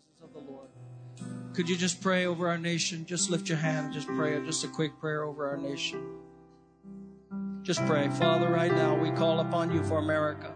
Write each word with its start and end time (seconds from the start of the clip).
presence 0.00 0.22
of 0.22 0.32
the 0.32 0.50
Lord. 0.50 0.68
Could 1.54 1.68
you 1.68 1.76
just 1.76 2.00
pray 2.00 2.26
over 2.26 2.48
our 2.48 2.58
nation? 2.58 3.04
Just 3.06 3.30
lift 3.30 3.48
your 3.48 3.58
hand 3.58 3.92
just 3.92 4.06
pray, 4.06 4.40
just 4.44 4.64
a 4.64 4.68
quick 4.68 4.98
prayer 5.00 5.24
over 5.24 5.48
our 5.48 5.56
nation. 5.56 6.02
Just 7.62 7.84
pray. 7.86 8.08
Father, 8.08 8.48
right 8.48 8.72
now 8.72 8.96
we 8.96 9.10
call 9.10 9.40
upon 9.40 9.72
you 9.72 9.82
for 9.84 9.98
America. 9.98 10.54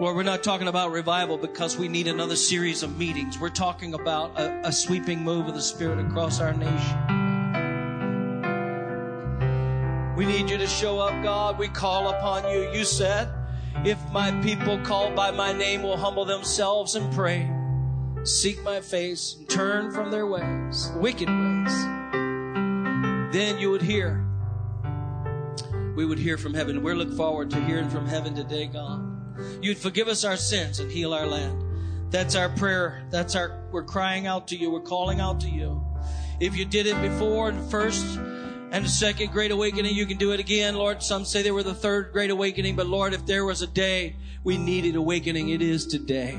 Lord, 0.00 0.16
we're 0.16 0.22
not 0.24 0.42
talking 0.42 0.68
about 0.68 0.90
revival 0.90 1.38
because 1.38 1.76
we 1.76 1.88
need 1.88 2.08
another 2.08 2.36
series 2.36 2.82
of 2.82 2.98
meetings. 2.98 3.38
We're 3.38 3.48
talking 3.48 3.94
about 3.94 4.38
a, 4.38 4.68
a 4.68 4.72
sweeping 4.72 5.22
move 5.22 5.46
of 5.46 5.54
the 5.54 5.62
Spirit 5.62 6.04
across 6.04 6.40
our 6.40 6.52
nation. 6.52 7.24
We 10.16 10.26
need 10.26 10.50
you 10.50 10.58
to 10.58 10.66
show 10.66 10.98
up, 10.98 11.22
God. 11.22 11.58
We 11.58 11.68
call 11.68 12.08
upon 12.08 12.50
you. 12.50 12.70
You 12.72 12.84
said, 12.84 13.28
if 13.84 13.98
my 14.10 14.30
people 14.42 14.78
called 14.78 15.14
by 15.14 15.30
my 15.30 15.52
name 15.52 15.82
will 15.82 15.96
humble 15.96 16.24
themselves 16.24 16.94
and 16.94 17.12
pray, 17.12 17.50
seek 18.24 18.62
my 18.62 18.80
face, 18.80 19.36
and 19.38 19.48
turn 19.48 19.90
from 19.90 20.10
their 20.10 20.26
ways, 20.26 20.90
wicked 20.96 21.28
ways, 21.28 21.84
then 23.32 23.58
you 23.58 23.70
would 23.70 23.82
hear. 23.82 24.24
We 25.96 26.06
would 26.06 26.18
hear 26.18 26.38
from 26.38 26.54
heaven. 26.54 26.82
We're 26.82 26.94
looking 26.94 27.16
forward 27.16 27.50
to 27.50 27.60
hearing 27.64 27.88
from 27.88 28.06
heaven 28.06 28.34
today, 28.34 28.66
God. 28.66 29.02
You'd 29.60 29.78
forgive 29.78 30.08
us 30.08 30.24
our 30.24 30.36
sins 30.36 30.80
and 30.80 30.90
heal 30.90 31.12
our 31.12 31.26
land. 31.26 31.62
That's 32.10 32.36
our 32.36 32.48
prayer. 32.48 33.02
That's 33.10 33.34
our, 33.34 33.66
we're 33.72 33.84
crying 33.84 34.26
out 34.26 34.48
to 34.48 34.56
you. 34.56 34.70
We're 34.70 34.80
calling 34.80 35.20
out 35.20 35.40
to 35.40 35.48
you. 35.48 35.84
If 36.40 36.56
you 36.56 36.64
did 36.64 36.86
it 36.86 37.00
before 37.00 37.48
and 37.48 37.70
first, 37.70 38.18
and 38.74 38.84
the 38.84 38.88
second 38.88 39.30
great 39.30 39.52
awakening, 39.52 39.94
you 39.94 40.04
can 40.04 40.18
do 40.18 40.32
it 40.32 40.40
again. 40.40 40.74
Lord, 40.74 41.00
some 41.00 41.24
say 41.24 41.42
they 41.42 41.52
were 41.52 41.62
the 41.62 41.72
third 41.72 42.10
great 42.12 42.30
awakening, 42.30 42.74
but 42.74 42.88
Lord, 42.88 43.14
if 43.14 43.24
there 43.24 43.44
was 43.44 43.62
a 43.62 43.68
day 43.68 44.16
we 44.42 44.58
needed 44.58 44.96
awakening, 44.96 45.50
it 45.50 45.62
is 45.62 45.86
today. 45.86 46.36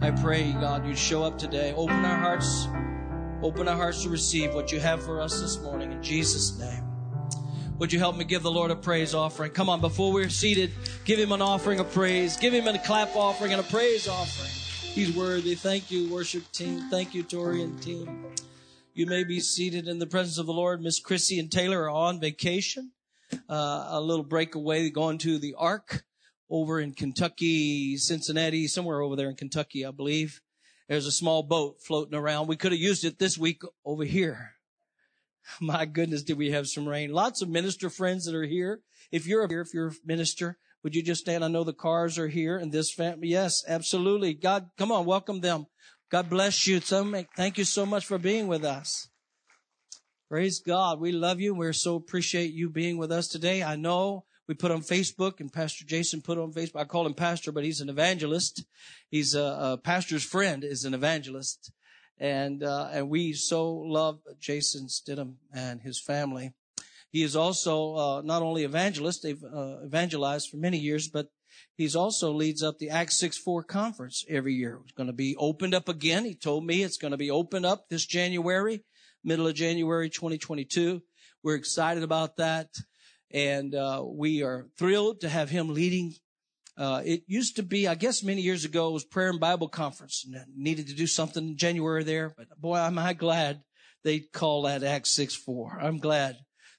I 0.00 0.10
pray, 0.10 0.50
God, 0.54 0.84
you'd 0.84 0.98
show 0.98 1.22
up 1.22 1.38
today. 1.38 1.72
Open 1.76 2.04
our 2.04 2.16
hearts, 2.16 2.66
open 3.44 3.68
our 3.68 3.76
hearts 3.76 4.02
to 4.02 4.08
receive 4.08 4.54
what 4.54 4.72
you 4.72 4.80
have 4.80 5.04
for 5.04 5.20
us 5.20 5.40
this 5.40 5.60
morning 5.60 5.92
in 5.92 6.02
Jesus' 6.02 6.58
name. 6.58 6.82
Would 7.78 7.92
you 7.92 8.00
help 8.00 8.16
me 8.16 8.24
give 8.24 8.42
the 8.42 8.50
Lord 8.50 8.72
a 8.72 8.76
praise 8.76 9.14
offering? 9.14 9.52
Come 9.52 9.68
on, 9.68 9.80
before 9.80 10.12
we're 10.12 10.28
seated, 10.28 10.72
give 11.04 11.20
him 11.20 11.30
an 11.30 11.42
offering 11.42 11.78
of 11.78 11.92
praise. 11.92 12.36
Give 12.36 12.52
him 12.52 12.66
a 12.66 12.76
clap 12.80 13.14
offering 13.14 13.52
and 13.52 13.60
a 13.60 13.64
praise 13.64 14.08
offering. 14.08 14.50
He's 14.94 15.14
worthy. 15.14 15.54
Thank 15.54 15.92
you, 15.92 16.12
worship 16.12 16.50
team. 16.50 16.88
Thank 16.90 17.14
you, 17.14 17.22
Tori 17.22 17.62
and 17.62 17.80
team. 17.80 18.34
You 18.96 19.04
may 19.04 19.24
be 19.24 19.40
seated 19.40 19.88
in 19.88 19.98
the 19.98 20.06
presence 20.06 20.38
of 20.38 20.46
the 20.46 20.54
Lord. 20.54 20.80
Miss 20.80 21.00
Chrissy 21.00 21.38
and 21.38 21.52
Taylor 21.52 21.82
are 21.82 21.90
on 21.90 22.18
vacation. 22.18 22.92
Uh, 23.46 23.88
a 23.90 24.00
little 24.00 24.24
breakaway 24.24 24.88
going 24.88 25.18
to 25.18 25.38
the 25.38 25.52
Ark 25.58 26.04
over 26.48 26.80
in 26.80 26.94
Kentucky, 26.94 27.98
Cincinnati, 27.98 28.66
somewhere 28.66 29.02
over 29.02 29.14
there 29.14 29.28
in 29.28 29.36
Kentucky, 29.36 29.84
I 29.84 29.90
believe. 29.90 30.40
There's 30.88 31.04
a 31.04 31.12
small 31.12 31.42
boat 31.42 31.82
floating 31.82 32.14
around. 32.14 32.46
We 32.46 32.56
could 32.56 32.72
have 32.72 32.80
used 32.80 33.04
it 33.04 33.18
this 33.18 33.36
week 33.36 33.60
over 33.84 34.02
here. 34.04 34.52
My 35.60 35.84
goodness, 35.84 36.22
did 36.22 36.38
we 36.38 36.52
have 36.52 36.66
some 36.66 36.88
rain? 36.88 37.12
Lots 37.12 37.42
of 37.42 37.50
minister 37.50 37.90
friends 37.90 38.24
that 38.24 38.34
are 38.34 38.44
here. 38.46 38.80
If 39.12 39.26
you're 39.26 39.46
here, 39.46 39.60
if 39.60 39.74
you're 39.74 39.88
a 39.88 40.06
minister, 40.06 40.56
would 40.82 40.94
you 40.94 41.02
just 41.02 41.20
stand? 41.20 41.44
I 41.44 41.48
know 41.48 41.64
the 41.64 41.74
cars 41.74 42.18
are 42.18 42.28
here 42.28 42.56
and 42.56 42.72
this 42.72 42.94
family. 42.94 43.28
Yes, 43.28 43.62
absolutely. 43.68 44.32
God, 44.32 44.70
come 44.78 44.90
on, 44.90 45.04
welcome 45.04 45.42
them. 45.42 45.66
God 46.08 46.30
bless 46.30 46.68
you. 46.68 46.78
Thank 46.78 47.58
you 47.58 47.64
so 47.64 47.84
much 47.84 48.06
for 48.06 48.16
being 48.16 48.46
with 48.46 48.64
us. 48.64 49.08
Praise 50.28 50.60
God. 50.60 51.00
We 51.00 51.10
love 51.10 51.40
you. 51.40 51.52
We're 51.52 51.72
so 51.72 51.96
appreciate 51.96 52.52
you 52.52 52.70
being 52.70 52.96
with 52.96 53.10
us 53.10 53.26
today. 53.26 53.62
I 53.64 53.74
know 53.74 54.24
we 54.46 54.54
put 54.54 54.70
on 54.70 54.82
Facebook 54.82 55.40
and 55.40 55.52
Pastor 55.52 55.84
Jason 55.84 56.22
put 56.22 56.38
on 56.38 56.52
Facebook. 56.52 56.80
I 56.80 56.84
call 56.84 57.06
him 57.06 57.14
pastor, 57.14 57.50
but 57.50 57.64
he's 57.64 57.80
an 57.80 57.88
evangelist. 57.88 58.64
He's 59.08 59.34
a, 59.34 59.42
a 59.42 59.80
pastor's 59.82 60.24
friend 60.24 60.62
is 60.62 60.84
an 60.84 60.94
evangelist. 60.94 61.72
And, 62.18 62.62
uh, 62.62 62.88
and 62.92 63.10
we 63.10 63.32
so 63.32 63.72
love 63.72 64.20
Jason 64.38 64.86
Stidham 64.86 65.34
and 65.52 65.82
his 65.82 66.00
family. 66.00 66.54
He 67.16 67.22
is 67.22 67.34
also, 67.34 67.94
uh, 67.94 68.22
not 68.22 68.42
only 68.42 68.64
evangelist, 68.64 69.22
they've, 69.22 69.42
uh, 69.42 69.78
evangelized 69.86 70.50
for 70.50 70.58
many 70.58 70.76
years, 70.76 71.08
but 71.08 71.28
He's 71.74 71.96
also 71.96 72.30
leads 72.32 72.62
up 72.62 72.76
the 72.76 72.90
Acts 72.90 73.16
6-4 73.16 73.66
conference 73.66 74.22
every 74.28 74.52
year. 74.52 74.80
It's 74.84 74.92
going 74.92 75.06
to 75.06 75.14
be 75.14 75.34
opened 75.36 75.74
up 75.74 75.88
again. 75.88 76.26
He 76.26 76.34
told 76.34 76.66
me 76.66 76.82
it's 76.82 76.98
going 76.98 77.12
to 77.12 77.16
be 77.16 77.30
opened 77.30 77.64
up 77.64 77.88
this 77.88 78.04
January, 78.04 78.84
middle 79.24 79.46
of 79.46 79.54
January 79.54 80.10
2022. 80.10 81.00
We're 81.42 81.54
excited 81.54 82.02
about 82.02 82.36
that. 82.36 82.68
And, 83.30 83.74
uh, 83.74 84.04
we 84.06 84.42
are 84.42 84.66
thrilled 84.78 85.22
to 85.22 85.30
have 85.30 85.48
him 85.48 85.72
leading. 85.72 86.12
Uh, 86.76 87.00
it 87.02 87.22
used 87.26 87.56
to 87.56 87.62
be, 87.62 87.88
I 87.88 87.94
guess 87.94 88.22
many 88.22 88.42
years 88.42 88.66
ago, 88.66 88.90
it 88.90 88.92
was 88.92 89.04
prayer 89.04 89.30
and 89.30 89.40
Bible 89.40 89.68
conference 89.68 90.26
and 90.26 90.44
needed 90.54 90.88
to 90.88 90.94
do 90.94 91.06
something 91.06 91.48
in 91.48 91.56
January 91.56 92.04
there. 92.04 92.34
But 92.36 92.48
boy, 92.60 92.76
am 92.76 92.98
I 92.98 93.14
glad 93.14 93.62
they 94.06 94.20
call 94.20 94.62
that 94.62 94.84
Acts 94.84 95.18
6-4. 95.18 95.82
I'm 95.82 95.98
glad 95.98 96.36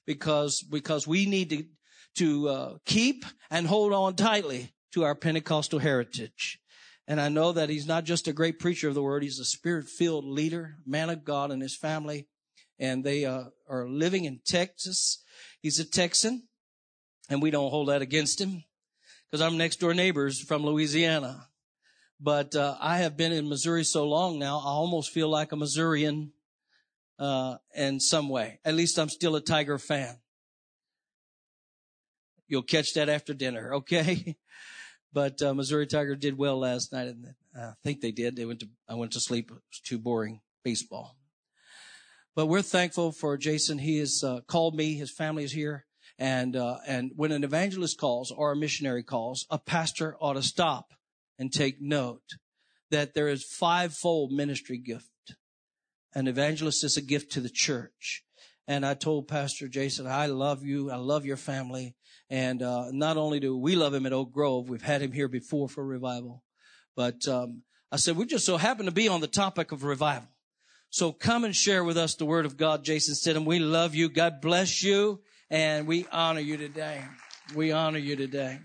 because, 0.08 0.62
because 0.62 1.06
we 1.06 1.26
need 1.26 1.50
to, 1.50 1.64
to, 2.16 2.48
uh, 2.48 2.74
keep 2.86 3.26
and 3.50 3.66
hold 3.66 3.92
on 3.92 4.16
tightly 4.16 4.72
to 4.94 5.04
our 5.04 5.14
Pentecostal 5.14 5.80
heritage. 5.80 6.58
And 7.06 7.20
I 7.20 7.28
know 7.28 7.52
that 7.52 7.68
he's 7.68 7.86
not 7.86 8.04
just 8.04 8.26
a 8.26 8.32
great 8.32 8.58
preacher 8.58 8.88
of 8.88 8.94
the 8.94 9.02
word, 9.02 9.22
he's 9.22 9.38
a 9.38 9.44
spirit 9.44 9.86
filled 9.86 10.24
leader, 10.24 10.76
man 10.86 11.10
of 11.10 11.24
God 11.24 11.50
and 11.50 11.60
his 11.60 11.76
family. 11.76 12.26
And 12.78 13.04
they 13.04 13.26
uh, 13.26 13.44
are 13.68 13.86
living 13.86 14.24
in 14.24 14.40
Texas. 14.46 15.22
He's 15.60 15.78
a 15.78 15.84
Texan, 15.84 16.48
and 17.28 17.42
we 17.42 17.50
don't 17.50 17.70
hold 17.70 17.88
that 17.88 18.00
against 18.00 18.40
him 18.40 18.64
because 19.30 19.44
I'm 19.44 19.58
next 19.58 19.76
door 19.76 19.92
neighbors 19.92 20.40
from 20.40 20.64
Louisiana. 20.64 21.48
But 22.18 22.56
uh, 22.56 22.76
I 22.80 22.98
have 22.98 23.18
been 23.18 23.32
in 23.32 23.48
Missouri 23.48 23.84
so 23.84 24.08
long 24.08 24.38
now, 24.38 24.58
I 24.58 24.70
almost 24.70 25.10
feel 25.10 25.28
like 25.28 25.52
a 25.52 25.56
Missourian 25.56 26.32
uh, 27.18 27.56
in 27.74 28.00
some 28.00 28.28
way. 28.28 28.60
At 28.64 28.74
least 28.74 28.98
I'm 28.98 29.08
still 29.08 29.36
a 29.36 29.40
Tiger 29.40 29.78
fan. 29.78 30.16
You'll 32.46 32.62
catch 32.62 32.94
that 32.94 33.08
after 33.08 33.34
dinner, 33.34 33.74
okay? 33.74 34.36
But 35.12 35.40
uh, 35.42 35.54
Missouri 35.54 35.86
Tiger 35.86 36.16
did 36.16 36.36
well 36.36 36.58
last 36.58 36.92
night, 36.92 37.08
and 37.08 37.34
uh, 37.58 37.60
I 37.60 37.72
think 37.82 38.00
they 38.00 38.12
did. 38.12 38.36
They 38.36 38.44
went 38.44 38.60
to 38.60 38.68
I 38.88 38.94
went 38.94 39.12
to 39.12 39.20
sleep. 39.20 39.50
It 39.50 39.54
was 39.54 39.80
too 39.82 39.98
boring 39.98 40.40
baseball. 40.64 41.16
But 42.36 42.46
we're 42.46 42.62
thankful 42.62 43.12
for 43.12 43.36
Jason. 43.36 43.78
He 43.78 43.98
has 43.98 44.22
uh, 44.22 44.40
called 44.46 44.76
me. 44.76 44.94
His 44.94 45.10
family 45.10 45.44
is 45.44 45.52
here, 45.52 45.86
and 46.18 46.54
uh, 46.54 46.76
and 46.86 47.12
when 47.16 47.32
an 47.32 47.42
evangelist 47.42 47.98
calls 47.98 48.30
or 48.30 48.52
a 48.52 48.56
missionary 48.56 49.02
calls, 49.02 49.46
a 49.50 49.58
pastor 49.58 50.16
ought 50.20 50.34
to 50.34 50.42
stop 50.42 50.92
and 51.38 51.52
take 51.52 51.80
note 51.80 52.36
that 52.90 53.14
there 53.14 53.28
is 53.28 53.44
fivefold 53.44 54.30
ministry 54.30 54.78
gift. 54.78 55.08
An 56.14 56.26
evangelist 56.26 56.84
is 56.84 56.96
a 56.96 57.02
gift 57.02 57.32
to 57.32 57.40
the 57.40 57.50
church. 57.50 58.24
And 58.66 58.84
I 58.84 58.94
told 58.94 59.28
Pastor 59.28 59.68
Jason, 59.68 60.06
I 60.06 60.26
love 60.26 60.64
you. 60.64 60.90
I 60.90 60.96
love 60.96 61.24
your 61.24 61.36
family. 61.36 61.96
And 62.30 62.62
uh, 62.62 62.90
not 62.90 63.16
only 63.16 63.40
do 63.40 63.56
we 63.56 63.76
love 63.76 63.94
him 63.94 64.04
at 64.04 64.12
Oak 64.12 64.32
Grove, 64.32 64.68
we've 64.68 64.82
had 64.82 65.00
him 65.00 65.12
here 65.12 65.28
before 65.28 65.68
for 65.68 65.84
revival, 65.84 66.44
but 66.94 67.26
um, 67.26 67.62
I 67.90 67.96
said 67.96 68.16
we 68.16 68.26
just 68.26 68.44
so 68.44 68.58
happen 68.58 68.84
to 68.84 68.92
be 68.92 69.08
on 69.08 69.22
the 69.22 69.26
topic 69.26 69.72
of 69.72 69.84
revival. 69.84 70.28
So 70.90 71.12
come 71.12 71.44
and 71.44 71.54
share 71.54 71.84
with 71.84 71.96
us 71.96 72.14
the 72.14 72.26
word 72.26 72.44
of 72.44 72.56
God, 72.56 72.84
Jason 72.84 73.14
Stidham. 73.14 73.46
We 73.46 73.58
love 73.58 73.94
you. 73.94 74.08
God 74.08 74.40
bless 74.40 74.82
you. 74.82 75.20
And 75.50 75.86
we 75.86 76.06
honor 76.12 76.40
you 76.40 76.56
today. 76.56 77.02
We 77.54 77.72
honor 77.72 77.98
you 77.98 78.16
today. 78.16 78.58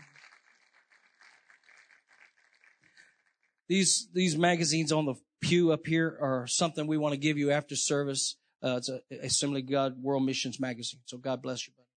These, 3.69 4.09
these 4.13 4.37
magazines 4.37 4.91
on 4.91 5.05
the 5.05 5.15
pew 5.43 5.71
up 5.71 5.85
here 5.85 6.17
or 6.19 6.47
something 6.47 6.87
we 6.87 6.97
want 6.97 7.13
to 7.13 7.19
give 7.19 7.37
you 7.37 7.51
after 7.51 7.75
service. 7.75 8.37
Uh, 8.63 8.77
it's 8.77 8.89
a 8.89 9.01
Assembly 9.21 9.61
God 9.61 10.01
World 10.01 10.25
Missions 10.25 10.59
magazine. 10.59 11.01
So 11.05 11.17
God 11.17 11.41
bless 11.41 11.67
you. 11.67 11.73
Buddy. 11.75 11.89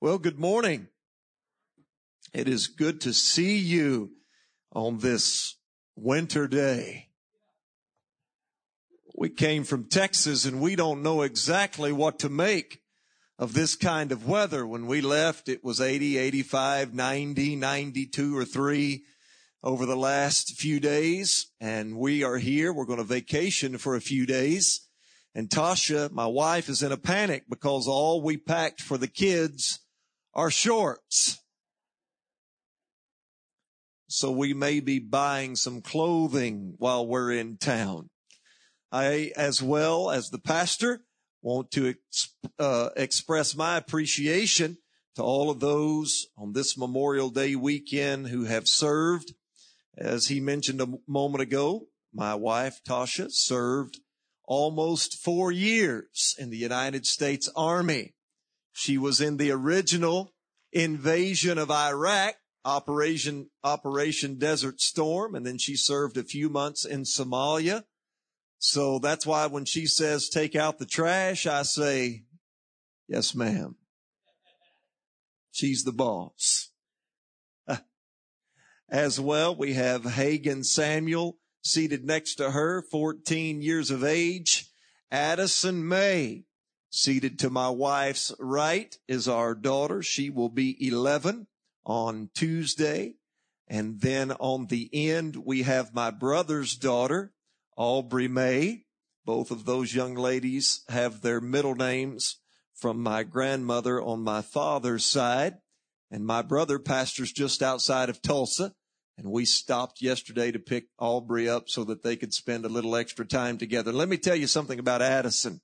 Well, 0.00 0.18
good 0.18 0.38
morning. 0.38 0.88
It 2.34 2.48
is 2.48 2.66
good 2.66 3.00
to 3.02 3.14
see 3.14 3.56
you 3.56 4.10
on 4.72 4.98
this 4.98 5.56
winter 5.94 6.48
day. 6.48 7.10
We 9.16 9.30
came 9.30 9.64
from 9.64 9.88
Texas 9.88 10.44
and 10.44 10.60
we 10.60 10.76
don't 10.76 11.02
know 11.02 11.22
exactly 11.22 11.92
what 11.92 12.18
to 12.18 12.28
make 12.28 12.82
of 13.38 13.54
this 13.54 13.76
kind 13.76 14.10
of 14.12 14.26
weather. 14.26 14.66
When 14.66 14.86
we 14.86 15.00
left, 15.00 15.48
it 15.48 15.64
was 15.64 15.80
80, 15.80 16.18
85, 16.18 16.92
90, 16.92 17.56
92 17.56 18.36
or 18.36 18.44
3 18.44 19.04
over 19.62 19.86
the 19.86 19.96
last 19.96 20.58
few 20.58 20.80
days. 20.80 21.50
And 21.60 21.98
we 21.98 22.22
are 22.22 22.38
here. 22.38 22.72
We're 22.72 22.84
going 22.84 22.98
to 22.98 23.04
vacation 23.04 23.78
for 23.78 23.96
a 23.96 24.00
few 24.00 24.26
days. 24.26 24.86
And 25.34 25.50
Tasha, 25.50 26.10
my 26.12 26.26
wife, 26.26 26.68
is 26.68 26.82
in 26.82 26.92
a 26.92 26.96
panic 26.96 27.44
because 27.48 27.86
all 27.86 28.22
we 28.22 28.36
packed 28.36 28.80
for 28.80 28.96
the 28.96 29.08
kids 29.08 29.80
are 30.34 30.50
shorts. 30.50 31.38
So 34.08 34.30
we 34.30 34.54
may 34.54 34.80
be 34.80 34.98
buying 34.98 35.56
some 35.56 35.82
clothing 35.82 36.74
while 36.78 37.06
we're 37.06 37.32
in 37.32 37.58
town. 37.58 38.08
I, 38.92 39.32
as 39.36 39.60
well 39.60 40.10
as 40.10 40.30
the 40.30 40.38
pastor, 40.38 41.02
want 41.42 41.70
to 41.72 41.94
uh, 42.58 42.90
express 42.96 43.54
my 43.54 43.76
appreciation 43.76 44.78
to 45.16 45.22
all 45.22 45.50
of 45.50 45.60
those 45.60 46.26
on 46.36 46.52
this 46.52 46.78
Memorial 46.78 47.30
Day 47.30 47.56
weekend 47.56 48.28
who 48.28 48.44
have 48.44 48.68
served. 48.68 49.34
As 49.96 50.26
he 50.26 50.40
mentioned 50.40 50.80
a 50.80 50.98
moment 51.06 51.42
ago, 51.42 51.88
my 52.12 52.34
wife 52.34 52.80
Tasha 52.86 53.30
served 53.30 54.00
almost 54.44 55.22
four 55.22 55.50
years 55.50 56.34
in 56.38 56.50
the 56.50 56.56
United 56.56 57.06
States 57.06 57.48
Army. 57.56 58.14
She 58.72 58.98
was 58.98 59.20
in 59.20 59.38
the 59.38 59.50
original 59.50 60.32
invasion 60.72 61.56
of 61.56 61.70
Iraq, 61.70 62.34
Operation, 62.64 63.50
Operation 63.64 64.38
Desert 64.38 64.80
Storm, 64.80 65.34
and 65.34 65.46
then 65.46 65.56
she 65.56 65.76
served 65.76 66.16
a 66.16 66.24
few 66.24 66.50
months 66.50 66.84
in 66.84 67.02
Somalia. 67.02 67.84
So 68.58 68.98
that's 68.98 69.26
why 69.26 69.46
when 69.46 69.64
she 69.64 69.86
says 69.86 70.28
take 70.28 70.54
out 70.54 70.78
the 70.78 70.86
trash, 70.86 71.46
I 71.46 71.62
say, 71.62 72.24
yes, 73.08 73.34
ma'am. 73.34 73.76
She's 75.52 75.84
the 75.84 75.92
boss. 75.92 76.70
As 78.88 79.18
well, 79.18 79.54
we 79.54 79.74
have 79.74 80.04
Hagen 80.04 80.62
Samuel 80.62 81.38
seated 81.62 82.04
next 82.04 82.36
to 82.36 82.52
her, 82.52 82.82
14 82.82 83.60
years 83.60 83.90
of 83.90 84.04
age. 84.04 84.70
Addison 85.10 85.86
May, 85.86 86.44
seated 86.88 87.38
to 87.40 87.50
my 87.50 87.68
wife's 87.68 88.32
right, 88.38 88.96
is 89.08 89.26
our 89.26 89.56
daughter. 89.56 90.02
She 90.02 90.30
will 90.30 90.48
be 90.48 90.76
11 90.86 91.48
on 91.84 92.30
Tuesday. 92.34 93.14
And 93.66 94.00
then 94.00 94.30
on 94.32 94.66
the 94.66 94.88
end, 94.92 95.36
we 95.44 95.62
have 95.62 95.92
my 95.92 96.12
brother's 96.12 96.76
daughter, 96.76 97.32
Aubrey 97.76 98.28
May. 98.28 98.84
Both 99.24 99.50
of 99.50 99.64
those 99.64 99.96
young 99.96 100.14
ladies 100.14 100.84
have 100.88 101.22
their 101.22 101.40
middle 101.40 101.74
names 101.74 102.36
from 102.72 103.02
my 103.02 103.24
grandmother 103.24 104.00
on 104.00 104.20
my 104.20 104.42
father's 104.42 105.04
side. 105.04 105.56
And 106.10 106.24
my 106.24 106.42
brother 106.42 106.78
pastors 106.78 107.32
just 107.32 107.62
outside 107.62 108.08
of 108.08 108.22
Tulsa. 108.22 108.72
And 109.18 109.30
we 109.30 109.44
stopped 109.44 110.02
yesterday 110.02 110.52
to 110.52 110.58
pick 110.58 110.88
Aubrey 110.98 111.48
up 111.48 111.68
so 111.68 111.84
that 111.84 112.02
they 112.02 112.16
could 112.16 112.34
spend 112.34 112.64
a 112.64 112.68
little 112.68 112.94
extra 112.94 113.24
time 113.24 113.56
together. 113.56 113.92
Let 113.92 114.08
me 114.08 114.18
tell 114.18 114.36
you 114.36 114.46
something 114.46 114.78
about 114.78 115.02
Addison. 115.02 115.60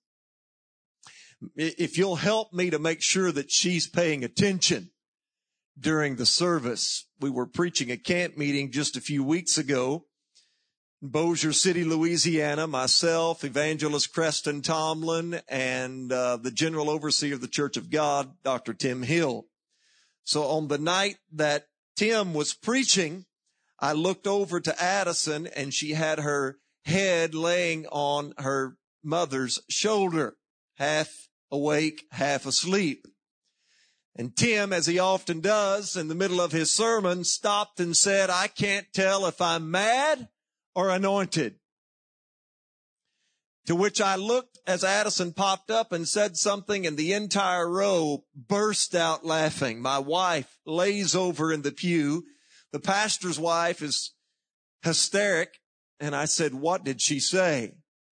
If 1.55 1.99
you'll 1.99 2.17
help 2.17 2.53
me 2.53 2.71
to 2.71 2.79
make 2.79 3.03
sure 3.03 3.31
that 3.33 3.51
she's 3.51 3.89
paying 3.89 4.25
attention 4.25 4.91
during 5.79 6.17
the 6.17 6.27
service, 6.27 7.07
we 7.21 7.31
were 7.31 7.47
preaching 7.47 7.91
a 7.91 7.97
camp 7.97 8.37
meeting 8.37 8.71
just 8.71 8.97
a 8.97 9.01
few 9.01 9.23
weeks 9.23 9.59
ago 9.59 10.07
in 11.03 11.09
Bossier 11.09 11.53
City, 11.53 11.85
Louisiana, 11.85 12.67
myself, 12.67 13.45
Evangelist 13.45 14.15
Creston 14.15 14.63
Tomlin, 14.63 15.41
and 15.49 16.13
uh, 16.13 16.37
the 16.37 16.53
General 16.53 16.89
Overseer 16.89 17.35
of 17.35 17.41
the 17.41 17.49
Church 17.49 17.77
of 17.77 17.91
God, 17.91 18.33
Dr. 18.45 18.73
Tim 18.73 19.03
Hill. 19.03 19.47
So 20.25 20.45
on 20.45 20.69
the 20.69 20.79
night 20.79 21.17
that 21.33 21.67
Tim 21.97 22.35
was 22.35 22.55
preaching, 22.55 23.27
I 23.79 23.93
looked 23.93 24.27
over 24.27 24.61
to 24.61 24.83
Addison 24.83 25.47
and 25.49 25.75
she 25.75 25.91
had 25.93 26.21
her 26.21 26.59
head 26.85 27.35
laying 27.35 27.87
on 27.87 28.35
her 28.39 28.77
mother's 29.03 29.61
shoulder, 29.69 30.37
half 30.77 31.29
awake, 31.51 32.05
half 32.13 32.47
asleep. 32.47 33.07
And 34.15 34.37
Tim, 34.37 34.73
as 34.73 34.87
he 34.87 34.99
often 34.99 35.41
does 35.41 35.97
in 35.97 36.09
the 36.09 36.15
middle 36.15 36.41
of 36.41 36.53
his 36.53 36.71
sermon, 36.71 37.25
stopped 37.25 37.81
and 37.81 37.97
said, 37.97 38.31
I 38.31 38.47
can't 38.47 38.87
tell 38.93 39.27
if 39.27 39.41
I'm 39.41 39.71
mad 39.71 40.29
or 40.75 40.91
anointed. 40.91 41.57
To 43.67 43.77
which 43.77 44.01
I 44.01 44.17
looked 44.17 44.59
as 44.67 44.83
Addison 44.83 45.33
popped 45.33 45.71
up 45.71 45.93
and 45.93 46.09
said 46.09 46.37
something 46.37 46.87
and 46.87 46.97
the 46.97 47.13
entire 47.13 47.69
row 47.69 48.25
burst 48.35 48.95
out 48.95 49.25
laughing. 49.25 49.81
My 49.81 49.99
wife 49.99 50.59
lays 50.67 51.15
over 51.15 51.53
in 51.53 51.63
the 51.63 51.71
pew. 51.71 52.25
The 52.73 52.81
pastor's 52.81 53.39
wife 53.39 53.83
is 53.83 54.15
hysteric. 54.83 55.61
And 56.01 56.17
I 56.17 56.25
said, 56.25 56.55
what 56.55 56.85
did 56.85 57.01
she 57.01 57.21
say? 57.21 57.75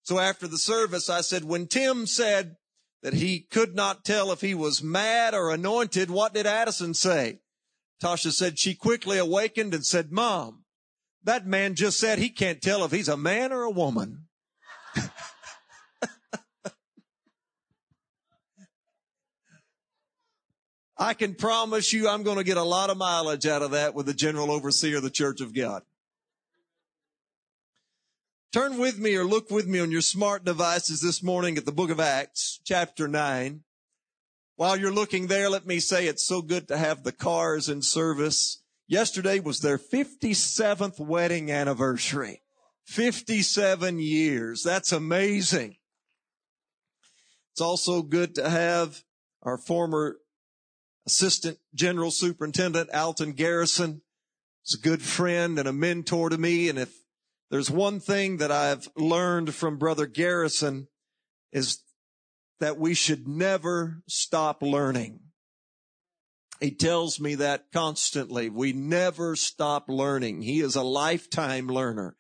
So 0.05 0.21
after 0.21 0.47
the 0.47 0.59
service, 0.59 1.11
I 1.11 1.21
said, 1.21 1.45
when 1.45 1.67
Tim 1.67 2.07
said 2.07 2.57
that 3.03 3.15
he 3.15 3.41
could 3.41 3.75
not 3.75 4.05
tell 4.05 4.31
if 4.31 4.41
he 4.41 4.55
was 4.55 4.83
mad 4.83 5.35
or 5.35 5.51
anointed, 5.51 6.09
what 6.09 6.35
did 6.35 6.47
Addison 6.47 6.95
say? 6.95 7.41
Tasha 8.01 8.31
said 8.31 8.59
she 8.59 8.75
quickly 8.75 9.19
awakened 9.19 9.75
and 9.75 9.85
said, 9.85 10.13
mom, 10.13 10.65
that 11.25 11.47
man 11.47 11.75
just 11.75 11.99
said 11.99 12.19
he 12.19 12.31
can't 12.31 12.63
tell 12.63 12.85
if 12.85 12.93
he's 12.93 13.09
a 13.09 13.17
man 13.17 13.53
or 13.53 13.63
a 13.63 13.71
woman. 13.71 14.27
I 21.03 21.15
can 21.15 21.35
promise 21.35 21.93
you 21.93 22.09
I'm 22.09 22.23
going 22.23 22.37
to 22.37 22.45
get 22.45 22.57
a 22.57 22.63
lot 22.63 22.89
of 22.89 22.97
mileage 22.97 23.45
out 23.45 23.63
of 23.63 23.73
that 23.73 23.93
with 23.93 24.07
the 24.07 24.15
general 24.15 24.53
overseer 24.53 24.99
of 24.99 25.03
the 25.03 25.11
church 25.11 25.41
of 25.41 25.53
God. 25.53 25.83
Turn 28.53 28.79
with 28.79 29.01
me 29.01 29.17
or 29.17 29.25
look 29.25 29.51
with 29.51 29.67
me 29.67 29.81
on 29.81 29.91
your 29.91 30.01
smart 30.01 30.45
devices 30.45 31.01
this 31.01 31.21
morning 31.21 31.59
at 31.59 31.65
the 31.65 31.73
book 31.73 31.91
of 31.91 31.99
Acts, 31.99 32.61
chapter 32.65 33.09
9. 33.09 33.65
While 34.55 34.77
you're 34.77 34.93
looking 34.93 35.27
there, 35.27 35.51
let 35.51 35.67
me 35.67 35.81
say 35.81 36.07
it's 36.07 36.25
so 36.25 36.41
good 36.41 36.69
to 36.69 36.77
have 36.77 37.03
the 37.03 37.11
cars 37.11 37.69
in 37.69 37.83
service. 37.83 38.63
Yesterday 38.87 39.41
was 39.41 39.59
their 39.59 39.79
57th 39.79 41.01
wedding 41.01 41.51
anniversary. 41.51 42.43
57 42.85 43.99
years. 43.99 44.63
That's 44.63 44.93
amazing. 44.93 45.79
It's 47.51 47.61
also 47.61 48.03
good 48.03 48.37
to 48.37 48.49
have 48.49 49.03
our 49.43 49.59
former 49.59 50.19
assistant 51.07 51.59
general 51.75 52.11
superintendent, 52.11 52.91
Alton 52.95 53.33
Garrison. 53.33 54.03
is 54.67 54.75
a 54.75 54.83
good 54.83 55.03
friend 55.03 55.59
and 55.59 55.69
a 55.69 55.73
mentor 55.73 56.31
to 56.31 56.39
me. 56.39 56.69
And 56.69 56.79
if 56.79 56.93
there's 57.51 57.71
one 57.71 58.01
thing 58.01 58.39
that 58.39 58.53
I've 58.53 58.89
learned 58.97 59.55
from 59.55 59.79
brother 59.79 60.07
Garrison 60.07 60.89
is 61.53 61.83
that 62.61 62.79
we 62.79 62.95
should 62.95 63.27
never 63.27 64.03
stop 64.07 64.63
learning. 64.63 65.21
He 66.61 66.71
tells 66.71 67.19
me 67.19 67.35
that 67.37 67.73
constantly. 67.73 68.49
We 68.49 68.73
never 68.73 69.35
stop 69.35 69.89
learning. 69.89 70.43
He 70.43 70.61
is 70.61 70.77
a 70.77 70.83
lifetime 70.83 71.67
learner 71.67 72.17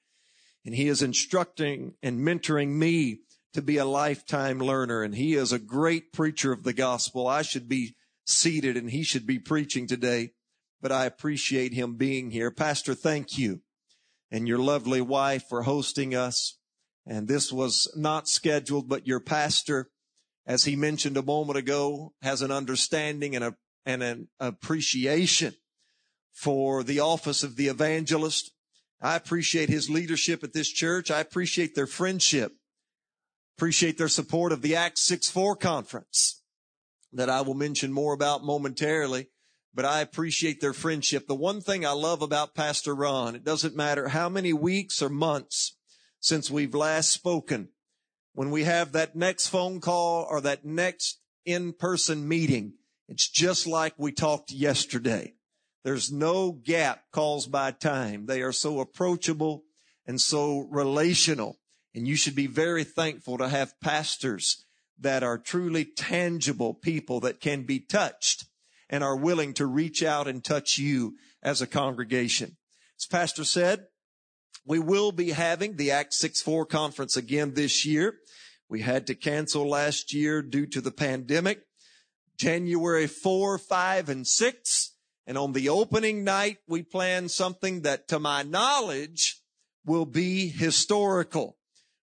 and 0.64 0.74
he 0.74 0.88
is 0.88 1.02
instructing 1.02 1.94
and 2.02 2.20
mentoring 2.20 2.70
me 2.70 3.20
to 3.54 3.62
be 3.62 3.76
a 3.76 3.84
lifetime 3.84 4.58
learner. 4.58 5.02
And 5.02 5.14
he 5.14 5.34
is 5.34 5.52
a 5.52 5.58
great 5.58 6.12
preacher 6.12 6.52
of 6.52 6.64
the 6.64 6.72
gospel. 6.72 7.26
I 7.26 7.42
should 7.42 7.68
be 7.68 7.94
seated 8.24 8.76
and 8.76 8.90
he 8.90 9.02
should 9.02 9.26
be 9.26 9.38
preaching 9.38 9.86
today, 9.86 10.32
but 10.80 10.92
I 10.92 11.06
appreciate 11.06 11.72
him 11.72 11.96
being 11.96 12.30
here. 12.30 12.50
Pastor, 12.50 12.94
thank 12.94 13.38
you 13.38 13.62
and 14.30 14.48
your 14.48 14.58
lovely 14.58 15.00
wife 15.00 15.44
for 15.48 15.62
hosting 15.62 16.14
us. 16.14 16.58
And 17.06 17.28
this 17.28 17.52
was 17.52 17.92
not 17.96 18.28
scheduled, 18.28 18.88
but 18.88 19.06
your 19.06 19.20
pastor, 19.20 19.90
as 20.46 20.64
he 20.64 20.76
mentioned 20.76 21.16
a 21.16 21.22
moment 21.22 21.58
ago, 21.58 22.12
has 22.22 22.42
an 22.42 22.50
understanding 22.50 23.34
and 23.34 23.44
a 23.44 23.56
and 23.84 24.02
an 24.02 24.28
appreciation 24.38 25.54
for 26.32 26.84
the 26.84 27.00
office 27.00 27.42
of 27.42 27.56
the 27.56 27.66
evangelist. 27.66 28.52
I 29.00 29.16
appreciate 29.16 29.68
his 29.68 29.90
leadership 29.90 30.44
at 30.44 30.52
this 30.52 30.68
church. 30.68 31.10
I 31.10 31.18
appreciate 31.18 31.74
their 31.74 31.88
friendship. 31.88 32.52
Appreciate 33.58 33.98
their 33.98 34.08
support 34.08 34.52
of 34.52 34.62
the 34.62 34.76
Acts 34.76 35.08
6-4 35.10 35.58
conference 35.58 36.41
that 37.12 37.30
I 37.30 37.42
will 37.42 37.54
mention 37.54 37.92
more 37.92 38.14
about 38.14 38.44
momentarily, 38.44 39.28
but 39.74 39.84
I 39.84 40.00
appreciate 40.00 40.60
their 40.60 40.72
friendship. 40.72 41.26
The 41.26 41.34
one 41.34 41.60
thing 41.60 41.84
I 41.84 41.92
love 41.92 42.22
about 42.22 42.54
Pastor 42.54 42.94
Ron, 42.94 43.34
it 43.34 43.44
doesn't 43.44 43.76
matter 43.76 44.08
how 44.08 44.28
many 44.28 44.52
weeks 44.52 45.02
or 45.02 45.08
months 45.08 45.76
since 46.20 46.50
we've 46.50 46.74
last 46.74 47.10
spoken, 47.10 47.68
when 48.34 48.50
we 48.50 48.64
have 48.64 48.92
that 48.92 49.16
next 49.16 49.48
phone 49.48 49.80
call 49.80 50.26
or 50.30 50.40
that 50.40 50.64
next 50.64 51.20
in-person 51.44 52.26
meeting, 52.26 52.74
it's 53.08 53.28
just 53.28 53.66
like 53.66 53.94
we 53.98 54.12
talked 54.12 54.52
yesterday. 54.52 55.34
There's 55.84 56.12
no 56.12 56.52
gap 56.52 57.02
caused 57.12 57.50
by 57.50 57.72
time. 57.72 58.26
They 58.26 58.40
are 58.42 58.52
so 58.52 58.80
approachable 58.80 59.64
and 60.06 60.20
so 60.20 60.60
relational. 60.70 61.58
And 61.94 62.06
you 62.06 62.16
should 62.16 62.36
be 62.36 62.46
very 62.46 62.84
thankful 62.84 63.38
to 63.38 63.48
have 63.48 63.78
pastors 63.80 64.64
that 64.98 65.22
are 65.22 65.38
truly 65.38 65.84
tangible 65.84 66.74
people 66.74 67.20
that 67.20 67.40
can 67.40 67.64
be 67.64 67.80
touched 67.80 68.44
and 68.88 69.02
are 69.02 69.16
willing 69.16 69.54
to 69.54 69.66
reach 69.66 70.02
out 70.02 70.28
and 70.28 70.44
touch 70.44 70.78
you 70.78 71.16
as 71.42 71.60
a 71.60 71.66
congregation. 71.66 72.56
As 72.98 73.06
Pastor 73.06 73.44
said, 73.44 73.86
we 74.64 74.78
will 74.78 75.10
be 75.10 75.30
having 75.30 75.76
the 75.76 75.90
Act 75.90 76.12
6-4 76.12 76.68
conference 76.68 77.16
again 77.16 77.54
this 77.54 77.84
year. 77.84 78.14
We 78.68 78.82
had 78.82 79.06
to 79.08 79.14
cancel 79.14 79.68
last 79.68 80.14
year 80.14 80.40
due 80.40 80.66
to 80.66 80.80
the 80.80 80.92
pandemic. 80.92 81.62
January 82.38 83.06
4, 83.06 83.58
5, 83.58 84.08
and 84.08 84.26
6. 84.26 84.94
And 85.26 85.38
on 85.38 85.52
the 85.52 85.68
opening 85.68 86.24
night, 86.24 86.58
we 86.68 86.82
plan 86.82 87.28
something 87.28 87.82
that 87.82 88.08
to 88.08 88.18
my 88.18 88.42
knowledge 88.42 89.40
will 89.84 90.06
be 90.06 90.48
historical. 90.48 91.56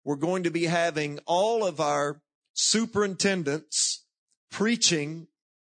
We're 0.04 0.16
going 0.16 0.44
to 0.44 0.52
be 0.52 0.66
having 0.66 1.20
all 1.26 1.66
of 1.66 1.80
our 1.80 2.22
superintendents 2.58 4.04
preaching 4.50 5.28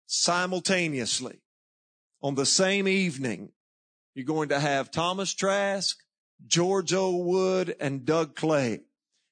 simultaneously 0.07 1.39
on 2.23 2.33
the 2.35 2.45
same 2.45 2.88
evening. 2.88 3.51
You're 4.15 4.25
going 4.25 4.50
to 4.50 4.59
have 4.59 4.91
Thomas 4.91 5.33
Trask, 5.33 5.95
George 6.45 6.91
O. 6.93 7.15
Wood, 7.15 7.75
and 7.79 8.03
Doug 8.03 8.35
Clay. 8.35 8.81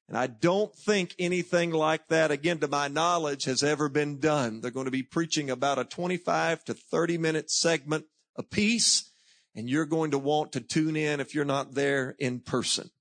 And 0.08 0.18
I 0.18 0.28
don't 0.28 0.74
think 0.76 1.16
anything 1.18 1.72
like 1.72 2.08
that, 2.08 2.32
again, 2.32 2.60
to 2.60 2.68
my 2.68 2.88
knowledge, 2.88 3.46
has 3.46 3.64
ever 3.64 3.90
been 3.90 4.20
done. 4.20 4.62
They're 4.62 4.72
going 4.72 4.86
to 4.86 4.92
be 4.92 5.04
preaching 5.04 5.50
about 5.50 5.80
a 5.80 5.84
25 5.84 6.64
to 6.66 6.74
30 6.76 7.18
minute 7.18 7.52
segment 7.52 8.06
apiece, 8.36 9.12
and 9.56 9.68
you're 9.68 9.86
going 9.86 10.12
to 10.12 10.20
want 10.20 10.52
to 10.54 10.62
tune 10.62 10.96
in 10.96 11.20
if 11.20 11.34
you're 11.34 11.46
not 11.46 11.74
there 11.74 12.16
in 12.20 12.40
person. 12.40 12.92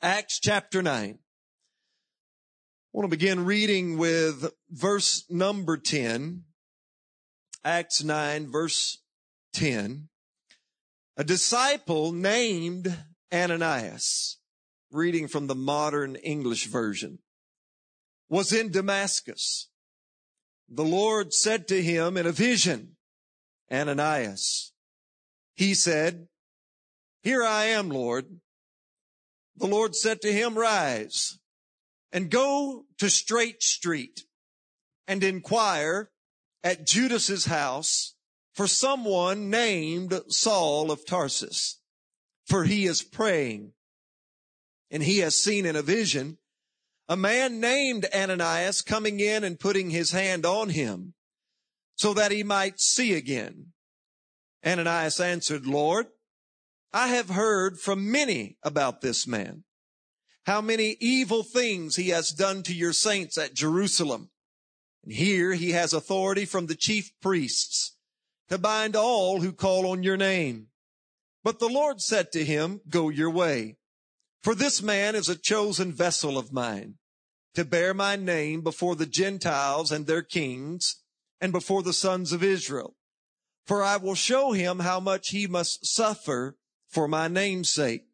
Acts 0.00 0.38
chapter 0.40 0.82
9. 0.82 1.18
I 2.94 2.98
want 2.98 3.10
to 3.10 3.16
begin 3.16 3.44
reading 3.44 3.98
with 3.98 4.52
verse 4.70 5.24
number 5.28 5.76
10. 5.76 6.44
Acts 7.64 8.02
9, 8.02 8.50
verse 8.50 8.98
10. 9.52 10.08
A 11.16 11.24
disciple 11.24 12.12
named 12.12 12.96
Ananias 13.32 14.38
reading 14.90 15.28
from 15.28 15.46
the 15.46 15.54
modern 15.54 16.16
English 16.16 16.66
version, 16.66 17.18
was 18.28 18.52
in 18.52 18.70
Damascus. 18.70 19.68
The 20.68 20.84
Lord 20.84 21.32
said 21.32 21.68
to 21.68 21.82
him 21.82 22.16
in 22.16 22.26
a 22.26 22.32
vision, 22.32 22.96
Ananias. 23.70 24.72
He 25.54 25.74
said, 25.74 26.28
Here 27.22 27.42
I 27.42 27.64
am, 27.66 27.88
Lord. 27.88 28.40
The 29.56 29.66
Lord 29.66 29.94
said 29.94 30.20
to 30.22 30.32
him, 30.32 30.56
Rise 30.56 31.38
and 32.16 32.30
go 32.30 32.86
to 32.96 33.10
Straight 33.10 33.62
Street 33.62 34.22
and 35.06 35.22
inquire 35.22 36.10
at 36.64 36.86
Judas's 36.86 37.44
house 37.44 38.14
for 38.54 38.66
someone 38.66 39.50
named 39.50 40.18
Saul 40.28 40.90
of 40.90 41.04
Tarsus, 41.04 41.78
for 42.46 42.64
he 42.64 42.86
is 42.86 43.02
praying 43.02 43.72
and 44.90 45.02
he 45.02 45.18
has 45.18 45.38
seen 45.38 45.66
in 45.66 45.76
a 45.76 45.82
vision 45.82 46.38
a 47.06 47.18
man 47.18 47.60
named 47.60 48.06
Ananias 48.14 48.80
coming 48.80 49.20
in 49.20 49.44
and 49.44 49.60
putting 49.60 49.90
his 49.90 50.12
hand 50.12 50.46
on 50.46 50.70
him 50.70 51.12
so 51.96 52.14
that 52.14 52.32
he 52.32 52.42
might 52.42 52.80
see 52.80 53.12
again. 53.12 53.72
Ananias 54.64 55.20
answered, 55.20 55.66
Lord, 55.66 56.06
I 56.94 57.08
have 57.08 57.28
heard 57.28 57.78
from 57.78 58.10
many 58.10 58.56
about 58.62 59.02
this 59.02 59.26
man, 59.26 59.64
how 60.46 60.60
many 60.60 60.96
evil 61.00 61.42
things 61.42 61.96
he 61.96 62.10
has 62.10 62.30
done 62.30 62.62
to 62.62 62.72
your 62.72 62.92
saints 62.92 63.36
at 63.36 63.54
Jerusalem. 63.54 64.30
And 65.02 65.12
here 65.12 65.54
he 65.54 65.72
has 65.72 65.92
authority 65.92 66.44
from 66.44 66.66
the 66.66 66.76
chief 66.76 67.10
priests 67.20 67.96
to 68.48 68.56
bind 68.56 68.94
all 68.94 69.40
who 69.40 69.52
call 69.52 69.90
on 69.90 70.04
your 70.04 70.16
name. 70.16 70.68
But 71.42 71.58
the 71.58 71.68
Lord 71.68 72.00
said 72.00 72.30
to 72.32 72.44
him, 72.44 72.80
go 72.88 73.08
your 73.08 73.30
way. 73.30 73.76
For 74.42 74.54
this 74.54 74.80
man 74.80 75.16
is 75.16 75.28
a 75.28 75.36
chosen 75.36 75.92
vessel 75.92 76.38
of 76.38 76.52
mine 76.52 76.94
to 77.54 77.64
bear 77.64 77.92
my 77.92 78.14
name 78.14 78.60
before 78.60 78.94
the 78.94 79.06
Gentiles 79.06 79.90
and 79.90 80.06
their 80.06 80.22
kings 80.22 81.02
and 81.40 81.50
before 81.50 81.82
the 81.82 81.92
sons 81.92 82.32
of 82.32 82.44
Israel. 82.44 82.94
For 83.66 83.82
I 83.82 83.96
will 83.96 84.14
show 84.14 84.52
him 84.52 84.78
how 84.78 85.00
much 85.00 85.30
he 85.30 85.48
must 85.48 85.84
suffer 85.84 86.56
for 86.88 87.08
my 87.08 87.26
name's 87.26 87.72
sake. 87.72 88.04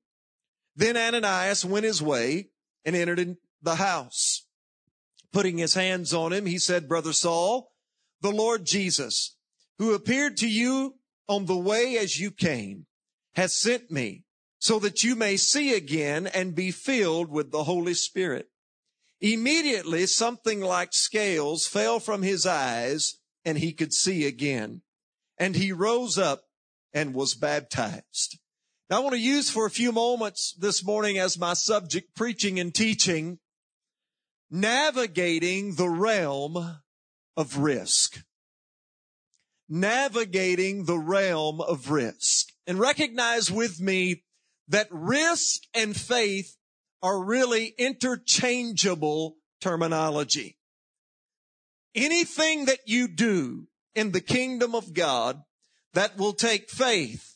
Then 0.75 0.97
Ananias 0.97 1.65
went 1.65 1.85
his 1.85 2.03
way 2.03 2.49
and 2.85 2.97
entered 2.97 3.37
the 3.61 3.77
house. 3.77 4.47
Putting 5.33 5.59
his 5.59 5.75
hands 5.75 6.13
on 6.13 6.33
him, 6.33 6.47
he 6.47 6.59
said, 6.59 6.89
Brother 6.89 7.13
Saul, 7.13 7.73
the 8.21 8.31
Lord 8.31 8.65
Jesus, 8.65 9.37
who 9.79 9.95
appeared 9.95 10.37
to 10.39 10.49
you 10.49 10.97
on 11.29 11.47
the 11.47 11.57
way 11.57 11.97
as 11.97 12.21
you 12.21 12.31
came, 12.31 12.87
has 13.35 13.55
sent 13.57 13.91
me 13.91 14.25
so 14.59 14.79
that 14.79 15.03
you 15.03 15.17
may 15.17 15.37
see 15.37 15.75
again 15.75 16.27
and 16.27 16.55
be 16.55 16.71
filled 16.71 17.31
with 17.31 17.51
the 17.51 17.65
Holy 17.65 17.95
Spirit. 17.95 18.49
Immediately 19.21 20.07
something 20.07 20.61
like 20.61 20.93
scales 20.93 21.67
fell 21.67 21.99
from 21.99 22.23
his 22.23 22.47
eyes 22.47 23.19
and 23.45 23.59
he 23.59 23.73
could 23.73 23.93
see 23.93 24.27
again. 24.27 24.83
And 25.39 25.57
he 25.57 25.73
rose 25.73 26.19
up 26.19 26.45
and 26.93 27.15
was 27.15 27.35
baptized. 27.35 28.39
Now 28.93 28.99
I 28.99 29.01
want 29.05 29.15
to 29.15 29.21
use 29.23 29.49
for 29.49 29.65
a 29.65 29.71
few 29.71 29.91
moments 29.91 30.55
this 30.59 30.85
morning 30.85 31.17
as 31.17 31.39
my 31.39 31.55
subject, 31.55 32.15
preaching 32.15 32.61
and 32.61 32.75
teaching, 32.75 33.39
navigating 34.51 35.77
the 35.77 35.89
realm 35.89 36.83
of 37.35 37.57
risk. 37.57 38.23
Navigating 39.67 40.85
the 40.85 40.99
realm 40.99 41.63
of 41.63 41.91
risk. 41.91 42.49
And 42.67 42.79
recognize 42.79 43.51
with 43.51 43.81
me 43.81 44.25
that 44.69 44.89
risk 44.91 45.63
and 45.73 45.97
faith 45.97 46.55
are 47.03 47.25
really 47.25 47.75
interchangeable 47.79 49.37
terminology. 49.63 50.59
Anything 51.95 52.67
that 52.67 52.81
you 52.85 53.09
do 53.09 53.69
in 53.95 54.13
the 54.13 54.21
kingdom 54.21 54.75
of 54.75 54.93
God 54.93 55.41
that 55.95 56.19
will 56.19 56.35
take 56.35 56.69
faith 56.69 57.32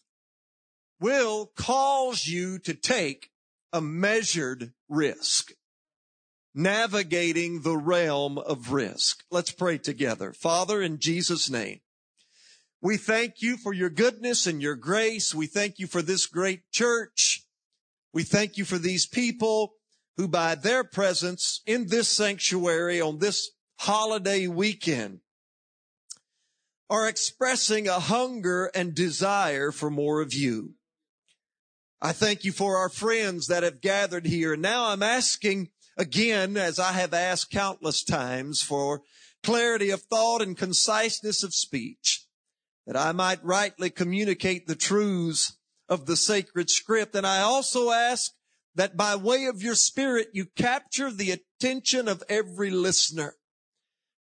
will 1.00 1.53
cause 1.57 2.26
you 2.26 2.59
to 2.61 2.75
take 2.75 3.31
a 3.73 3.81
measured 3.81 4.73
risk. 4.88 5.53
Navigating 6.55 7.62
the 7.62 7.76
realm 7.76 8.38
of 8.38 8.73
risk. 8.73 9.25
Let's 9.31 9.50
pray 9.50 9.76
together. 9.76 10.33
Father, 10.33 10.81
in 10.81 10.99
Jesus' 10.99 11.50
name, 11.50 11.81
we 12.81 12.97
thank 12.97 13.43
you 13.43 13.57
for 13.57 13.73
your 13.73 13.91
goodness 13.91 14.47
and 14.47 14.62
your 14.62 14.76
grace. 14.76 15.35
We 15.35 15.47
thank 15.47 15.79
you 15.79 15.87
for 15.87 16.00
this 16.00 16.26
great 16.26 16.71
church. 16.71 17.43
We 18.15 18.23
thank 18.23 18.57
you 18.57 18.65
for 18.65 18.79
these 18.79 19.07
people 19.07 19.75
who 20.17 20.29
by 20.29 20.55
their 20.55 20.85
presence 20.85 21.61
in 21.67 21.88
this 21.88 22.09
sanctuary 22.09 23.00
on 23.00 23.19
this 23.19 23.50
holiday 23.81 24.47
weekend 24.47 25.21
are 26.88 27.09
expressing 27.09 27.88
a 27.88 27.99
hunger 27.99 28.71
and 28.75 28.95
desire 28.95 29.73
for 29.73 29.91
more 29.91 30.21
of 30.21 30.33
you. 30.33 30.75
I 32.00 32.12
thank 32.12 32.45
you 32.45 32.53
for 32.53 32.76
our 32.76 32.91
friends 32.91 33.47
that 33.47 33.62
have 33.62 33.81
gathered 33.81 34.26
here. 34.26 34.57
Now 34.57 34.88
I'm 34.88 35.03
asking 35.03 35.71
again, 35.97 36.57
as 36.57 36.79
I 36.79 36.93
have 36.93 37.15
asked 37.15 37.50
countless 37.50 38.05
times, 38.05 38.62
for 38.62 39.03
clarity 39.43 39.91
of 39.91 40.03
thought 40.03 40.43
and 40.43 40.57
conciseness 40.57 41.43
of 41.43 41.55
speech 41.55 42.26
that 42.87 42.97
I 42.97 43.12
might 43.12 43.43
rightly 43.45 43.91
communicate 43.91 44.67
the 44.67 44.76
truths 44.76 45.57
of 45.88 46.07
the 46.07 46.17
sacred 46.17 46.69
script. 46.69 47.15
And 47.15 47.26
I 47.26 47.41
also 47.41 47.91
ask 47.91 48.33
that 48.75 48.97
by 48.97 49.17
way 49.17 49.47
of 49.47 49.62
your 49.62 49.75
spirit, 49.75 50.29
you 50.35 50.47
capture 50.57 51.11
the 51.11 51.31
attention 51.31 52.09
of 52.09 52.23
every 52.29 52.71
listener. 52.71 53.37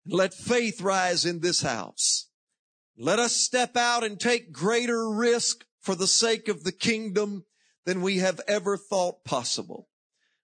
Let 0.07 0.33
faith 0.33 0.81
rise 0.81 1.25
in 1.25 1.41
this 1.41 1.61
house. 1.61 2.29
Let 2.97 3.19
us 3.19 3.35
step 3.35 3.75
out 3.75 4.03
and 4.03 4.19
take 4.19 4.53
greater 4.53 5.09
risk 5.09 5.65
for 5.81 5.95
the 5.95 6.07
sake 6.07 6.47
of 6.47 6.63
the 6.63 6.71
kingdom 6.71 7.43
than 7.85 8.01
we 8.01 8.17
have 8.17 8.41
ever 8.47 8.77
thought 8.77 9.23
possible. 9.23 9.87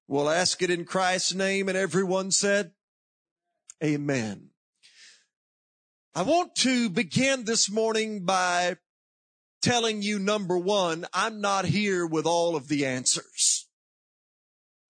We'll 0.07 0.29
ask 0.29 0.61
it 0.61 0.69
in 0.69 0.85
Christ's 0.85 1.33
name 1.33 1.69
and 1.69 1.77
everyone 1.77 2.31
said, 2.31 2.71
Amen. 3.83 4.49
I 6.13 6.23
want 6.23 6.55
to 6.57 6.89
begin 6.89 7.45
this 7.45 7.71
morning 7.71 8.25
by 8.25 8.75
telling 9.61 10.01
you 10.01 10.19
number 10.19 10.57
one, 10.57 11.05
I'm 11.13 11.39
not 11.39 11.65
here 11.65 12.05
with 12.05 12.25
all 12.25 12.55
of 12.55 12.67
the 12.67 12.85
answers. 12.85 13.67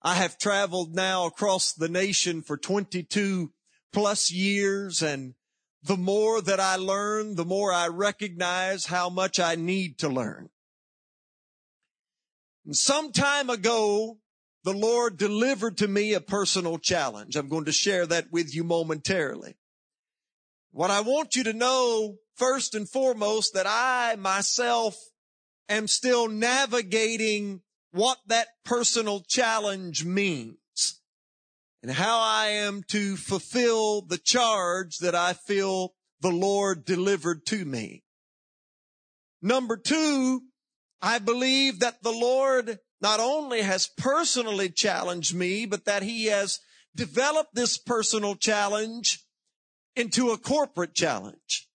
I 0.01 0.15
have 0.15 0.39
traveled 0.39 0.96
now 0.96 1.27
across 1.27 1.74
the 1.74 1.89
nation 1.89 2.41
for 2.41 2.58
22 2.58 3.53
plus 3.93 4.31
years 4.31 5.01
and 5.01 5.36
the 5.84 5.98
more 5.98 6.41
that 6.41 6.60
I 6.60 6.75
learn, 6.75 7.36
the 7.36 7.46
more 7.46 7.72
I 7.72 7.88
recognize 7.88 8.86
how 8.86 9.10
much 9.10 9.39
I 9.39 9.55
need 9.55 10.00
to 10.00 10.10
learn. 10.10 10.50
Some 12.70 13.12
time 13.12 13.50
ago, 13.50 14.20
the 14.63 14.74
Lord 14.74 15.18
delivered 15.18 15.77
to 15.77 15.88
me 15.88 16.13
a 16.13 16.22
personal 16.22 16.77
challenge. 16.77 17.36
I'm 17.36 17.50
going 17.50 17.65
to 17.65 17.72
share 17.72 18.06
that 18.06 18.32
with 18.32 18.53
you 18.53 18.63
momentarily. 18.63 19.56
What 20.72 20.91
I 20.91 21.01
want 21.01 21.36
you 21.36 21.44
to 21.46 21.53
know 21.53 22.18
first 22.36 22.75
and 22.75 22.88
foremost 22.88 23.56
that 23.56 23.65
I 23.68 24.15
myself 24.18 24.96
am 25.68 25.88
still 25.88 26.27
navigating 26.27 27.62
what 27.91 28.20
that 28.27 28.48
personal 28.63 29.24
challenge 29.27 30.06
means 30.06 31.01
and 31.82 31.91
how 31.91 32.20
I 32.20 32.48
am 32.48 32.84
to 32.89 33.18
fulfill 33.18 34.03
the 34.03 34.20
charge 34.20 34.98
that 35.00 35.15
I 35.15 35.34
feel 35.34 35.94
the 36.22 36.30
Lord 36.30 36.86
delivered 36.86 37.46
to 37.48 37.65
me. 37.65 38.03
Number 39.41 39.75
two, 39.75 40.44
I 41.01 41.20
believe 41.20 41.79
that 41.79 42.03
the 42.03 42.12
Lord 42.12 42.79
not 43.01 43.20
only 43.20 43.62
has 43.62 43.88
personally 43.98 44.70
challenged 44.70 45.34
me, 45.34 45.65
but 45.65 45.86
that 45.86 46.03
he 46.03 46.25
has 46.25 46.60
developed 46.96 47.55
this 47.55 47.77
personal 47.77 48.36
challenge 48.36 49.25
into 49.96 50.29
a 50.29 50.38
corporate 50.38 50.93
challenge. 50.93 51.67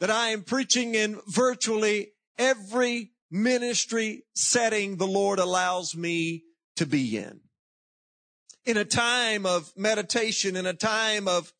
that 0.00 0.10
I 0.10 0.28
am 0.28 0.42
preaching 0.42 0.94
in 0.94 1.20
virtually 1.26 2.12
every 2.38 3.10
ministry 3.30 4.22
setting 4.34 4.96
the 4.96 5.06
Lord 5.06 5.38
allows 5.38 5.96
me 5.96 6.44
to 6.76 6.86
be 6.86 7.16
in. 7.16 7.40
In 8.64 8.76
a 8.76 8.84
time 8.84 9.44
of 9.44 9.72
meditation, 9.76 10.56
in 10.56 10.66
a 10.66 10.74
time 10.74 11.26
of 11.26 11.52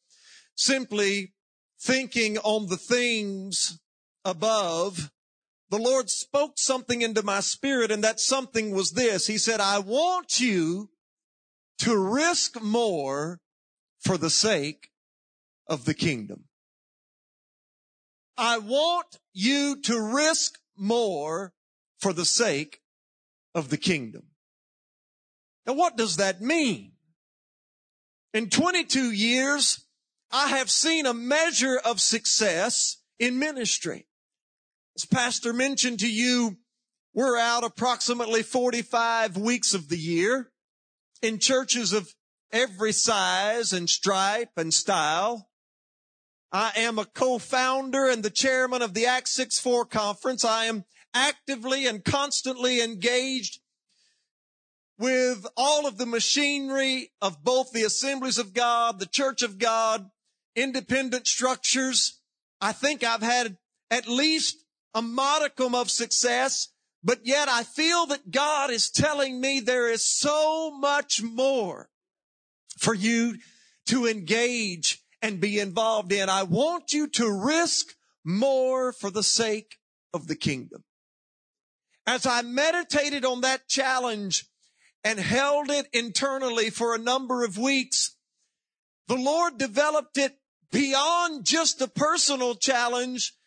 simply 0.55 1.33
thinking 1.81 2.39
on 2.39 2.69
the 2.69 2.77
things 2.77 3.81
above, 4.25 5.11
the 5.71 5.79
Lord 5.79 6.09
spoke 6.09 6.55
something 6.57 7.03
into 7.03 7.23
my 7.23 7.41
spirit 7.41 7.91
and 7.91 8.03
that 8.03 8.21
something 8.21 8.71
was 8.71 8.93
this. 8.93 9.27
He 9.27 9.39
said, 9.39 9.61
I 9.61 9.79
want 9.79 10.41
you 10.41 10.91
to 11.81 11.97
risk 11.97 12.61
more 12.61 13.41
for 14.01 14.17
the 14.17 14.31
sake 14.31 14.91
of 15.67 15.85
the 15.85 15.95
kingdom. 15.95 16.45
I 18.37 18.59
want 18.59 19.19
you 19.33 19.81
to 19.83 20.01
risk 20.01 20.59
more 20.77 21.53
for 21.99 22.13
the 22.13 22.25
sake 22.25 22.81
of 23.55 23.69
the 23.69 23.77
kingdom. 23.77 24.23
Now 25.67 25.75
what 25.75 25.97
does 25.97 26.17
that 26.17 26.41
mean? 26.41 26.93
In 28.33 28.49
22 28.49 29.11
years, 29.11 29.85
I 30.31 30.49
have 30.49 30.71
seen 30.71 31.07
a 31.07 31.15
measure 31.15 31.79
of 31.85 32.01
success 32.01 32.99
in 33.19 33.39
ministry. 33.39 34.08
As 34.99 35.05
Pastor 35.05 35.53
mentioned 35.53 36.01
to 36.01 36.11
you, 36.11 36.57
we're 37.15 37.39
out 37.39 37.63
approximately 37.63 38.43
45 38.43 39.37
weeks 39.37 39.73
of 39.73 39.89
the 39.89 39.97
year 39.97 40.51
in 41.23 41.39
churches 41.39 41.93
of 41.93 42.13
every 42.51 42.91
size 42.91 43.73
and 43.73 43.89
stripe 43.89 44.51
and 44.57 44.75
style. 44.75 45.51
I 46.51 46.73
am 46.75 46.99
a 46.99 47.05
co-founder 47.05 48.09
and 48.09 48.25
the 48.25 48.31
chairman 48.31 48.83
of 48.83 48.93
the 48.93 49.07
Act 49.07 49.29
6-4 49.29 49.89
conference. 49.89 50.45
I 50.45 50.65
am 50.65 50.85
actively 51.15 51.87
and 51.87 52.05
constantly 52.05 52.83
engaged 52.83 53.61
with 54.99 55.47
all 55.57 55.87
of 55.87 55.97
the 55.99 56.07
machinery 56.07 57.13
of 57.23 57.45
both 57.45 57.71
the 57.71 57.85
assemblies 57.85 58.39
of 58.39 58.53
God, 58.53 58.99
the 58.99 59.07
church 59.07 59.43
of 59.43 59.59
God, 59.59 60.11
independent 60.57 61.29
structures. 61.29 62.21
I 62.61 62.73
think 62.73 63.05
I've 63.05 63.23
had 63.23 63.59
at 63.93 64.09
least 64.09 64.65
a 64.99 65.03
modicum 65.03 65.77
of 65.77 65.93
success, 65.93 66.71
but 67.05 67.21
yet 67.25 67.49
I 67.49 67.63
feel 67.63 68.07
that 68.07 68.33
God 68.33 68.71
is 68.71 68.91
telling 68.91 69.41
me 69.41 69.61
there 69.61 69.89
is 69.89 70.05
so 70.05 70.73
much 70.77 71.23
more 71.23 71.89
for 72.79 72.95
you 72.95 73.39
to 73.87 74.09
engage 74.09 75.01
and 75.23 75.41
be 75.41 75.61
involved 75.61 76.11
in. 76.11 76.29
I 76.29 76.43
want 76.43 76.93
you 76.93 77.07
to 77.11 77.31
risk 77.31 77.95
more 78.25 78.93
for 78.93 79.09
the 79.09 79.23
sake 79.23 79.77
of 80.13 80.27
the 80.27 80.35
kingdom. 80.35 80.83
As 82.05 82.27
I 82.27 82.43
meditated 82.43 83.25
on 83.25 83.43
that 83.43 83.69
challenge 83.69 84.47
and 85.05 85.21
held 85.21 85.71
it 85.71 85.87
internally 85.93 86.71
for 86.71 86.93
a 86.93 86.99
number 86.99 87.45
of 87.45 87.57
weeks, 87.57 88.17
the 89.07 89.15
Lord 89.15 89.59
developed 89.59 90.19
it 90.19 90.37
beyond 90.73 91.47
just 91.47 91.81
a 91.81 91.87
personal 91.87 92.57
challenge 92.57 93.38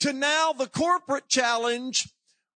to 0.00 0.12
now 0.12 0.52
the 0.52 0.66
corporate 0.66 1.28
challenge 1.28 2.08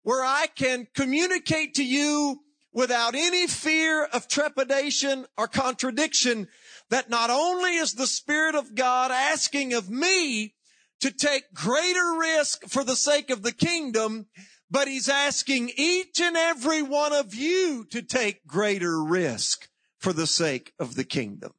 where 0.02 0.24
I 0.24 0.46
can 0.54 0.86
communicate 0.94 1.74
to 1.74 1.84
you 1.84 2.40
without 2.72 3.14
any 3.14 3.46
fear 3.46 4.04
of 4.04 4.28
trepidation 4.28 5.26
or 5.36 5.48
contradiction 5.48 6.48
that 6.90 7.10
not 7.10 7.30
only 7.30 7.76
is 7.76 7.94
the 7.94 8.06
Spirit 8.06 8.54
of 8.54 8.74
God 8.74 9.10
asking 9.10 9.74
of 9.74 9.90
me 9.90 10.54
to 11.00 11.10
take 11.10 11.52
greater 11.54 12.16
risk 12.18 12.64
for 12.68 12.84
the 12.84 12.96
sake 12.96 13.30
of 13.30 13.42
the 13.42 13.52
kingdom, 13.52 14.26
but 14.70 14.88
He's 14.88 15.08
asking 15.08 15.70
each 15.76 16.20
and 16.20 16.36
every 16.36 16.82
one 16.82 17.12
of 17.12 17.34
you 17.34 17.84
to 17.90 18.02
take 18.02 18.46
greater 18.46 19.02
risk 19.02 19.68
for 19.98 20.12
the 20.12 20.26
sake 20.26 20.72
of 20.78 20.94
the 20.94 21.04
kingdom. 21.04 21.52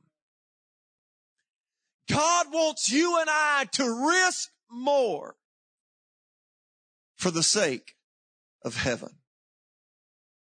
God 2.09 2.47
wants 2.51 2.91
you 2.91 3.19
and 3.19 3.29
I 3.29 3.65
to 3.73 4.07
risk 4.07 4.49
more 4.71 5.35
for 7.19 7.29
the 7.31 7.43
sake 7.43 7.95
of 8.63 8.77
heaven. 8.77 9.09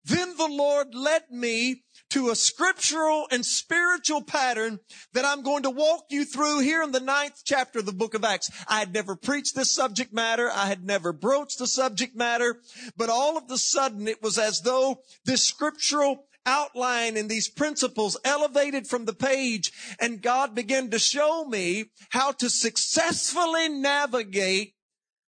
Then 0.03 0.35
the 0.37 0.47
Lord 0.47 0.93
led 0.93 1.29
me 1.31 1.83
to 2.09 2.29
a 2.29 2.35
scriptural 2.35 3.27
and 3.31 3.45
spiritual 3.45 4.23
pattern 4.23 4.79
that 5.13 5.25
I'm 5.25 5.41
going 5.41 5.63
to 5.63 5.69
walk 5.69 6.05
you 6.09 6.25
through 6.25 6.59
here 6.59 6.81
in 6.81 6.91
the 6.91 6.99
ninth 6.99 7.41
chapter 7.45 7.79
of 7.79 7.85
the 7.85 7.93
book 7.93 8.13
of 8.13 8.23
Acts. 8.23 8.49
I 8.67 8.79
had 8.79 8.93
never 8.93 9.15
preached 9.15 9.55
this 9.55 9.73
subject 9.73 10.13
matter. 10.13 10.49
I 10.51 10.65
had 10.65 10.83
never 10.83 11.13
broached 11.13 11.59
the 11.59 11.67
subject 11.67 12.15
matter, 12.15 12.59
but 12.97 13.09
all 13.09 13.37
of 13.37 13.49
a 13.51 13.57
sudden 13.57 14.07
it 14.07 14.21
was 14.21 14.37
as 14.37 14.61
though 14.61 15.01
this 15.25 15.45
scriptural 15.45 16.25
outline 16.45 17.15
and 17.15 17.29
these 17.29 17.49
principles 17.49 18.17
elevated 18.25 18.87
from 18.87 19.05
the 19.05 19.13
page 19.13 19.71
and 19.99 20.21
God 20.21 20.55
began 20.55 20.89
to 20.89 20.99
show 20.99 21.45
me 21.45 21.85
how 22.09 22.31
to 22.33 22.49
successfully 22.49 23.69
navigate 23.69 24.73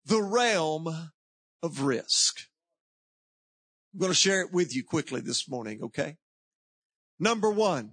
the 0.09 0.21
realm 0.21 1.11
of 1.61 1.81
risk. 1.81 2.41
I'm 3.93 3.99
going 3.99 4.11
to 4.11 4.15
share 4.15 4.41
it 4.41 4.51
with 4.51 4.75
you 4.75 4.83
quickly 4.83 5.21
this 5.21 5.47
morning, 5.47 5.81
okay? 5.83 6.17
Number 7.19 7.49
one, 7.49 7.91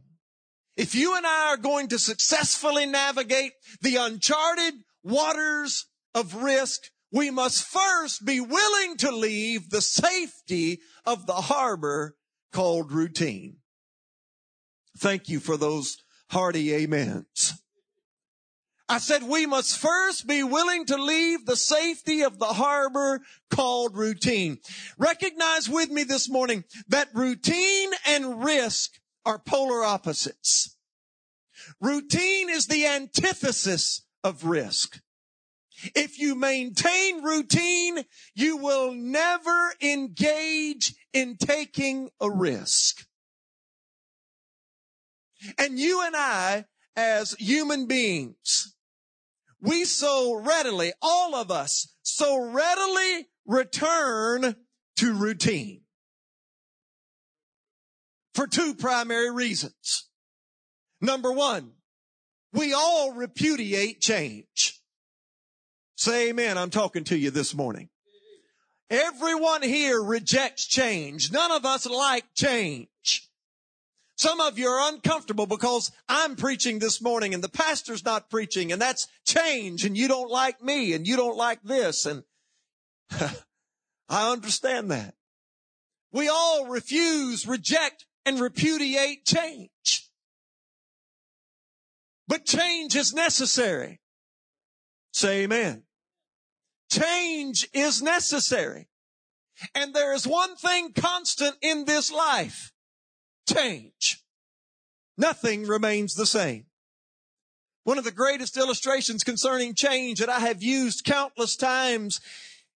if 0.76 0.94
you 0.94 1.16
and 1.16 1.26
I 1.26 1.52
are 1.52 1.56
going 1.56 1.88
to 1.88 1.98
successfully 1.98 2.86
navigate 2.86 3.52
the 3.82 3.96
uncharted 3.96 4.74
waters 5.02 5.86
of 6.14 6.42
risk, 6.42 6.80
we 7.12 7.30
must 7.30 7.66
first 7.66 8.24
be 8.24 8.40
willing 8.40 8.96
to 8.98 9.10
leave 9.10 9.70
the 9.70 9.82
safety 9.82 10.80
of 11.04 11.26
the 11.26 11.34
harbor 11.34 12.16
called 12.52 12.92
routine. 12.92 13.58
Thank 14.98 15.28
you 15.28 15.38
for 15.38 15.56
those 15.56 15.98
hearty 16.30 16.74
amens. 16.74 17.54
I 18.88 18.98
said 18.98 19.24
we 19.24 19.46
must 19.46 19.78
first 19.78 20.28
be 20.28 20.44
willing 20.44 20.84
to 20.86 20.96
leave 20.96 21.44
the 21.44 21.56
safety 21.56 22.22
of 22.22 22.38
the 22.38 22.46
harbor 22.46 23.20
called 23.50 23.96
routine. 23.96 24.58
Recognize 24.96 25.68
with 25.68 25.90
me 25.90 26.04
this 26.04 26.30
morning 26.30 26.64
that 26.88 27.08
routine 27.12 27.90
and 28.06 28.44
risk 28.44 28.92
are 29.24 29.40
polar 29.40 29.82
opposites. 29.82 30.76
Routine 31.80 32.48
is 32.48 32.68
the 32.68 32.86
antithesis 32.86 34.02
of 34.22 34.44
risk. 34.44 35.00
If 35.94 36.18
you 36.18 36.36
maintain 36.36 37.24
routine, 37.24 38.04
you 38.34 38.56
will 38.56 38.92
never 38.92 39.74
engage 39.82 40.94
in 41.12 41.36
taking 41.36 42.10
a 42.20 42.30
risk. 42.30 43.04
And 45.58 45.78
you 45.78 46.02
and 46.04 46.16
I, 46.16 46.64
as 46.94 47.32
human 47.32 47.86
beings, 47.86 48.75
we 49.60 49.84
so 49.84 50.34
readily, 50.34 50.92
all 51.00 51.34
of 51.34 51.50
us, 51.50 51.94
so 52.02 52.38
readily 52.38 53.28
return 53.46 54.56
to 54.96 55.14
routine. 55.14 55.82
For 58.34 58.46
two 58.46 58.74
primary 58.74 59.30
reasons. 59.30 60.08
Number 61.00 61.32
one, 61.32 61.72
we 62.52 62.72
all 62.72 63.12
repudiate 63.12 64.00
change. 64.00 64.80
Say 65.96 66.28
amen. 66.28 66.58
I'm 66.58 66.70
talking 66.70 67.04
to 67.04 67.16
you 67.16 67.30
this 67.30 67.54
morning. 67.54 67.88
Everyone 68.90 69.62
here 69.62 70.00
rejects 70.00 70.66
change. 70.66 71.32
None 71.32 71.50
of 71.50 71.64
us 71.64 71.86
like 71.86 72.24
change. 72.34 73.28
Some 74.16 74.40
of 74.40 74.58
you 74.58 74.68
are 74.68 74.92
uncomfortable 74.92 75.46
because 75.46 75.92
I'm 76.08 76.36
preaching 76.36 76.78
this 76.78 77.02
morning 77.02 77.34
and 77.34 77.44
the 77.44 77.50
pastor's 77.50 78.04
not 78.04 78.30
preaching 78.30 78.72
and 78.72 78.80
that's 78.80 79.08
change 79.26 79.84
and 79.84 79.96
you 79.96 80.08
don't 80.08 80.30
like 80.30 80.62
me 80.62 80.94
and 80.94 81.06
you 81.06 81.16
don't 81.16 81.36
like 81.36 81.62
this 81.62 82.06
and 82.06 82.24
I 84.08 84.32
understand 84.32 84.90
that. 84.90 85.14
We 86.12 86.28
all 86.28 86.66
refuse, 86.66 87.46
reject, 87.46 88.06
and 88.24 88.40
repudiate 88.40 89.26
change. 89.26 90.08
But 92.26 92.46
change 92.46 92.96
is 92.96 93.12
necessary. 93.12 94.00
Say 95.12 95.44
amen. 95.44 95.82
Change 96.90 97.68
is 97.74 98.00
necessary. 98.00 98.88
And 99.74 99.94
there 99.94 100.14
is 100.14 100.26
one 100.26 100.56
thing 100.56 100.92
constant 100.94 101.56
in 101.60 101.84
this 101.84 102.10
life 102.10 102.72
change. 103.46 104.22
Nothing 105.16 105.66
remains 105.66 106.14
the 106.14 106.26
same. 106.26 106.66
One 107.84 107.98
of 107.98 108.04
the 108.04 108.10
greatest 108.10 108.56
illustrations 108.56 109.22
concerning 109.22 109.74
change 109.74 110.18
that 110.18 110.28
I 110.28 110.40
have 110.40 110.62
used 110.62 111.04
countless 111.04 111.56
times 111.56 112.20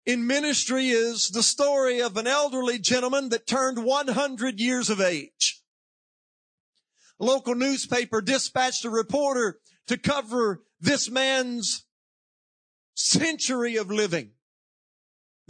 in 0.06 0.26
ministry 0.26 0.90
is 0.90 1.28
the 1.28 1.42
story 1.42 2.00
of 2.00 2.16
an 2.16 2.26
elderly 2.26 2.78
gentleman 2.78 3.28
that 3.30 3.46
turned 3.46 3.84
100 3.84 4.60
years 4.60 4.88
of 4.88 5.00
age. 5.00 5.62
A 7.18 7.24
local 7.24 7.54
newspaper 7.54 8.20
dispatched 8.20 8.84
a 8.84 8.90
reporter 8.90 9.58
to 9.88 9.98
cover 9.98 10.62
this 10.80 11.10
man's 11.10 11.84
century 12.94 13.76
of 13.76 13.90
living. 13.90 14.30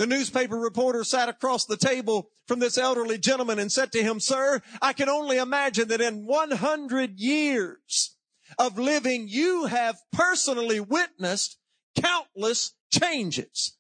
The 0.01 0.07
newspaper 0.07 0.57
reporter 0.57 1.05
sat 1.05 1.29
across 1.29 1.67
the 1.67 1.77
table 1.77 2.31
from 2.49 2.59
this 2.59 2.79
elderly 2.79 3.19
gentleman 3.19 3.59
and 3.59 3.71
said 3.71 3.93
to 3.93 4.03
him, 4.03 4.19
sir, 4.19 4.63
I 4.81 4.95
can 4.95 5.11
only 5.11 5.37
imagine 5.37 5.89
that 5.89 6.01
in 6.01 6.25
100 6.25 7.21
years 7.21 8.17
of 8.59 8.79
living, 8.79 9.27
you 9.29 9.67
have 9.67 9.99
personally 10.11 10.81
witnessed 10.81 11.59
countless 11.95 12.73
changes. 12.91 13.77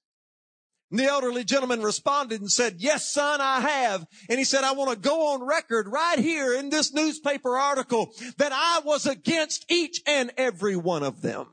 And 0.91 1.01
the 1.01 1.07
elderly 1.07 1.43
gentleman 1.43 1.81
responded 1.81 2.43
and 2.43 2.53
said, 2.53 2.75
yes, 2.81 3.11
son, 3.11 3.41
I 3.41 3.61
have. 3.61 4.05
And 4.29 4.39
he 4.39 4.45
said, 4.45 4.63
I 4.63 4.73
want 4.73 4.91
to 4.91 4.99
go 4.99 5.33
on 5.33 5.43
record 5.43 5.89
right 5.89 6.19
here 6.19 6.53
in 6.53 6.69
this 6.69 6.93
newspaper 6.93 7.57
article 7.57 8.13
that 8.37 8.53
I 8.53 8.83
was 8.85 9.07
against 9.07 9.65
each 9.71 10.03
and 10.07 10.33
every 10.37 10.77
one 10.77 11.03
of 11.03 11.23
them. 11.23 11.47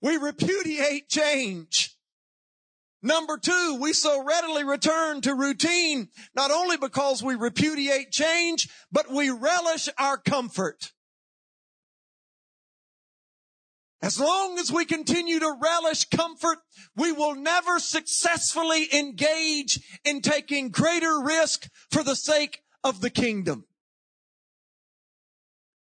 We 0.00 0.16
repudiate 0.16 1.08
change. 1.08 1.96
Number 3.02 3.38
two, 3.38 3.78
we 3.80 3.92
so 3.92 4.22
readily 4.22 4.62
return 4.62 5.22
to 5.22 5.34
routine, 5.34 6.08
not 6.34 6.50
only 6.50 6.76
because 6.76 7.22
we 7.22 7.34
repudiate 7.34 8.10
change, 8.12 8.68
but 8.92 9.10
we 9.10 9.30
relish 9.30 9.88
our 9.98 10.18
comfort. 10.18 10.92
As 14.02 14.18
long 14.18 14.58
as 14.58 14.72
we 14.72 14.86
continue 14.86 15.38
to 15.40 15.56
relish 15.60 16.06
comfort, 16.06 16.58
we 16.96 17.12
will 17.12 17.34
never 17.34 17.78
successfully 17.78 18.88
engage 18.94 19.78
in 20.04 20.22
taking 20.22 20.70
greater 20.70 21.20
risk 21.20 21.68
for 21.90 22.02
the 22.02 22.16
sake 22.16 22.62
of 22.82 23.02
the 23.02 23.10
kingdom. 23.10 23.66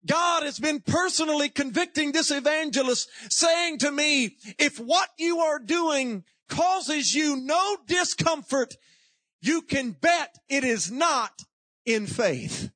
God 0.06 0.44
has 0.44 0.60
been 0.60 0.82
personally 0.82 1.50
convicting 1.50 2.12
this 2.12 2.32
evangelist 2.32 3.10
saying 3.30 3.80
to 3.80 3.92
me, 3.92 4.38
if 4.60 4.80
what 4.80 5.10
you 5.18 5.40
are 5.40 5.60
doing 5.60 6.24
causes 6.48 7.14
you 7.14 7.38
no 7.38 7.78
discomfort, 7.88 8.76
you 9.42 9.62
can 9.62 9.92
bet 9.92 10.38
it 10.50 10.64
is 10.64 10.92
not 10.92 11.44
in 11.86 12.08
faith. 12.08 12.70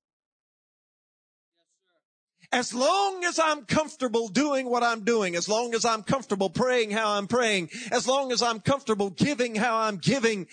As 2.51 2.73
long 2.73 3.23
as 3.25 3.39
I'm 3.39 3.65
comfortable 3.65 4.27
doing 4.27 4.67
what 4.67 4.81
I'm 4.81 5.03
doing, 5.03 5.35
as 5.35 5.47
long 5.47 5.75
as 5.75 5.85
I'm 5.85 6.01
comfortable 6.01 6.49
praying 6.49 6.89
how 6.89 7.11
I'm 7.11 7.27
praying, 7.27 7.69
as 7.91 8.07
long 8.07 8.31
as 8.31 8.41
I'm 8.41 8.59
comfortable 8.59 9.11
giving 9.11 9.53
how 9.53 9.77
I'm 9.77 9.97
giving, 9.97 10.47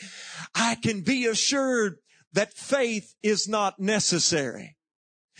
I 0.54 0.74
can 0.74 1.00
be 1.00 1.24
assured 1.24 1.96
that 2.34 2.52
faith 2.52 3.14
is 3.22 3.48
not 3.48 3.80
necessary. 3.80 4.75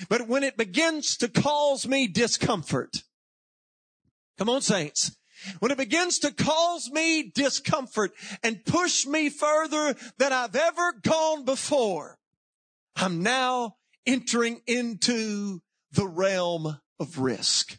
But 0.09 0.29
when 0.29 0.43
it 0.43 0.57
begins 0.57 1.17
to 1.19 1.29
cause 1.29 1.87
me 1.87 2.07
discomfort, 2.07 3.03
come 4.39 4.49
on 4.49 4.63
saints, 4.63 5.17
when 5.59 5.71
it 5.71 5.79
begins 5.79 6.19
to 6.21 6.33
cause 6.33 6.91
me 6.91 7.31
discomfort 7.35 8.13
and 8.43 8.65
push 8.65 9.07
me 9.07 9.31
further 9.31 9.95
than 10.19 10.33
I've 10.33 10.57
ever 10.57 10.93
gone 10.93 11.45
before, 11.45 12.19
I'm 12.95 13.23
now 13.23 13.77
entering 14.07 14.63
into 14.67 15.61
the 15.93 16.07
realm 16.07 16.81
of 16.99 17.19
risk. 17.19 17.79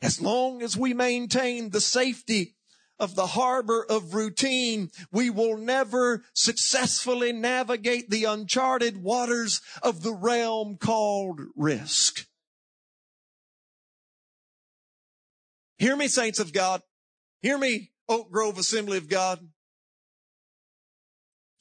As 0.00 0.20
long 0.20 0.62
as 0.62 0.76
we 0.76 0.92
maintain 0.92 1.70
the 1.70 1.80
safety 1.80 2.53
of 2.98 3.14
the 3.14 3.28
harbor 3.28 3.84
of 3.88 4.14
routine, 4.14 4.90
we 5.10 5.30
will 5.30 5.56
never 5.56 6.24
successfully 6.32 7.32
navigate 7.32 8.10
the 8.10 8.24
uncharted 8.24 9.02
waters 9.02 9.60
of 9.82 10.02
the 10.02 10.12
realm 10.12 10.76
called 10.76 11.40
risk. 11.56 12.26
Hear 15.78 15.96
me, 15.96 16.08
saints 16.08 16.38
of 16.38 16.52
God. 16.52 16.82
Hear 17.42 17.58
me, 17.58 17.90
Oak 18.08 18.30
Grove 18.30 18.58
Assembly 18.58 18.96
of 18.96 19.08
God. 19.08 19.40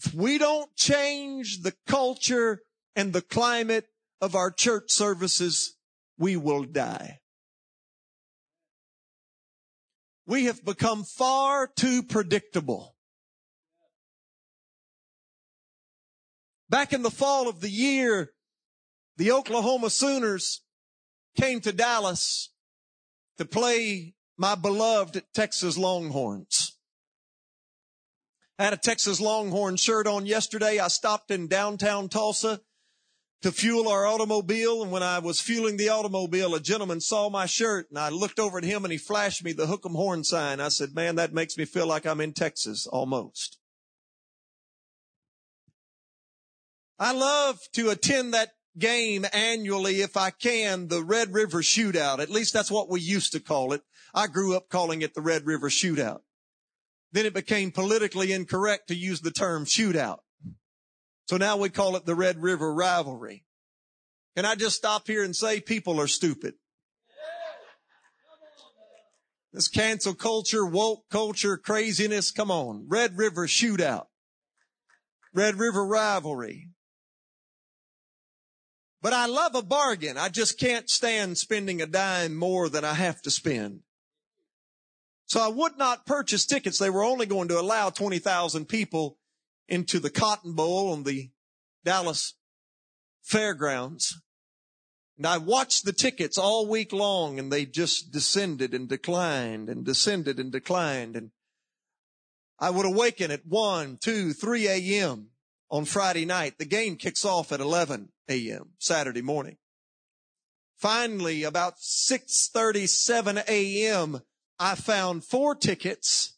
If 0.05 0.13
we 0.13 0.37
don't 0.37 0.73
change 0.75 1.61
the 1.61 1.73
culture 1.87 2.61
and 2.95 3.11
the 3.11 3.21
climate 3.21 3.87
of 4.21 4.35
our 4.35 4.51
church 4.51 4.91
services, 4.91 5.75
we 6.17 6.37
will 6.37 6.63
die. 6.63 7.19
We 10.25 10.45
have 10.45 10.63
become 10.63 11.03
far 11.03 11.67
too 11.67 12.03
predictable. 12.03 12.95
Back 16.69 16.93
in 16.93 17.03
the 17.03 17.11
fall 17.11 17.49
of 17.49 17.61
the 17.61 17.69
year, 17.69 18.31
the 19.17 19.31
Oklahoma 19.31 19.89
Sooners 19.89 20.61
came 21.39 21.59
to 21.61 21.71
Dallas 21.71 22.51
to 23.37 23.45
play 23.45 24.15
my 24.37 24.55
beloved 24.55 25.23
Texas 25.33 25.77
Longhorns. 25.77 26.77
I 28.57 28.63
had 28.63 28.73
a 28.73 28.77
Texas 28.77 29.19
Longhorn 29.19 29.75
shirt 29.75 30.07
on 30.07 30.25
yesterday. 30.25 30.79
I 30.79 30.87
stopped 30.87 31.31
in 31.31 31.47
downtown 31.47 32.07
Tulsa 32.07 32.61
to 33.43 33.51
fuel 33.51 33.87
our 33.87 34.05
automobile. 34.05 34.81
And 34.81 34.91
when 34.91 35.03
I 35.03 35.19
was 35.19 35.39
fueling 35.39 35.77
the 35.77 35.89
automobile, 35.89 36.55
a 36.55 36.59
gentleman 36.59 37.01
saw 37.01 37.29
my 37.29 37.45
shirt 37.45 37.89
and 37.89 37.99
I 37.99 38.09
looked 38.09 38.39
over 38.39 38.57
at 38.57 38.63
him 38.63 38.83
and 38.85 38.91
he 38.91 38.97
flashed 38.97 39.43
me 39.43 39.51
the 39.51 39.67
hook 39.67 39.85
'em 39.85 39.93
horn 39.93 40.23
sign. 40.23 40.59
I 40.59 40.69
said, 40.69 40.95
man, 40.95 41.15
that 41.15 41.33
makes 41.33 41.57
me 41.57 41.65
feel 41.65 41.85
like 41.85 42.05
I'm 42.05 42.21
in 42.21 42.33
Texas 42.33 42.87
almost. 42.87 43.59
I 46.97 47.11
love 47.11 47.59
to 47.73 47.89
attend 47.89 48.33
that 48.33 48.51
game 48.77 49.25
annually 49.33 50.01
if 50.01 50.15
I 50.15 50.29
can, 50.29 50.87
the 50.87 51.03
Red 51.03 51.33
River 51.33 51.61
Shootout. 51.61 52.19
At 52.19 52.29
least 52.29 52.53
that's 52.53 52.71
what 52.71 52.89
we 52.89 53.01
used 53.01 53.33
to 53.33 53.39
call 53.39 53.73
it. 53.73 53.81
I 54.13 54.27
grew 54.27 54.55
up 54.55 54.69
calling 54.69 55.01
it 55.01 55.13
the 55.13 55.21
Red 55.21 55.45
River 55.45 55.69
Shootout. 55.69 56.21
Then 57.11 57.25
it 57.25 57.33
became 57.33 57.71
politically 57.71 58.31
incorrect 58.31 58.87
to 58.87 58.95
use 58.95 59.21
the 59.21 59.31
term 59.31 59.65
shootout. 59.65 60.19
So 61.25 61.37
now 61.37 61.57
we 61.57 61.69
call 61.69 61.95
it 61.95 62.05
the 62.05 62.15
Red 62.15 62.41
River 62.41 62.73
rivalry. 62.73 63.45
Can 64.35 64.45
I 64.45 64.55
just 64.55 64.75
stop 64.75 65.07
here 65.07 65.23
and 65.23 65.35
say 65.35 65.59
people 65.59 65.99
are 66.01 66.07
stupid? 66.07 66.55
This 69.53 69.67
cancel 69.67 70.15
culture, 70.15 70.65
woke 70.65 71.03
culture, 71.11 71.57
craziness, 71.57 72.31
come 72.31 72.49
on. 72.49 72.85
Red 72.87 73.17
River 73.17 73.45
shootout. 73.45 74.07
Red 75.33 75.55
River 75.55 75.85
rivalry. 75.85 76.69
But 79.01 79.13
I 79.13 79.27
love 79.27 79.53
a 79.53 79.61
bargain. 79.61 80.17
I 80.17 80.29
just 80.29 80.59
can't 80.59 80.89
stand 80.89 81.37
spending 81.37 81.81
a 81.81 81.85
dime 81.85 82.35
more 82.35 82.67
than 82.69 82.83
I 82.83 82.93
have 82.93 83.21
to 83.23 83.31
spend. 83.31 83.81
So 85.27 85.39
I 85.41 85.49
would 85.49 85.77
not 85.77 86.05
purchase 86.05 86.45
tickets. 86.45 86.79
They 86.79 86.89
were 86.89 87.03
only 87.03 87.25
going 87.25 87.49
to 87.49 87.59
allow 87.59 87.89
20,000 87.89 88.65
people 88.65 89.17
into 89.67 89.99
the 89.99 90.09
Cotton 90.09 90.53
Bowl 90.53 90.91
on 90.91 91.03
the 91.03 91.29
Dallas 91.83 92.35
fairgrounds. 93.21 94.21
And 95.17 95.27
I 95.27 95.37
watched 95.37 95.85
the 95.85 95.93
tickets 95.93 96.37
all 96.37 96.67
week 96.67 96.91
long 96.91 97.39
and 97.39 97.51
they 97.51 97.65
just 97.65 98.11
descended 98.11 98.73
and 98.73 98.89
declined 98.89 99.69
and 99.69 99.85
descended 99.85 100.39
and 100.39 100.51
declined. 100.51 101.15
And 101.15 101.31
I 102.59 102.69
would 102.69 102.85
awaken 102.85 103.31
at 103.31 103.45
1, 103.45 103.97
2, 104.01 104.33
3 104.33 104.67
a.m. 104.67 105.29
on 105.69 105.85
Friday 105.85 106.25
night. 106.25 106.57
The 106.57 106.65
game 106.65 106.95
kicks 106.95 107.25
off 107.25 107.51
at 107.51 107.59
11 107.59 108.09
a.m. 108.29 108.71
Saturday 108.79 109.21
morning. 109.21 109.57
Finally, 110.77 111.43
about 111.43 111.77
6.37 111.77 113.47
a.m., 113.47 114.21
I 114.59 114.75
found 114.75 115.23
four 115.23 115.55
tickets, 115.55 116.37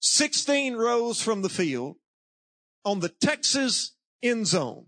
16 0.00 0.76
rows 0.76 1.22
from 1.22 1.42
the 1.42 1.48
field, 1.48 1.96
on 2.86 3.00
the 3.00 3.08
Texas 3.08 3.96
end 4.22 4.46
zone 4.46 4.86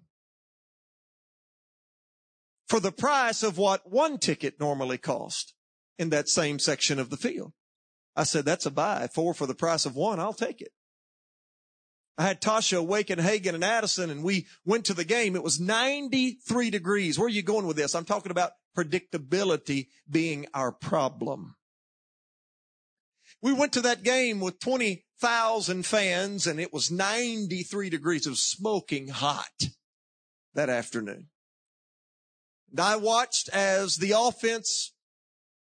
for 2.68 2.80
the 2.80 2.92
price 2.92 3.42
of 3.42 3.58
what 3.58 3.90
one 3.90 4.18
ticket 4.18 4.60
normally 4.60 4.98
cost 4.98 5.54
in 5.98 6.10
that 6.10 6.28
same 6.28 6.60
section 6.60 7.00
of 7.00 7.10
the 7.10 7.16
field. 7.16 7.52
I 8.14 8.22
said, 8.22 8.44
that's 8.44 8.66
a 8.66 8.70
buy. 8.70 9.08
Four 9.12 9.34
for 9.34 9.46
the 9.46 9.54
price 9.54 9.84
of 9.84 9.96
one. 9.96 10.20
I'll 10.20 10.32
take 10.32 10.60
it. 10.60 10.70
I 12.16 12.22
had 12.24 12.40
Tasha 12.40 12.84
Waken, 12.84 13.18
Hagen, 13.18 13.54
and 13.54 13.64
Addison, 13.64 14.10
and 14.10 14.24
we 14.24 14.46
went 14.64 14.86
to 14.86 14.94
the 14.94 15.04
game. 15.04 15.36
It 15.36 15.42
was 15.42 15.60
93 15.60 16.70
degrees. 16.70 17.18
Where 17.18 17.26
are 17.26 17.30
you 17.30 17.42
going 17.42 17.66
with 17.66 17.76
this? 17.76 17.94
I'm 17.94 18.04
talking 18.04 18.32
about 18.32 18.52
predictability 18.76 19.86
being 20.08 20.46
our 20.54 20.72
problem. 20.72 21.54
We 23.40 23.52
went 23.52 23.72
to 23.74 23.82
that 23.82 24.02
game 24.02 24.40
with 24.40 24.58
20,000 25.20 25.84
fans 25.84 26.46
and 26.46 26.60
it 26.60 26.72
was 26.72 26.90
93 26.90 27.90
degrees 27.90 28.26
of 28.26 28.38
smoking 28.38 29.08
hot 29.08 29.68
that 30.54 30.68
afternoon. 30.68 31.26
And 32.70 32.80
I 32.80 32.96
watched 32.96 33.48
as 33.50 33.96
the 33.96 34.12
offense 34.16 34.92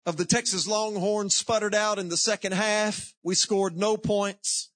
of 0.06 0.16
the 0.16 0.24
Texas 0.24 0.66
Longhorns 0.66 1.34
sputtered 1.34 1.74
out 1.74 1.98
in 1.98 2.08
the 2.08 2.16
second 2.16 2.52
half. 2.52 3.12
We 3.22 3.34
scored 3.34 3.76
no 3.76 3.96
points. 3.96 4.70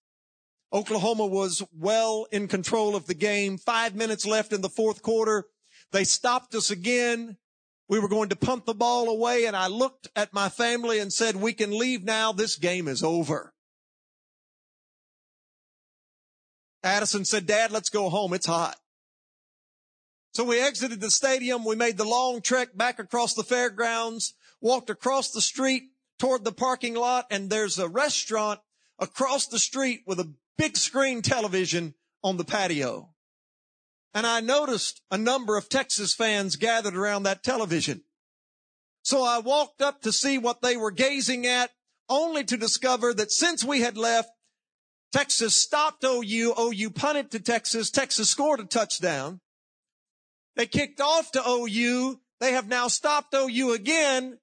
Oklahoma 0.73 1.27
was 1.27 1.63
well 1.73 2.27
in 2.31 2.49
control 2.49 2.95
of 2.95 3.07
the 3.07 3.15
game. 3.15 3.57
Five 3.57 3.95
minutes 3.95 4.27
left 4.27 4.53
in 4.53 4.61
the 4.61 4.69
fourth 4.69 5.03
quarter. 5.03 5.47
They 5.93 6.05
stopped 6.05 6.55
us 6.55 6.71
again 6.71 7.39
We 7.89 7.99
were 7.99 8.09
going 8.09 8.29
to 8.29 8.37
punt 8.37 8.67
the 8.67 8.75
ball 8.75 9.09
away 9.09 9.47
and 9.47 9.57
I 9.57 9.69
looked 9.69 10.09
at 10.15 10.35
my 10.35 10.51
family 10.51 10.99
and 10.99 11.11
said, 11.11 11.37
we 11.37 11.55
can 11.55 11.79
leave 11.79 12.05
now. 12.05 12.33
This 12.33 12.57
game 12.57 12.87
is 12.87 13.03
over. 13.03 13.55
Addison 16.83 17.25
said, 17.25 17.47
dad, 17.47 17.73
let's 17.73 17.91
go 17.91 18.09
home. 18.09 18.33
It's 18.33 18.47
hot. 18.47 18.77
So 20.33 20.45
we 20.45 20.61
exited 20.61 21.01
the 21.01 21.11
stadium. 21.11 21.65
We 21.65 21.75
made 21.75 21.97
the 21.97 22.05
long 22.05 22.41
trek 22.41 22.77
back 22.77 22.99
across 22.99 23.35
the 23.35 23.43
fairgrounds, 23.43 24.35
walked 24.61 24.91
across 24.91 25.31
the 25.31 25.41
street 25.41 25.85
toward 26.19 26.45
the 26.45 26.53
parking 26.53 26.95
lot, 26.95 27.27
and 27.31 27.51
there's 27.51 27.79
a 27.79 27.89
restaurant 27.89 28.61
across 28.99 29.47
the 29.47 29.59
street 29.59 30.03
with 30.07 30.21
a 30.21 30.33
big 30.57 30.77
screen 30.77 31.23
television 31.23 31.95
on 32.23 32.37
the 32.37 32.45
patio. 32.45 33.11
And 34.15 34.27
I 34.27 34.41
noticed 34.41 35.03
a 35.11 35.19
number 35.19 35.57
of 35.57 35.69
Texas 35.69 36.15
fans 36.15 36.57
gathered 36.57 36.97
around 36.97 37.23
that 37.25 37.43
television. 37.43 38.03
So 39.03 39.23
I 39.25 39.39
walked 39.39 39.81
up 39.81 40.03
to 40.03 40.13
see 40.13 40.39
what 40.39 40.61
they 40.61 40.77
were 40.77 40.91
gazing 40.91 41.47
at, 41.47 41.71
only 42.09 42.45
to 42.45 42.57
discover 42.57 43.15
that 43.15 43.31
since 43.31 43.65
we 43.65 43.81
had 43.81 43.97
left, 43.97 44.31
Texas 45.13 45.57
stopped 45.57 46.05
OU, 46.05 46.55
OU 46.59 46.91
punted 46.91 47.31
to 47.31 47.41
Texas, 47.41 47.91
Texas 47.91 48.29
scored 48.29 48.61
a 48.61 48.65
touchdown. 48.65 49.41
They 50.57 50.67
kicked 50.67 51.01
off 51.01 51.33
to 51.33 51.43
OU. 51.49 52.21
They 52.41 52.53
have 52.53 52.69
now 52.69 52.89
stopped 52.89 53.35
OU 53.35 53.73
again, 53.73 54.39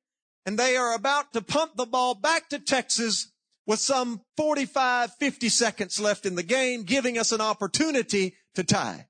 and 0.46 0.58
they 0.58 0.78
are 0.78 0.96
about 0.96 1.34
to 1.34 1.42
punt 1.42 1.76
the 1.76 1.86
ball 1.86 2.16
back 2.16 2.50
to 2.50 2.60
Texas 2.60 3.32
with 3.68 3.80
some 3.80 4.22
45, 4.38 5.14
50 5.16 5.50
seconds 5.50 6.00
left 6.00 6.26
in 6.26 6.36
the 6.36 6.44
game, 6.44 6.84
giving 6.84 7.18
us 7.18 7.32
an 7.32 7.42
opportunity 7.42 8.36
to 8.56 8.64
tie. 8.64 9.08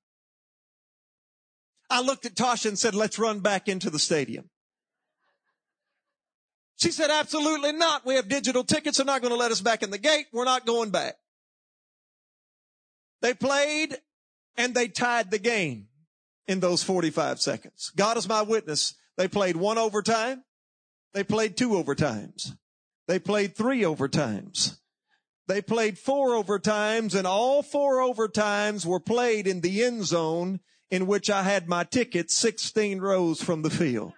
I 1.90 2.02
looked 2.02 2.26
at 2.26 2.36
Tasha 2.36 2.68
and 2.68 2.80
said, 2.80 2.96
let's 2.96 3.20
run 3.20 3.40
back 3.40 3.68
into 3.68 3.90
the 3.90 4.00
stadium. 4.00 4.50
She 6.78 6.92
said, 6.92 7.10
absolutely 7.10 7.72
not. 7.72 8.06
We 8.06 8.16
have 8.16 8.28
digital 8.28 8.64
tickets. 8.64 8.98
They're 8.98 9.06
not 9.06 9.22
going 9.22 9.34
to 9.34 9.40
let 9.40 9.52
us 9.52 9.62
back 9.62 9.84
in 9.84 9.92
the 9.92 9.98
gate. 9.98 10.26
We're 10.34 10.46
not 10.46 10.66
going 10.66 10.90
back. 10.90 11.16
They 13.22 13.34
played 13.34 13.98
and 14.58 14.74
they 14.74 14.88
tied 14.88 15.32
the 15.32 15.40
game 15.40 15.88
in 16.48 16.60
those 16.60 16.84
45 16.84 17.40
seconds. 17.40 17.92
God 17.96 18.18
is 18.18 18.30
my 18.30 18.42
witness. 18.42 18.96
They 19.18 19.28
played 19.28 19.56
one 19.56 19.78
overtime. 19.78 20.44
They 21.14 21.24
played 21.24 21.58
two 21.58 21.70
overtimes. 21.70 22.56
They 23.08 23.20
played 23.20 23.56
three 23.56 23.82
overtimes. 23.82 24.78
They 25.48 25.62
played 25.62 25.98
four 25.98 26.30
overtimes 26.30 27.16
and 27.16 27.28
all 27.28 27.62
four 27.62 28.00
overtimes 28.00 28.86
were 28.86 29.00
played 29.00 29.48
in 29.48 29.62
the 29.62 29.84
end 29.84 30.06
zone 30.06 30.60
in 30.90 31.08
which 31.08 31.30
I 31.30 31.44
had 31.44 31.68
my 31.68 31.84
ticket 31.84 32.32
16 32.32 33.00
rows 33.00 33.42
from 33.42 33.62
the 33.62 33.70
field. 33.70 34.14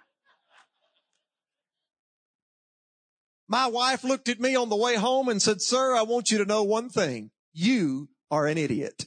My 3.46 3.66
wife 3.66 4.04
looked 4.04 4.28
at 4.28 4.40
me 4.40 4.54
on 4.56 4.68
the 4.68 4.76
way 4.76 4.96
home 4.96 5.28
and 5.28 5.40
said, 5.40 5.62
sir, 5.62 5.94
I 5.94 6.02
want 6.02 6.30
you 6.30 6.38
to 6.38 6.44
know 6.44 6.62
one 6.62 6.90
thing. 6.90 7.30
You 7.52 8.08
are 8.30 8.46
an 8.46 8.58
idiot. 8.58 9.06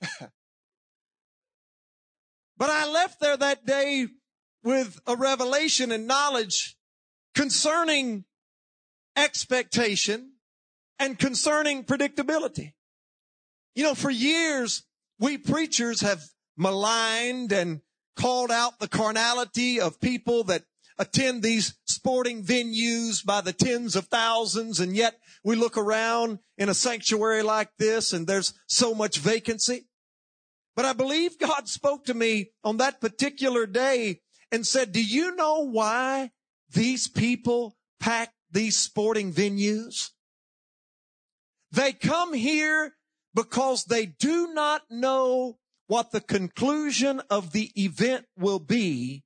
but 2.56 2.70
I 2.70 2.86
left 2.86 3.20
there 3.20 3.36
that 3.36 3.64
day 3.66 4.08
with 4.62 5.00
a 5.06 5.16
revelation 5.16 5.92
and 5.92 6.06
knowledge 6.06 6.76
concerning 7.34 8.24
expectation 9.16 10.32
and 10.98 11.18
concerning 11.18 11.84
predictability. 11.84 12.72
You 13.74 13.84
know, 13.84 13.94
for 13.94 14.10
years, 14.10 14.84
we 15.18 15.38
preachers 15.38 16.00
have 16.00 16.22
maligned 16.56 17.52
and 17.52 17.80
called 18.16 18.50
out 18.50 18.80
the 18.80 18.88
carnality 18.88 19.80
of 19.80 20.00
people 20.00 20.44
that 20.44 20.64
attend 20.98 21.42
these 21.42 21.74
sporting 21.86 22.42
venues 22.42 23.24
by 23.24 23.40
the 23.40 23.52
tens 23.52 23.96
of 23.96 24.06
thousands. 24.06 24.80
And 24.80 24.96
yet 24.96 25.18
we 25.44 25.56
look 25.56 25.76
around 25.76 26.40
in 26.56 26.68
a 26.68 26.74
sanctuary 26.74 27.42
like 27.42 27.70
this 27.78 28.12
and 28.12 28.26
there's 28.26 28.54
so 28.66 28.94
much 28.94 29.18
vacancy. 29.18 29.86
But 30.74 30.84
I 30.84 30.92
believe 30.92 31.38
God 31.38 31.68
spoke 31.68 32.04
to 32.06 32.14
me 32.14 32.50
on 32.62 32.76
that 32.76 33.00
particular 33.00 33.66
day 33.66 34.20
and 34.52 34.66
said, 34.66 34.92
do 34.92 35.02
you 35.02 35.34
know 35.34 35.68
why 35.68 36.30
these 36.70 37.08
people 37.08 37.76
pack 38.00 38.32
these 38.50 38.78
sporting 38.78 39.32
venues? 39.32 40.10
They 41.70 41.92
come 41.92 42.32
here 42.32 42.94
because 43.34 43.84
they 43.84 44.06
do 44.06 44.52
not 44.52 44.82
know 44.90 45.58
what 45.86 46.12
the 46.12 46.20
conclusion 46.20 47.20
of 47.30 47.52
the 47.52 47.72
event 47.74 48.26
will 48.36 48.58
be 48.58 49.24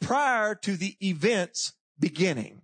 prior 0.00 0.54
to 0.54 0.76
the 0.76 0.96
event's 1.00 1.72
beginning. 1.98 2.62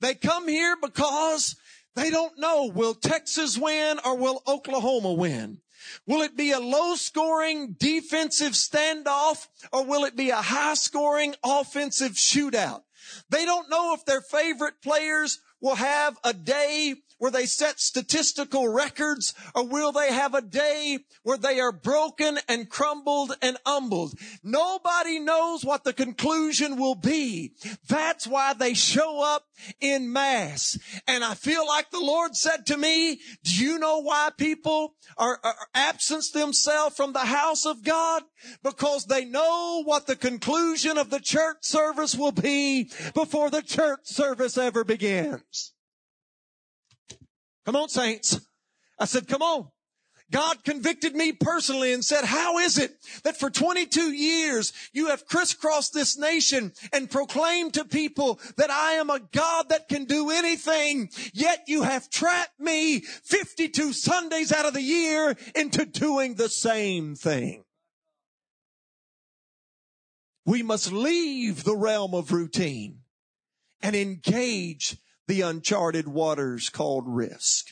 They 0.00 0.14
come 0.14 0.48
here 0.48 0.76
because 0.82 1.56
they 1.94 2.10
don't 2.10 2.38
know, 2.38 2.70
will 2.74 2.94
Texas 2.94 3.56
win 3.56 3.98
or 4.04 4.16
will 4.16 4.42
Oklahoma 4.46 5.12
win? 5.12 5.58
Will 6.06 6.22
it 6.22 6.36
be 6.36 6.52
a 6.52 6.60
low 6.60 6.94
scoring 6.94 7.76
defensive 7.78 8.52
standoff 8.52 9.46
or 9.72 9.84
will 9.84 10.04
it 10.04 10.16
be 10.16 10.30
a 10.30 10.36
high 10.36 10.74
scoring 10.74 11.34
offensive 11.44 12.12
shootout? 12.12 12.82
They 13.28 13.44
don't 13.44 13.70
know 13.70 13.94
if 13.94 14.04
their 14.04 14.20
favorite 14.20 14.80
players 14.82 15.40
will 15.60 15.74
have 15.76 16.18
a 16.24 16.32
day 16.32 16.96
where 17.22 17.30
they 17.30 17.46
set 17.46 17.78
statistical 17.78 18.66
records 18.68 19.32
or 19.54 19.64
will 19.64 19.92
they 19.92 20.12
have 20.12 20.34
a 20.34 20.42
day 20.42 20.98
where 21.22 21.38
they 21.38 21.60
are 21.60 21.70
broken 21.70 22.36
and 22.48 22.68
crumbled 22.68 23.32
and 23.40 23.56
humbled? 23.64 24.12
Nobody 24.42 25.20
knows 25.20 25.64
what 25.64 25.84
the 25.84 25.92
conclusion 25.92 26.76
will 26.76 26.96
be. 26.96 27.52
That's 27.86 28.26
why 28.26 28.54
they 28.54 28.74
show 28.74 29.22
up 29.22 29.44
in 29.80 30.12
mass. 30.12 30.76
And 31.06 31.22
I 31.22 31.34
feel 31.34 31.64
like 31.64 31.92
the 31.92 32.00
Lord 32.00 32.34
said 32.34 32.66
to 32.66 32.76
me, 32.76 33.20
do 33.44 33.64
you 33.64 33.78
know 33.78 34.02
why 34.02 34.30
people 34.36 34.96
are, 35.16 35.38
are 35.44 35.54
absence 35.76 36.32
themselves 36.32 36.96
from 36.96 37.12
the 37.12 37.20
house 37.20 37.64
of 37.64 37.84
God? 37.84 38.24
Because 38.64 39.04
they 39.04 39.24
know 39.26 39.84
what 39.84 40.08
the 40.08 40.16
conclusion 40.16 40.98
of 40.98 41.10
the 41.10 41.20
church 41.20 41.58
service 41.60 42.16
will 42.16 42.32
be 42.32 42.90
before 43.14 43.48
the 43.48 43.62
church 43.62 44.00
service 44.06 44.58
ever 44.58 44.82
begins. 44.82 45.71
Come 47.64 47.76
on, 47.76 47.88
saints. 47.88 48.40
I 48.98 49.04
said, 49.04 49.28
come 49.28 49.42
on. 49.42 49.68
God 50.32 50.64
convicted 50.64 51.14
me 51.14 51.32
personally 51.32 51.92
and 51.92 52.02
said, 52.02 52.24
how 52.24 52.58
is 52.58 52.78
it 52.78 52.96
that 53.22 53.38
for 53.38 53.50
22 53.50 54.12
years 54.12 54.72
you 54.92 55.08
have 55.08 55.26
crisscrossed 55.26 55.92
this 55.92 56.16
nation 56.18 56.72
and 56.92 57.10
proclaimed 57.10 57.74
to 57.74 57.84
people 57.84 58.40
that 58.56 58.70
I 58.70 58.92
am 58.92 59.10
a 59.10 59.20
God 59.20 59.68
that 59.68 59.90
can 59.90 60.06
do 60.06 60.30
anything, 60.30 61.10
yet 61.34 61.64
you 61.68 61.82
have 61.82 62.08
trapped 62.08 62.58
me 62.58 63.00
52 63.00 63.92
Sundays 63.92 64.52
out 64.52 64.64
of 64.64 64.72
the 64.72 64.82
year 64.82 65.36
into 65.54 65.84
doing 65.84 66.34
the 66.34 66.48
same 66.48 67.14
thing? 67.14 67.64
We 70.46 70.62
must 70.62 70.90
leave 70.90 71.62
the 71.62 71.76
realm 71.76 72.14
of 72.14 72.32
routine 72.32 73.00
and 73.82 73.94
engage 73.94 74.96
the 75.28 75.40
uncharted 75.42 76.08
waters 76.08 76.68
called 76.68 77.04
risk. 77.06 77.66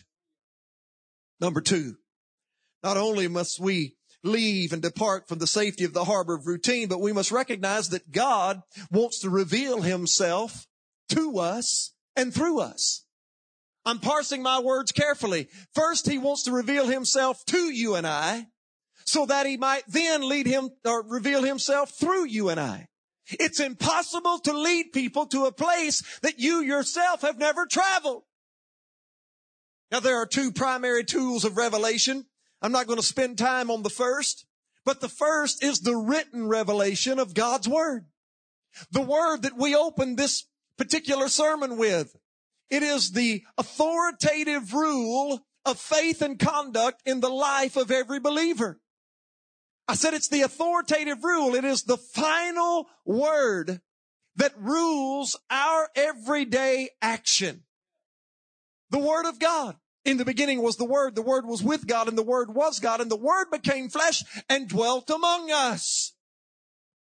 Number 1.41 1.61
two, 1.61 1.97
not 2.83 2.97
only 2.97 3.29
must 3.29 3.61
we 3.61 3.97
leave 4.23 4.73
and 4.73 4.83
depart 4.83 5.29
from 5.29 5.39
the 5.39 5.47
safety 5.47 5.85
of 5.85 5.93
the 5.93 6.05
harbor 6.05 6.35
of 6.35 6.47
routine, 6.47 6.89
but 6.89 7.01
we 7.01 7.13
must 7.13 7.33
recognize 7.33 7.89
that 7.89 8.13
God 8.13 8.63
wants 8.91 9.21
to 9.21 9.31
reveal 9.31 9.83
himself 9.83 10.67
to 11.11 11.39
us 11.39 11.93
and 12.17 12.33
through 12.33 12.61
us. 12.61 13.05
I'm 13.85 13.99
parsing 13.99 14.43
my 14.43 14.61
words 14.61 14.93
carefully. 14.93 15.49
First, 15.75 16.09
he 16.09 16.19
wants 16.19 16.45
to 16.45 16.53
reveal 16.53 16.87
himself 16.87 17.45
to 17.47 17.73
you 17.73 17.95
and 17.95 18.07
I 18.07 18.47
so 19.07 19.27
that 19.27 19.47
he 19.47 19.57
might 19.57 19.85
then 19.89 20.29
lead 20.29 20.47
him 20.47 20.71
or 20.85 21.03
reveal 21.03 21.43
himself 21.43 21.91
through 21.99 22.27
you 22.27 22.51
and 22.51 22.61
I. 22.61 22.89
It's 23.33 23.61
impossible 23.61 24.39
to 24.41 24.53
lead 24.53 24.93
people 24.93 25.27
to 25.27 25.47
a 25.47 25.53
place 25.53 26.03
that 26.23 26.39
you 26.39 26.61
yourself 26.61 27.23
have 27.23 27.39
never 27.39 27.67
traveled. 27.67 28.23
Now 29.91 30.01
there 30.01 30.17
are 30.17 30.27
two 30.27 30.53
primary 30.53 31.05
tools 31.05 31.45
of 31.45 31.57
revelation. 31.57 32.27
I'm 32.63 32.73
not 32.73 32.87
going 32.87 32.99
to 32.99 33.07
spend 33.07 33.39
time 33.39 33.71
on 33.71 33.83
the 33.83 33.91
first, 33.91 34.47
but 34.85 35.01
the 35.01 35.09
first 35.09 35.63
is 35.63 35.81
the 35.81 35.97
written 35.97 36.49
revelation 36.49 37.19
of 37.19 37.35
God's 37.35 37.69
word. 37.69 38.07
The 38.93 39.01
word 39.01 39.43
that 39.43 39.57
we 39.57 39.75
open 39.75 40.17
this 40.17 40.47
particular 40.77 41.29
sermon 41.29 41.77
with. 41.77 42.17
It 42.71 42.83
is 42.83 43.13
the 43.13 43.43
authoritative 43.59 44.73
rule 44.73 45.41
of 45.65 45.79
faith 45.79 46.23
and 46.23 46.39
conduct 46.39 47.03
in 47.05 47.21
the 47.21 47.29
life 47.29 47.77
of 47.77 47.91
every 47.91 48.21
believer. 48.21 48.81
I 49.91 49.95
said 49.95 50.15
it's 50.15 50.29
the 50.29 50.43
authoritative 50.43 51.25
rule. 51.25 51.57
It 51.57 51.65
is 51.65 51.83
the 51.83 51.97
final 51.97 52.89
word 53.05 53.81
that 54.37 54.53
rules 54.57 55.37
our 55.51 55.89
everyday 55.97 56.91
action. 57.03 57.65
The 58.91 59.01
word 59.01 59.27
of 59.27 59.41
God. 59.41 59.75
In 60.05 60.17
the 60.17 60.25
beginning 60.25 60.63
was 60.63 60.77
the 60.77 60.87
Word, 60.87 61.15
the 61.15 61.21
Word 61.21 61.45
was 61.45 61.63
with 61.63 61.87
God, 61.87 62.09
and 62.09 62.17
the 62.17 62.23
Word 62.23 62.55
was 62.55 62.81
God, 62.81 63.03
and 63.03 63.11
the 63.11 63.17
Word 63.17 63.49
became 63.53 63.91
flesh 63.91 64.25
and 64.49 64.67
dwelt 64.67 65.11
among 65.11 65.51
us. 65.51 66.15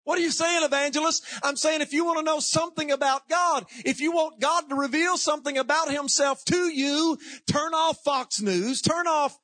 What 0.05 0.17
are 0.17 0.23
you 0.23 0.31
saying, 0.31 0.63
evangelist? 0.63 1.25
I'm 1.43 1.57
saying 1.57 1.81
if 1.81 1.93
you 1.93 2.05
want 2.05 2.19
to 2.19 2.25
know 2.25 2.39
something 2.39 2.93
about 2.93 3.29
God, 3.29 3.67
if 3.85 4.01
you 4.01 4.13
want 4.13 4.41
God 4.41 4.69
to 4.69 4.77
reveal 4.77 5.17
something 5.17 5.59
about 5.59 5.91
himself 5.91 6.45
to 6.45 6.69
you, 6.69 7.19
turn 7.51 7.75
off 7.75 8.05
Fox 8.05 8.41
News, 8.41 8.81
turn 8.81 9.09
off, 9.09 9.37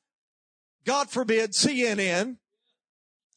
God 0.85 1.09
forbid, 1.09 1.51
CNN, 1.51 2.37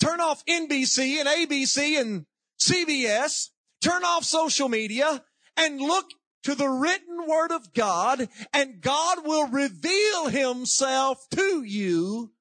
turn 0.00 0.20
off 0.20 0.44
NBC 0.46 1.20
and 1.20 1.28
ABC 1.28 2.00
and 2.00 2.26
CBS, 2.60 3.48
turn 3.80 4.04
off 4.04 4.24
social 4.24 4.68
media 4.68 5.22
and 5.56 5.80
look 5.80 6.06
to 6.44 6.54
the 6.54 6.68
written 6.68 7.26
word 7.26 7.52
of 7.52 7.72
God 7.72 8.28
and 8.52 8.80
God 8.80 9.18
will 9.24 9.48
reveal 9.48 10.28
himself 10.28 11.26
to 11.30 11.62
you 11.62 12.32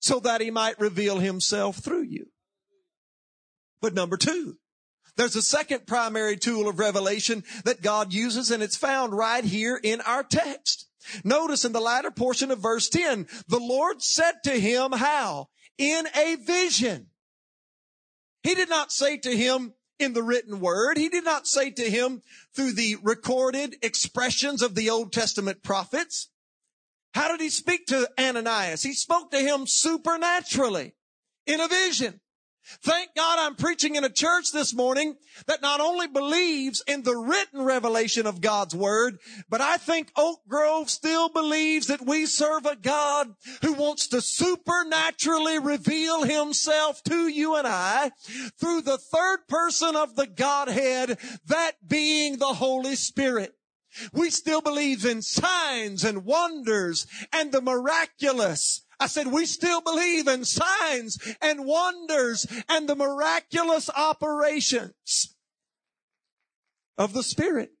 so 0.00 0.20
that 0.20 0.40
he 0.40 0.50
might 0.50 0.80
reveal 0.80 1.18
himself 1.18 1.76
through 1.76 2.04
you. 2.04 2.26
But 3.80 3.94
number 3.94 4.16
two, 4.16 4.56
there's 5.16 5.36
a 5.36 5.42
second 5.42 5.86
primary 5.86 6.36
tool 6.36 6.68
of 6.68 6.78
revelation 6.78 7.44
that 7.64 7.82
God 7.82 8.12
uses 8.12 8.50
and 8.50 8.62
it's 8.62 8.76
found 8.76 9.16
right 9.16 9.44
here 9.44 9.78
in 9.82 10.00
our 10.02 10.22
text. 10.22 10.86
Notice 11.24 11.64
in 11.64 11.72
the 11.72 11.80
latter 11.80 12.10
portion 12.10 12.50
of 12.50 12.58
verse 12.58 12.88
10, 12.88 13.26
the 13.48 13.60
Lord 13.60 14.02
said 14.02 14.34
to 14.44 14.50
him, 14.50 14.92
how? 14.92 15.48
In 15.78 16.06
a 16.14 16.36
vision. 16.36 17.08
He 18.42 18.54
did 18.54 18.68
not 18.68 18.92
say 18.92 19.18
to 19.18 19.36
him 19.36 19.74
in 19.98 20.12
the 20.12 20.22
written 20.22 20.60
word. 20.60 20.96
He 20.96 21.08
did 21.08 21.24
not 21.24 21.46
say 21.46 21.70
to 21.70 21.90
him 21.90 22.22
through 22.54 22.72
the 22.72 22.96
recorded 23.02 23.76
expressions 23.82 24.62
of 24.62 24.74
the 24.74 24.90
Old 24.90 25.12
Testament 25.12 25.62
prophets. 25.62 26.28
How 27.14 27.28
did 27.28 27.40
he 27.40 27.48
speak 27.48 27.86
to 27.86 28.08
Ananias? 28.18 28.82
He 28.82 28.92
spoke 28.92 29.30
to 29.30 29.38
him 29.38 29.66
supernaturally 29.66 30.94
in 31.46 31.60
a 31.60 31.68
vision. 31.68 32.20
Thank 32.82 33.14
God 33.14 33.38
I'm 33.38 33.54
preaching 33.54 33.94
in 33.94 34.04
a 34.04 34.10
church 34.10 34.50
this 34.52 34.74
morning 34.74 35.16
that 35.46 35.62
not 35.62 35.80
only 35.80 36.08
believes 36.08 36.82
in 36.88 37.02
the 37.02 37.16
written 37.16 37.62
revelation 37.62 38.26
of 38.26 38.40
God's 38.40 38.74
word, 38.74 39.18
but 39.48 39.60
I 39.60 39.76
think 39.76 40.10
Oak 40.16 40.40
Grove 40.48 40.90
still 40.90 41.28
believes 41.28 41.86
that 41.86 42.04
we 42.04 42.26
serve 42.26 42.66
a 42.66 42.74
God 42.74 43.34
who 43.62 43.74
wants 43.74 44.08
to 44.08 44.20
supernaturally 44.20 45.60
reveal 45.60 46.24
himself 46.24 47.02
to 47.04 47.28
you 47.28 47.54
and 47.54 47.68
I 47.68 48.10
through 48.58 48.82
the 48.82 48.98
third 48.98 49.46
person 49.48 49.94
of 49.94 50.16
the 50.16 50.26
Godhead, 50.26 51.18
that 51.46 51.72
being 51.86 52.38
the 52.38 52.54
Holy 52.54 52.96
Spirit. 52.96 53.54
We 54.12 54.30
still 54.30 54.60
believe 54.60 55.04
in 55.04 55.22
signs 55.22 56.04
and 56.04 56.24
wonders 56.24 57.06
and 57.32 57.52
the 57.52 57.62
miraculous. 57.62 58.85
I 58.98 59.08
said, 59.08 59.26
we 59.26 59.44
still 59.46 59.80
believe 59.80 60.26
in 60.26 60.44
signs 60.44 61.18
and 61.42 61.66
wonders 61.66 62.46
and 62.68 62.88
the 62.88 62.96
miraculous 62.96 63.90
operations 63.90 65.34
of 66.96 67.12
the 67.12 67.22
Spirit. 67.22 67.72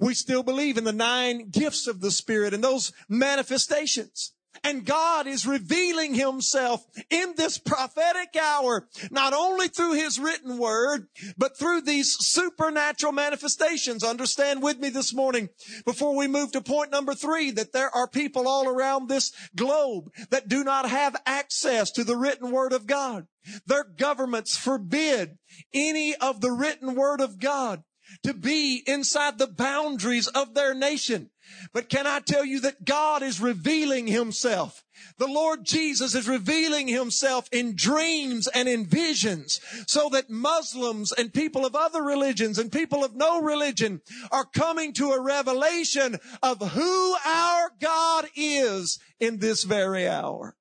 We 0.00 0.14
still 0.14 0.42
believe 0.42 0.76
in 0.76 0.84
the 0.84 0.92
nine 0.92 1.50
gifts 1.50 1.86
of 1.86 2.00
the 2.00 2.10
Spirit 2.10 2.54
and 2.54 2.62
those 2.62 2.92
manifestations. 3.08 4.32
And 4.64 4.84
God 4.84 5.26
is 5.26 5.46
revealing 5.46 6.14
himself 6.14 6.84
in 7.10 7.34
this 7.36 7.58
prophetic 7.58 8.36
hour, 8.40 8.88
not 9.10 9.32
only 9.32 9.68
through 9.68 9.94
his 9.94 10.18
written 10.18 10.58
word, 10.58 11.08
but 11.36 11.58
through 11.58 11.82
these 11.82 12.16
supernatural 12.18 13.12
manifestations. 13.12 14.04
Understand 14.04 14.62
with 14.62 14.78
me 14.78 14.88
this 14.88 15.14
morning 15.14 15.48
before 15.84 16.16
we 16.16 16.26
move 16.26 16.52
to 16.52 16.60
point 16.60 16.90
number 16.90 17.14
three 17.14 17.50
that 17.52 17.72
there 17.72 17.94
are 17.94 18.08
people 18.08 18.48
all 18.48 18.68
around 18.68 19.08
this 19.08 19.32
globe 19.56 20.10
that 20.30 20.48
do 20.48 20.64
not 20.64 20.88
have 20.88 21.16
access 21.26 21.90
to 21.92 22.04
the 22.04 22.16
written 22.16 22.50
word 22.50 22.72
of 22.72 22.86
God. 22.86 23.26
Their 23.66 23.84
governments 23.84 24.56
forbid 24.56 25.38
any 25.72 26.14
of 26.14 26.40
the 26.40 26.52
written 26.52 26.94
word 26.94 27.20
of 27.20 27.38
God 27.38 27.82
to 28.22 28.34
be 28.34 28.82
inside 28.86 29.38
the 29.38 29.46
boundaries 29.46 30.28
of 30.28 30.54
their 30.54 30.74
nation. 30.74 31.30
But 31.72 31.88
can 31.88 32.06
I 32.06 32.20
tell 32.20 32.44
you 32.44 32.60
that 32.60 32.84
God 32.84 33.22
is 33.22 33.40
revealing 33.40 34.06
himself? 34.06 34.84
The 35.18 35.26
Lord 35.26 35.64
Jesus 35.64 36.14
is 36.14 36.28
revealing 36.28 36.88
himself 36.88 37.48
in 37.52 37.76
dreams 37.76 38.48
and 38.48 38.68
in 38.68 38.86
visions 38.86 39.60
so 39.86 40.08
that 40.10 40.30
Muslims 40.30 41.12
and 41.12 41.32
people 41.32 41.64
of 41.64 41.74
other 41.74 42.02
religions 42.02 42.58
and 42.58 42.72
people 42.72 43.04
of 43.04 43.14
no 43.14 43.40
religion 43.40 44.00
are 44.30 44.44
coming 44.44 44.92
to 44.94 45.12
a 45.12 45.20
revelation 45.20 46.18
of 46.42 46.60
who 46.72 47.16
our 47.24 47.70
God 47.80 48.28
is 48.34 48.98
in 49.20 49.38
this 49.38 49.64
very 49.64 50.08
hour. 50.08 50.56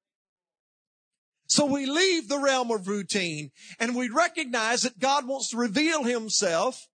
So 1.47 1.65
we 1.65 1.85
leave 1.85 2.27
the 2.27 2.39
realm 2.39 2.71
of 2.71 2.87
routine 2.87 3.51
and 3.79 3.95
we 3.95 4.09
recognize 4.09 4.81
that 4.81 4.99
God 4.99 5.27
wants 5.27 5.49
to 5.51 5.57
reveal 5.57 6.03
himself 6.03 6.87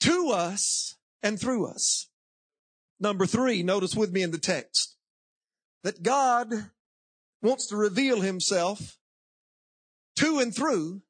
to 0.00 0.30
us 0.30 0.96
and 1.22 1.40
through 1.40 1.66
us. 1.66 2.08
Number 3.00 3.26
three, 3.26 3.62
notice 3.62 3.94
with 3.94 4.12
me 4.12 4.22
in 4.22 4.30
the 4.30 4.38
text 4.38 4.96
that 5.84 6.02
God 6.02 6.52
wants 7.42 7.68
to 7.68 7.76
reveal 7.76 8.20
himself 8.20 8.98
to 10.16 10.40
and 10.40 10.54
through 10.54 11.02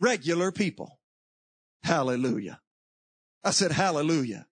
regular 0.00 0.52
people. 0.52 0.98
Hallelujah. 1.82 2.60
I 3.42 3.50
said 3.50 3.72
hallelujah. 3.72 4.46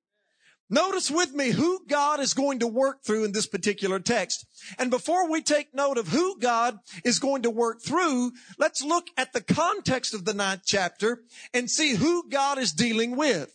Notice 0.71 1.11
with 1.11 1.35
me 1.35 1.51
who 1.51 1.85
God 1.87 2.21
is 2.21 2.33
going 2.33 2.61
to 2.61 2.67
work 2.67 3.05
through 3.05 3.25
in 3.25 3.33
this 3.33 3.47
particular 3.47 4.01
text. 4.01 4.47
And 4.79 4.91
before 4.91 5.31
we 5.31 5.43
take 5.43 5.75
note 5.75 5.99
of 5.99 6.09
who 6.09 6.39
God 6.41 6.79
is 7.05 7.19
going 7.19 7.43
to 7.43 7.51
work 7.51 7.83
through, 7.83 8.33
let's 8.59 8.83
look 8.83 9.09
at 9.19 9.35
the 9.35 9.43
context 9.43 10.15
of 10.15 10.25
the 10.25 10.33
ninth 10.33 10.63
chapter 10.65 11.23
and 11.53 11.71
see 11.71 11.95
who 11.95 12.29
God 12.31 12.57
is 12.57 12.73
dealing 12.73 13.15
with. 13.15 13.53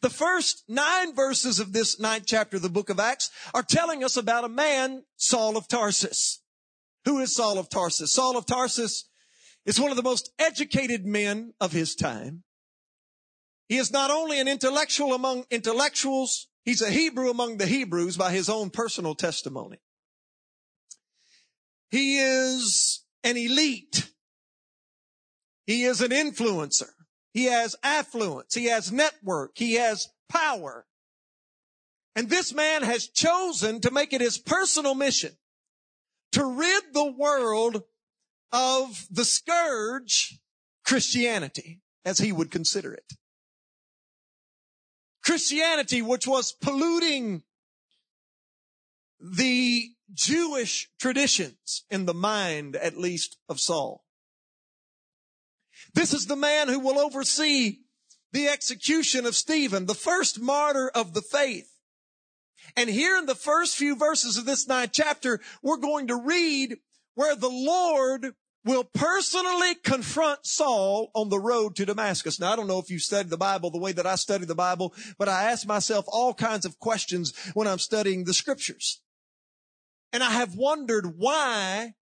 The 0.00 0.10
first 0.10 0.64
nine 0.68 1.14
verses 1.14 1.60
of 1.60 1.72
this 1.72 2.00
ninth 2.00 2.24
chapter 2.26 2.56
of 2.56 2.62
the 2.62 2.70
book 2.70 2.90
of 2.90 2.98
Acts 2.98 3.30
are 3.52 3.62
telling 3.62 4.02
us 4.02 4.16
about 4.16 4.44
a 4.44 4.48
man, 4.48 5.04
Saul 5.16 5.56
of 5.56 5.68
Tarsus. 5.68 6.42
Who 7.04 7.18
is 7.18 7.34
Saul 7.34 7.58
of 7.58 7.68
Tarsus? 7.68 8.12
Saul 8.12 8.36
of 8.36 8.46
Tarsus 8.46 9.08
is 9.66 9.80
one 9.80 9.90
of 9.90 9.96
the 9.96 10.02
most 10.02 10.30
educated 10.38 11.04
men 11.04 11.52
of 11.60 11.72
his 11.72 11.94
time. 11.94 12.44
He 13.68 13.76
is 13.76 13.92
not 13.92 14.10
only 14.10 14.40
an 14.40 14.48
intellectual 14.48 15.14
among 15.14 15.44
intellectuals, 15.50 16.48
he's 16.64 16.82
a 16.82 16.90
Hebrew 16.90 17.30
among 17.30 17.58
the 17.58 17.66
Hebrews 17.66 18.16
by 18.16 18.32
his 18.32 18.48
own 18.48 18.70
personal 18.70 19.14
testimony. 19.14 19.78
He 21.90 22.18
is 22.18 23.04
an 23.22 23.36
elite. 23.36 24.10
He 25.66 25.84
is 25.84 26.00
an 26.00 26.10
influencer. 26.10 26.90
He 27.34 27.46
has 27.46 27.76
affluence. 27.82 28.54
He 28.54 28.66
has 28.66 28.92
network. 28.92 29.58
He 29.58 29.74
has 29.74 30.08
power. 30.28 30.86
And 32.16 32.30
this 32.30 32.54
man 32.54 32.84
has 32.84 33.08
chosen 33.08 33.80
to 33.80 33.90
make 33.90 34.12
it 34.12 34.20
his 34.20 34.38
personal 34.38 34.94
mission 34.94 35.32
to 36.32 36.44
rid 36.44 36.84
the 36.92 37.10
world 37.10 37.82
of 38.52 39.06
the 39.10 39.24
scourge 39.24 40.38
Christianity, 40.84 41.80
as 42.04 42.18
he 42.18 42.30
would 42.30 42.52
consider 42.52 42.94
it. 42.94 43.14
Christianity, 45.24 46.02
which 46.02 46.26
was 46.26 46.52
polluting 46.52 47.42
the 49.18 49.90
Jewish 50.12 50.90
traditions 51.00 51.84
in 51.90 52.04
the 52.04 52.14
mind, 52.14 52.76
at 52.76 52.96
least, 52.96 53.38
of 53.48 53.58
Saul. 53.58 54.03
This 55.94 56.12
is 56.12 56.26
the 56.26 56.36
man 56.36 56.68
who 56.68 56.80
will 56.80 56.98
oversee 56.98 57.78
the 58.32 58.48
execution 58.48 59.26
of 59.26 59.36
Stephen, 59.36 59.86
the 59.86 59.94
first 59.94 60.40
martyr 60.40 60.90
of 60.94 61.14
the 61.14 61.22
faith. 61.22 61.70
And 62.76 62.90
here 62.90 63.16
in 63.16 63.26
the 63.26 63.34
first 63.34 63.76
few 63.76 63.94
verses 63.94 64.36
of 64.36 64.46
this 64.46 64.66
ninth 64.66 64.90
chapter, 64.92 65.40
we're 65.62 65.76
going 65.76 66.08
to 66.08 66.16
read 66.16 66.76
where 67.14 67.36
the 67.36 67.48
Lord 67.48 68.34
will 68.64 68.84
personally 68.84 69.74
confront 69.74 70.46
Saul 70.46 71.10
on 71.14 71.28
the 71.28 71.38
road 71.38 71.76
to 71.76 71.86
Damascus. 71.86 72.40
Now, 72.40 72.52
I 72.52 72.56
don't 72.56 72.66
know 72.66 72.78
if 72.78 72.90
you 72.90 72.98
studied 72.98 73.30
the 73.30 73.36
Bible 73.36 73.70
the 73.70 73.78
way 73.78 73.92
that 73.92 74.06
I 74.06 74.16
study 74.16 74.46
the 74.46 74.54
Bible, 74.54 74.94
but 75.18 75.28
I 75.28 75.50
ask 75.50 75.66
myself 75.66 76.06
all 76.08 76.34
kinds 76.34 76.64
of 76.64 76.78
questions 76.78 77.34
when 77.52 77.68
I'm 77.68 77.78
studying 77.78 78.24
the 78.24 78.34
scriptures. 78.34 79.00
And 80.12 80.22
I 80.22 80.30
have 80.30 80.56
wondered 80.56 81.18
why 81.18 81.94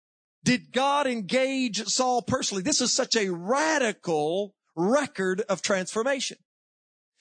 did 0.44 0.72
God 0.72 1.06
engage 1.06 1.84
Saul 1.86 2.22
personally? 2.22 2.62
This 2.62 2.80
is 2.80 2.92
such 2.92 3.16
a 3.16 3.30
radical 3.30 4.54
record 4.74 5.42
of 5.48 5.62
transformation. 5.62 6.38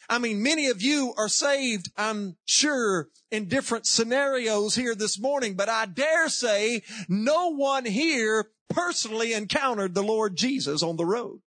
I 0.10 0.18
mean, 0.18 0.44
many 0.44 0.68
of 0.68 0.82
you 0.82 1.14
are 1.18 1.30
saved, 1.30 1.90
I'm 1.96 2.36
sure, 2.46 3.10
in 3.30 3.48
different 3.48 3.86
scenarios 3.86 4.76
here 4.76 4.96
this 4.96 5.20
morning, 5.20 5.56
but 5.56 5.70
I 5.70 5.86
dare 5.86 6.28
say 6.28 6.82
no 7.08 7.50
one 7.50 7.86
here 7.86 8.50
personally 8.70 9.34
encountered 9.34 9.94
the 9.94 10.04
Lord 10.04 10.36
Jesus 10.36 10.84
on 10.84 10.98
the 10.98 11.06
road. 11.06 11.40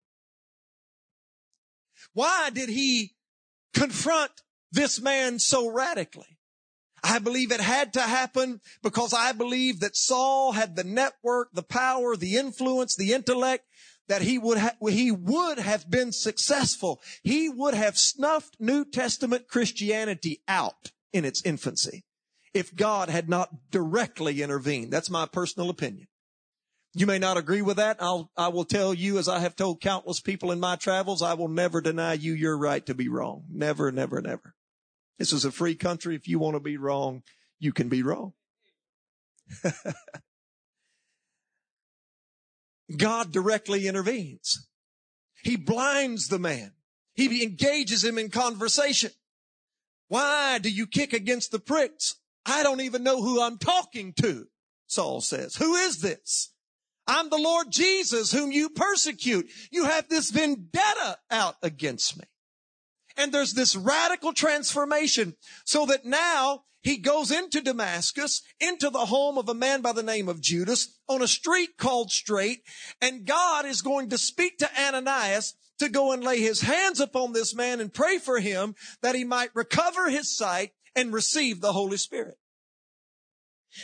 Why 2.12 2.50
did 2.50 2.68
he 2.68 3.14
confront 3.74 4.32
this 4.70 5.00
man 5.00 5.38
so 5.38 5.68
radically? 5.68 6.38
I 7.02 7.18
believe 7.18 7.50
it 7.50 7.60
had 7.60 7.92
to 7.94 8.00
happen 8.00 8.60
because 8.82 9.12
I 9.12 9.32
believe 9.32 9.80
that 9.80 9.96
Saul 9.96 10.52
had 10.52 10.76
the 10.76 10.84
network, 10.84 11.48
the 11.52 11.62
power, 11.62 12.16
the 12.16 12.36
influence, 12.36 12.94
the 12.94 13.12
intellect 13.12 13.64
that 14.08 14.22
he 14.22 14.38
would 14.38 14.58
ha- 14.58 14.76
he 14.88 15.10
would 15.10 15.58
have 15.58 15.90
been 15.90 16.12
successful. 16.12 17.00
He 17.22 17.48
would 17.48 17.74
have 17.74 17.98
snuffed 17.98 18.56
New 18.60 18.84
Testament 18.84 19.48
Christianity 19.48 20.42
out 20.46 20.92
in 21.12 21.24
its 21.24 21.42
infancy 21.44 22.04
if 22.54 22.74
God 22.74 23.08
had 23.08 23.28
not 23.28 23.70
directly 23.70 24.42
intervened. 24.42 24.92
That's 24.92 25.10
my 25.10 25.26
personal 25.26 25.70
opinion. 25.70 26.08
You 26.94 27.06
may 27.06 27.18
not 27.18 27.38
agree 27.38 27.62
with 27.62 27.78
that. 27.78 27.96
I'll, 28.00 28.30
I 28.36 28.48
will 28.48 28.66
tell 28.66 28.92
you, 28.92 29.18
as 29.18 29.28
I 29.28 29.38
have 29.38 29.56
told 29.56 29.80
countless 29.80 30.20
people 30.20 30.52
in 30.52 30.60
my 30.60 30.76
travels, 30.76 31.22
I 31.22 31.34
will 31.34 31.48
never 31.48 31.80
deny 31.80 32.12
you 32.12 32.34
your 32.34 32.58
right 32.58 32.84
to 32.84 32.94
be 32.94 33.08
wrong. 33.08 33.44
Never, 33.50 33.90
never, 33.90 34.20
never. 34.20 34.54
This 35.22 35.32
is 35.32 35.44
a 35.44 35.52
free 35.52 35.76
country. 35.76 36.16
If 36.16 36.26
you 36.26 36.40
want 36.40 36.56
to 36.56 36.60
be 36.60 36.76
wrong, 36.76 37.22
you 37.60 37.72
can 37.72 37.88
be 37.88 38.02
wrong. 38.02 38.32
God 42.96 43.30
directly 43.30 43.86
intervenes. 43.86 44.66
He 45.44 45.54
blinds 45.54 46.26
the 46.26 46.40
man. 46.40 46.72
He 47.14 47.44
engages 47.44 48.02
him 48.02 48.18
in 48.18 48.30
conversation. 48.30 49.12
Why 50.08 50.58
do 50.58 50.68
you 50.68 50.88
kick 50.88 51.12
against 51.12 51.52
the 51.52 51.60
pricks? 51.60 52.16
I 52.44 52.64
don't 52.64 52.80
even 52.80 53.04
know 53.04 53.22
who 53.22 53.40
I'm 53.40 53.58
talking 53.58 54.14
to, 54.14 54.48
Saul 54.88 55.20
says. 55.20 55.54
Who 55.54 55.76
is 55.76 56.00
this? 56.00 56.52
I'm 57.06 57.30
the 57.30 57.38
Lord 57.38 57.68
Jesus 57.70 58.32
whom 58.32 58.50
you 58.50 58.70
persecute. 58.70 59.48
You 59.70 59.84
have 59.84 60.08
this 60.08 60.32
vendetta 60.32 61.18
out 61.30 61.54
against 61.62 62.18
me. 62.18 62.24
And 63.22 63.30
there's 63.30 63.52
this 63.54 63.76
radical 63.76 64.32
transformation 64.32 65.36
so 65.64 65.86
that 65.86 66.04
now 66.04 66.64
he 66.82 66.96
goes 66.96 67.30
into 67.30 67.60
Damascus, 67.60 68.42
into 68.58 68.90
the 68.90 69.06
home 69.06 69.38
of 69.38 69.48
a 69.48 69.54
man 69.54 69.80
by 69.80 69.92
the 69.92 70.02
name 70.02 70.28
of 70.28 70.40
Judas 70.40 70.98
on 71.06 71.22
a 71.22 71.28
street 71.28 71.78
called 71.78 72.10
Straight. 72.10 72.62
And 73.00 73.24
God 73.24 73.64
is 73.64 73.80
going 73.80 74.10
to 74.10 74.18
speak 74.18 74.58
to 74.58 74.68
Ananias 74.76 75.54
to 75.78 75.88
go 75.88 76.10
and 76.10 76.24
lay 76.24 76.40
his 76.40 76.62
hands 76.62 76.98
upon 76.98 77.32
this 77.32 77.54
man 77.54 77.80
and 77.80 77.94
pray 77.94 78.18
for 78.18 78.40
him 78.40 78.74
that 79.02 79.14
he 79.14 79.22
might 79.22 79.54
recover 79.54 80.10
his 80.10 80.36
sight 80.36 80.72
and 80.96 81.12
receive 81.12 81.60
the 81.60 81.72
Holy 81.72 81.98
Spirit. 81.98 82.38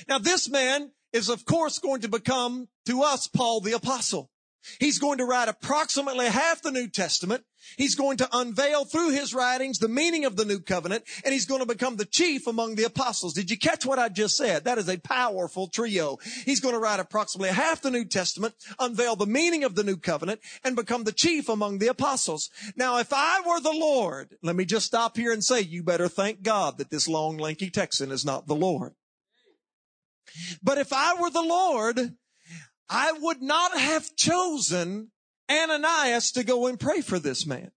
Now 0.09 0.19
this 0.19 0.51
man 0.51 0.91
is 1.13 1.29
of 1.29 1.45
course 1.45 1.79
going 1.79 2.01
to 2.01 2.09
become 2.09 2.67
to 2.87 3.03
us 3.05 3.29
Paul 3.29 3.61
the 3.61 3.77
apostle. 3.77 4.33
He's 4.79 4.99
going 4.99 5.19
to 5.19 5.25
write 5.25 5.49
approximately 5.49 6.27
half 6.27 6.63
the 6.63 6.71
New 6.71 6.89
Testament. 6.89 7.45
He's 7.77 7.97
going 7.97 8.17
to 8.19 8.29
unveil 8.33 8.85
through 8.85 9.11
his 9.11 9.35
writings 9.35 9.79
the 9.79 9.89
meaning 9.89 10.25
of 10.25 10.37
the 10.37 10.45
new 10.45 10.59
covenant, 10.59 11.05
and 11.25 11.35
he's 11.35 11.45
going 11.45 11.61
to 11.61 11.67
become 11.67 11.97
the 11.97 12.05
chief 12.05 12.47
among 12.47 12.77
the 12.77 12.85
apostles. 12.85 13.35
Did 13.35 13.51
you 13.51 13.59
catch 13.59 13.85
what 13.85 13.99
I 13.99 14.09
just 14.09 14.37
said? 14.37 14.65
That 14.65 14.79
is 14.79 14.89
a 14.89 14.99
powerful 14.99 15.67
trio. 15.67 16.19
He's 16.45 16.61
going 16.61 16.75
to 16.75 16.81
write 16.81 17.01
approximately 17.01 17.51
half 17.51 17.83
the 17.83 17.91
New 17.91 18.05
Testament, 18.05 18.55
unveil 18.79 19.17
the 19.17 19.27
meaning 19.27 19.65
of 19.65 19.75
the 19.75 19.85
new 19.85 19.97
covenant, 19.97 20.41
and 20.65 20.77
become 20.77 21.05
the 21.05 21.13
chief 21.13 21.49
among 21.49 21.79
the 21.79 21.89
apostles. 21.89 22.49
Now, 22.77 22.99
if 22.99 23.13
I 23.13 23.43
were 23.47 23.61
the 23.61 23.77
Lord, 23.77 24.37
let 24.43 24.57
me 24.57 24.65
just 24.65 24.87
stop 24.87 25.17
here 25.17 25.33
and 25.33 25.45
say, 25.45 25.61
you 25.61 25.83
better 25.83 26.09
thank 26.09 26.43
God 26.43 26.79
that 26.79 26.91
this 26.91 27.09
long, 27.09 27.37
lanky 27.37 27.71
Texan 27.71 28.11
is 28.11 28.25
not 28.25 28.47
the 28.47 28.57
Lord. 28.57 28.95
But 30.63 30.79
if 30.79 30.93
I 30.93 31.21
were 31.21 31.31
the 31.31 31.43
Lord, 31.43 32.15
I 32.89 33.13
would 33.13 33.43
not 33.43 33.79
have 33.79 34.17
chosen 34.17 35.11
Ananias 35.51 36.33
to 36.33 36.45
go 36.45 36.67
and 36.67 36.79
pray 36.79 37.01
for 37.01 37.19
this 37.19 37.47
man. 37.47 37.71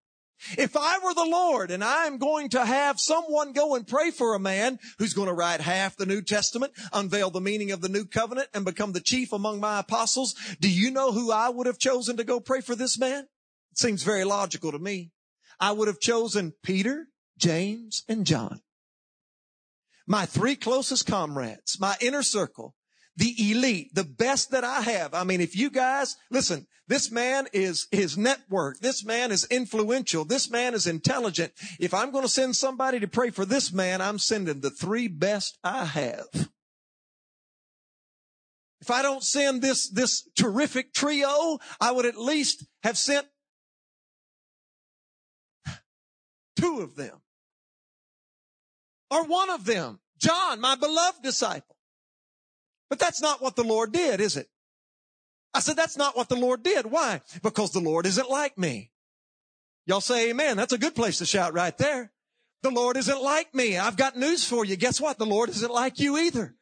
If 0.57 0.75
I 0.75 0.97
were 1.03 1.13
the 1.13 1.29
Lord 1.29 1.69
and 1.69 1.83
I'm 1.83 2.17
going 2.17 2.49
to 2.49 2.65
have 2.65 2.99
someone 2.99 3.53
go 3.53 3.75
and 3.75 3.87
pray 3.87 4.09
for 4.09 4.33
a 4.33 4.39
man 4.39 4.79
who's 4.97 5.13
going 5.13 5.27
to 5.27 5.33
write 5.33 5.61
half 5.61 5.95
the 5.95 6.07
New 6.07 6.21
Testament, 6.21 6.73
unveil 6.91 7.29
the 7.29 7.41
meaning 7.41 7.71
of 7.71 7.81
the 7.81 7.89
new 7.89 8.05
covenant 8.05 8.49
and 8.53 8.65
become 8.65 8.93
the 8.93 9.01
chief 9.01 9.31
among 9.33 9.59
my 9.59 9.79
apostles, 9.79 10.33
do 10.59 10.69
you 10.69 10.89
know 10.89 11.11
who 11.11 11.31
I 11.31 11.49
would 11.49 11.67
have 11.67 11.77
chosen 11.77 12.17
to 12.17 12.23
go 12.23 12.39
pray 12.39 12.61
for 12.61 12.75
this 12.75 12.97
man? 12.97 13.27
It 13.71 13.77
seems 13.77 14.03
very 14.03 14.23
logical 14.23 14.71
to 14.71 14.79
me. 14.79 15.11
I 15.59 15.73
would 15.73 15.87
have 15.87 15.99
chosen 15.99 16.53
Peter, 16.63 17.07
James, 17.37 18.03
and 18.09 18.25
John. 18.25 18.61
My 20.07 20.25
three 20.25 20.55
closest 20.55 21.05
comrades, 21.05 21.79
my 21.79 21.95
inner 22.01 22.23
circle, 22.23 22.73
the 23.21 23.51
elite, 23.51 23.93
the 23.93 24.03
best 24.03 24.49
that 24.49 24.63
I 24.63 24.81
have. 24.81 25.13
I 25.13 25.23
mean, 25.23 25.41
if 25.41 25.55
you 25.55 25.69
guys, 25.69 26.17
listen, 26.31 26.65
this 26.87 27.11
man 27.11 27.47
is 27.53 27.87
his 27.91 28.17
network. 28.17 28.79
This 28.79 29.05
man 29.05 29.31
is 29.31 29.45
influential. 29.51 30.25
This 30.25 30.49
man 30.49 30.73
is 30.73 30.87
intelligent. 30.87 31.53
If 31.79 31.93
I'm 31.93 32.09
going 32.09 32.23
to 32.23 32.29
send 32.29 32.55
somebody 32.55 32.99
to 32.99 33.07
pray 33.07 33.29
for 33.29 33.45
this 33.45 33.71
man, 33.71 34.01
I'm 34.01 34.17
sending 34.17 34.61
the 34.61 34.71
three 34.71 35.07
best 35.07 35.59
I 35.63 35.85
have. 35.85 36.25
If 38.81 38.89
I 38.89 39.03
don't 39.03 39.21
send 39.21 39.61
this, 39.61 39.87
this 39.87 40.27
terrific 40.35 40.91
trio, 40.91 41.59
I 41.79 41.91
would 41.91 42.07
at 42.07 42.17
least 42.17 42.65
have 42.81 42.97
sent 42.97 43.27
two 46.55 46.79
of 46.79 46.95
them 46.95 47.21
or 49.11 49.25
one 49.25 49.51
of 49.51 49.65
them. 49.65 49.99
John, 50.17 50.59
my 50.59 50.73
beloved 50.73 51.21
disciple. 51.21 51.75
But 52.91 52.99
that's 52.99 53.21
not 53.21 53.41
what 53.41 53.55
the 53.55 53.63
Lord 53.63 53.93
did, 53.93 54.19
is 54.19 54.35
it? 54.35 54.49
I 55.53 55.61
said, 55.61 55.77
that's 55.77 55.95
not 55.97 56.17
what 56.17 56.27
the 56.27 56.35
Lord 56.35 56.61
did. 56.61 56.85
Why? 56.85 57.21
Because 57.41 57.71
the 57.71 57.79
Lord 57.79 58.05
isn't 58.05 58.29
like 58.29 58.57
me. 58.57 58.91
Y'all 59.85 60.01
say 60.01 60.29
amen. 60.29 60.57
That's 60.57 60.73
a 60.73 60.77
good 60.77 60.93
place 60.93 61.19
to 61.19 61.25
shout 61.25 61.53
right 61.53 61.77
there. 61.77 62.11
The 62.63 62.69
Lord 62.69 62.97
isn't 62.97 63.23
like 63.23 63.55
me. 63.55 63.77
I've 63.77 63.95
got 63.95 64.17
news 64.17 64.43
for 64.43 64.65
you. 64.65 64.75
Guess 64.75 64.99
what? 64.99 65.17
The 65.17 65.25
Lord 65.25 65.47
isn't 65.49 65.71
like 65.71 65.99
you 65.99 66.17
either. 66.17 66.53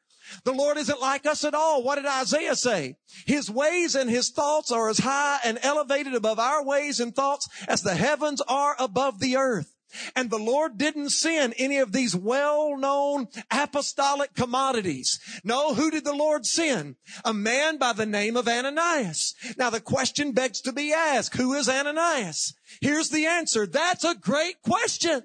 The 0.43 0.53
Lord 0.53 0.77
isn't 0.77 1.01
like 1.01 1.25
us 1.25 1.43
at 1.43 1.55
all. 1.55 1.81
What 1.81 1.95
did 1.95 2.05
Isaiah 2.05 2.55
say? 2.55 2.97
His 3.25 3.49
ways 3.49 3.95
and 3.95 4.07
his 4.07 4.29
thoughts 4.29 4.71
are 4.71 4.87
as 4.87 4.99
high 4.99 5.39
and 5.43 5.57
elevated 5.63 6.13
above 6.13 6.37
our 6.37 6.63
ways 6.63 6.99
and 6.99 7.15
thoughts 7.15 7.49
as 7.67 7.81
the 7.81 7.95
heavens 7.95 8.39
are 8.47 8.75
above 8.77 9.19
the 9.19 9.37
earth. 9.37 9.73
And 10.15 10.29
the 10.29 10.37
Lord 10.37 10.77
didn't 10.77 11.09
send 11.09 11.53
any 11.57 11.77
of 11.77 11.91
these 11.91 12.15
well-known 12.15 13.27
apostolic 13.51 14.33
commodities. 14.35 15.19
No, 15.43 15.73
who 15.73 15.91
did 15.91 16.03
the 16.05 16.13
Lord 16.13 16.45
send? 16.45 16.95
A 17.25 17.33
man 17.33 17.77
by 17.77 17.93
the 17.93 18.05
name 18.05 18.37
of 18.37 18.47
Ananias. 18.47 19.35
Now 19.57 19.69
the 19.69 19.81
question 19.81 20.31
begs 20.31 20.61
to 20.61 20.71
be 20.71 20.93
asked, 20.93 21.35
who 21.35 21.53
is 21.53 21.67
Ananias? 21.69 22.53
Here's 22.81 23.09
the 23.09 23.25
answer. 23.25 23.65
That's 23.65 24.03
a 24.03 24.15
great 24.15 24.61
question. 24.61 25.23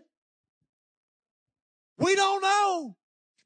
We 1.99 2.17
don't 2.17 2.43
know. 2.43 2.97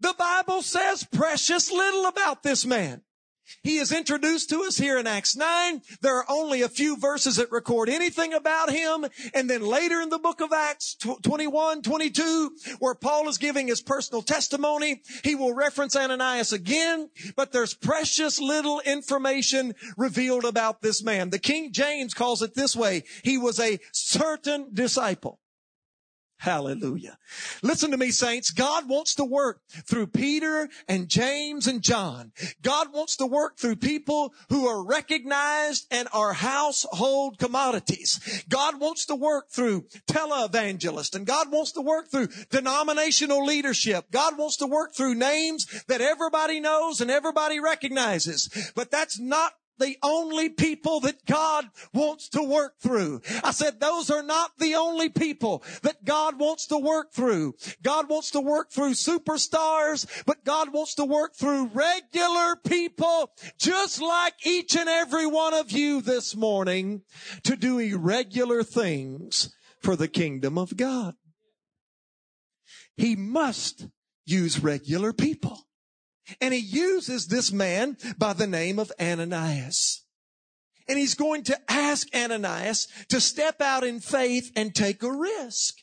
The 0.00 0.14
Bible 0.16 0.62
says 0.62 1.04
precious 1.04 1.70
little 1.70 2.06
about 2.06 2.42
this 2.42 2.64
man. 2.64 3.02
He 3.62 3.78
is 3.78 3.92
introduced 3.92 4.50
to 4.50 4.62
us 4.62 4.76
here 4.76 4.98
in 4.98 5.06
Acts 5.06 5.36
9. 5.36 5.82
There 6.00 6.16
are 6.16 6.26
only 6.28 6.62
a 6.62 6.68
few 6.68 6.96
verses 6.96 7.36
that 7.36 7.52
record 7.52 7.88
anything 7.88 8.32
about 8.32 8.70
him. 8.70 9.06
And 9.34 9.48
then 9.48 9.62
later 9.62 10.00
in 10.00 10.08
the 10.08 10.18
book 10.18 10.40
of 10.40 10.52
Acts 10.52 10.96
21, 11.22 11.82
22, 11.82 12.50
where 12.78 12.94
Paul 12.94 13.28
is 13.28 13.38
giving 13.38 13.68
his 13.68 13.80
personal 13.80 14.22
testimony, 14.22 15.02
he 15.24 15.34
will 15.34 15.54
reference 15.54 15.96
Ananias 15.96 16.52
again, 16.52 17.10
but 17.36 17.52
there's 17.52 17.74
precious 17.74 18.40
little 18.40 18.80
information 18.80 19.74
revealed 19.96 20.44
about 20.44 20.82
this 20.82 21.02
man. 21.02 21.30
The 21.30 21.38
King 21.38 21.72
James 21.72 22.14
calls 22.14 22.42
it 22.42 22.54
this 22.54 22.76
way. 22.76 23.04
He 23.22 23.38
was 23.38 23.60
a 23.60 23.78
certain 23.92 24.68
disciple. 24.72 25.40
Hallelujah. 26.38 27.18
Listen 27.62 27.90
to 27.90 27.96
me, 27.96 28.12
saints. 28.12 28.52
God 28.52 28.88
wants 28.88 29.16
to 29.16 29.24
work 29.24 29.60
through 29.68 30.06
Peter 30.06 30.68
and 30.86 31.08
James 31.08 31.66
and 31.66 31.82
John. 31.82 32.30
God 32.62 32.92
wants 32.92 33.16
to 33.16 33.26
work 33.26 33.56
through 33.56 33.76
people 33.76 34.32
who 34.48 34.68
are 34.68 34.84
recognized 34.84 35.88
and 35.90 36.06
are 36.12 36.32
household 36.32 37.38
commodities. 37.38 38.44
God 38.48 38.80
wants 38.80 39.06
to 39.06 39.16
work 39.16 39.50
through 39.50 39.86
televangelists 40.08 41.16
and 41.16 41.26
God 41.26 41.50
wants 41.50 41.72
to 41.72 41.80
work 41.80 42.08
through 42.08 42.28
denominational 42.50 43.44
leadership. 43.44 44.06
God 44.12 44.38
wants 44.38 44.58
to 44.58 44.66
work 44.66 44.94
through 44.94 45.16
names 45.16 45.66
that 45.88 46.00
everybody 46.00 46.60
knows 46.60 47.00
and 47.00 47.10
everybody 47.10 47.58
recognizes. 47.58 48.72
But 48.76 48.92
that's 48.92 49.18
not 49.18 49.54
the 49.78 49.96
only 50.02 50.48
people 50.48 51.00
that 51.00 51.24
God 51.26 51.66
wants 51.92 52.28
to 52.30 52.42
work 52.42 52.74
through. 52.80 53.22
I 53.42 53.52
said 53.52 53.80
those 53.80 54.10
are 54.10 54.22
not 54.22 54.52
the 54.58 54.74
only 54.74 55.08
people 55.08 55.62
that 55.82 56.04
God 56.04 56.38
wants 56.38 56.66
to 56.66 56.78
work 56.78 57.12
through. 57.12 57.54
God 57.82 58.08
wants 58.08 58.30
to 58.32 58.40
work 58.40 58.70
through 58.70 58.92
superstars, 58.92 60.06
but 60.26 60.44
God 60.44 60.72
wants 60.72 60.94
to 60.96 61.04
work 61.04 61.34
through 61.34 61.70
regular 61.72 62.56
people 62.56 63.30
just 63.58 64.00
like 64.00 64.34
each 64.44 64.76
and 64.76 64.88
every 64.88 65.26
one 65.26 65.54
of 65.54 65.70
you 65.70 66.00
this 66.00 66.36
morning 66.36 67.02
to 67.44 67.56
do 67.56 67.78
irregular 67.78 68.62
things 68.62 69.54
for 69.80 69.96
the 69.96 70.08
kingdom 70.08 70.58
of 70.58 70.76
God. 70.76 71.14
He 72.96 73.14
must 73.14 73.86
use 74.26 74.60
regular 74.60 75.12
people. 75.12 75.67
And 76.40 76.52
he 76.52 76.60
uses 76.60 77.26
this 77.26 77.52
man 77.52 77.96
by 78.18 78.32
the 78.32 78.46
name 78.46 78.78
of 78.78 78.92
Ananias. 79.00 80.04
And 80.88 80.98
he's 80.98 81.14
going 81.14 81.44
to 81.44 81.58
ask 81.70 82.08
Ananias 82.14 82.88
to 83.10 83.20
step 83.20 83.60
out 83.60 83.84
in 83.84 84.00
faith 84.00 84.50
and 84.56 84.74
take 84.74 85.02
a 85.02 85.12
risk. 85.12 85.74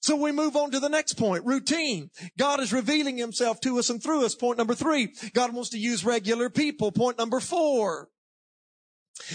So 0.00 0.16
we 0.16 0.32
move 0.32 0.56
on 0.56 0.70
to 0.70 0.80
the 0.80 0.88
next 0.88 1.14
point, 1.14 1.44
routine. 1.44 2.10
God 2.38 2.60
is 2.60 2.72
revealing 2.72 3.16
himself 3.16 3.60
to 3.60 3.78
us 3.78 3.90
and 3.90 4.02
through 4.02 4.24
us. 4.24 4.34
Point 4.34 4.58
number 4.58 4.74
three, 4.74 5.12
God 5.34 5.52
wants 5.52 5.70
to 5.70 5.78
use 5.78 6.04
regular 6.04 6.50
people. 6.50 6.92
Point 6.92 7.18
number 7.18 7.40
four, 7.40 8.08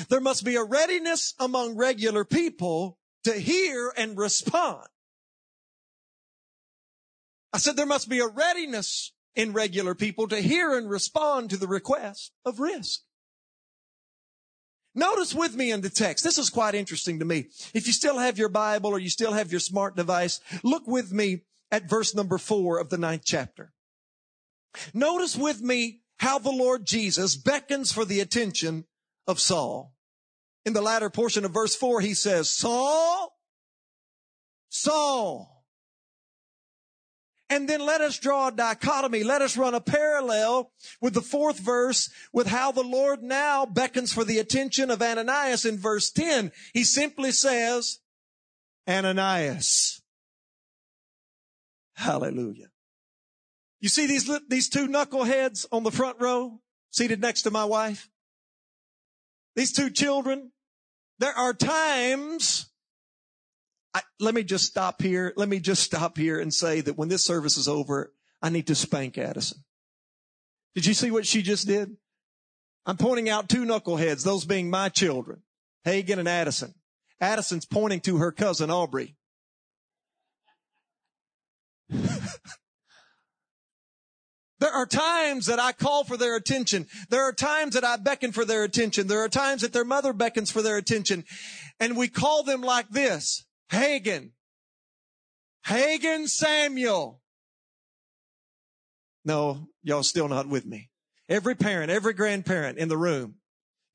there 0.09 0.21
must 0.21 0.45
be 0.45 0.55
a 0.55 0.63
readiness 0.63 1.33
among 1.39 1.75
regular 1.75 2.23
people 2.23 2.97
to 3.25 3.33
hear 3.33 3.93
and 3.95 4.17
respond. 4.17 4.87
I 7.51 7.57
said 7.57 7.75
there 7.75 7.85
must 7.85 8.09
be 8.09 8.19
a 8.19 8.27
readiness 8.27 9.11
in 9.35 9.53
regular 9.53 9.95
people 9.95 10.27
to 10.27 10.41
hear 10.41 10.77
and 10.77 10.89
respond 10.89 11.49
to 11.49 11.57
the 11.57 11.67
request 11.67 12.31
of 12.45 12.59
risk. 12.59 13.01
Notice 14.95 15.33
with 15.33 15.55
me 15.55 15.71
in 15.71 15.81
the 15.81 15.89
text. 15.89 16.23
This 16.23 16.37
is 16.37 16.51
quite 16.51 16.75
interesting 16.75 17.19
to 17.19 17.25
me. 17.25 17.47
If 17.73 17.87
you 17.87 17.93
still 17.93 18.19
have 18.19 18.37
your 18.37 18.49
Bible 18.49 18.91
or 18.91 18.99
you 18.99 19.09
still 19.09 19.33
have 19.33 19.51
your 19.51 19.59
smart 19.59 19.95
device, 19.95 20.39
look 20.61 20.87
with 20.87 21.11
me 21.11 21.41
at 21.71 21.89
verse 21.89 22.13
number 22.13 22.37
four 22.37 22.77
of 22.79 22.89
the 22.89 22.97
ninth 22.99 23.23
chapter. 23.25 23.73
Notice 24.93 25.35
with 25.35 25.61
me 25.61 26.01
how 26.17 26.37
the 26.37 26.51
Lord 26.51 26.85
Jesus 26.85 27.35
beckons 27.35 27.91
for 27.91 28.05
the 28.05 28.19
attention 28.19 28.85
of 29.25 29.39
Saul. 29.39 29.95
In 30.65 30.73
the 30.73 30.81
latter 30.81 31.09
portion 31.09 31.43
of 31.43 31.51
verse 31.51 31.75
four, 31.75 31.99
he 31.99 32.13
says, 32.13 32.49
Saul, 32.49 33.35
Saul, 34.69 35.62
and 37.49 37.67
then 37.67 37.85
let 37.85 38.01
us 38.01 38.17
draw 38.17 38.47
a 38.47 38.51
dichotomy. 38.51 39.23
Let 39.23 39.41
us 39.41 39.57
run 39.57 39.73
a 39.73 39.81
parallel 39.81 40.71
with 41.01 41.13
the 41.13 41.21
fourth 41.21 41.59
verse 41.59 42.09
with 42.31 42.47
how 42.47 42.71
the 42.71 42.83
Lord 42.83 43.21
now 43.21 43.65
beckons 43.65 44.13
for 44.13 44.23
the 44.23 44.39
attention 44.39 44.89
of 44.89 45.01
Ananias 45.01 45.65
in 45.65 45.77
verse 45.77 46.11
10. 46.11 46.51
He 46.73 46.83
simply 46.83 47.31
says, 47.31 47.99
Ananias. 48.87 50.01
Hallelujah. 51.95 52.67
You 53.79 53.89
see 53.89 54.07
these, 54.07 54.29
these 54.47 54.69
two 54.69 54.87
knuckleheads 54.87 55.65
on 55.71 55.83
the 55.83 55.91
front 55.91 56.19
row 56.19 56.59
seated 56.91 57.21
next 57.21 57.43
to 57.43 57.51
my 57.51 57.65
wife? 57.65 58.09
These 59.55 59.73
two 59.73 59.89
children? 59.89 60.51
There 61.19 61.33
are 61.33 61.53
times 61.53 62.69
I, 63.93 64.01
let 64.19 64.33
me 64.33 64.43
just 64.43 64.65
stop 64.65 65.01
here. 65.01 65.33
Let 65.35 65.49
me 65.49 65.59
just 65.59 65.83
stop 65.83 66.17
here 66.17 66.39
and 66.39 66.53
say 66.53 66.81
that 66.81 66.97
when 66.97 67.09
this 67.09 67.23
service 67.23 67.57
is 67.57 67.67
over, 67.67 68.11
I 68.41 68.49
need 68.49 68.67
to 68.67 68.75
spank 68.75 69.17
Addison. 69.17 69.59
Did 70.75 70.85
you 70.85 70.93
see 70.93 71.11
what 71.11 71.27
she 71.27 71.41
just 71.41 71.67
did? 71.67 71.95
I'm 72.85 72.97
pointing 72.97 73.29
out 73.29 73.47
two 73.47 73.65
knuckleheads, 73.65 74.23
those 74.23 74.45
being 74.45 74.69
my 74.69 74.89
children, 74.89 75.41
Hagen 75.83 76.19
and 76.19 76.27
Addison. 76.27 76.73
Addison's 77.21 77.65
pointing 77.65 78.01
to 78.01 78.17
her 78.17 78.31
cousin 78.31 78.69
Aubrey. 78.69 79.15
There 84.63 84.71
are 84.71 84.85
times 84.85 85.47
that 85.47 85.59
I 85.59 85.73
call 85.73 86.05
for 86.05 86.15
their 86.15 86.37
attention. 86.37 86.87
There 87.09 87.23
are 87.23 87.33
times 87.33 87.73
that 87.73 87.83
I 87.83 87.97
beckon 87.97 88.31
for 88.31 88.45
their 88.45 88.63
attention. 88.63 89.07
There 89.07 89.19
are 89.19 89.27
times 89.27 89.61
that 89.61 89.73
their 89.73 89.83
mother 89.83 90.13
beckons 90.13 90.51
for 90.51 90.61
their 90.61 90.77
attention. 90.77 91.25
And 91.81 91.97
we 91.97 92.07
call 92.07 92.43
them 92.43 92.61
like 92.61 92.87
this. 92.87 93.43
Hagen. 93.73 94.31
Hagen 95.65 96.27
Samuel. 96.27 97.21
No, 99.25 99.67
y'all 99.81 100.03
still 100.03 100.27
not 100.27 100.47
with 100.47 100.65
me. 100.65 100.89
Every 101.29 101.55
parent, 101.55 101.89
every 101.89 102.13
grandparent 102.13 102.77
in 102.77 102.89
the 102.89 102.97
room, 102.97 103.35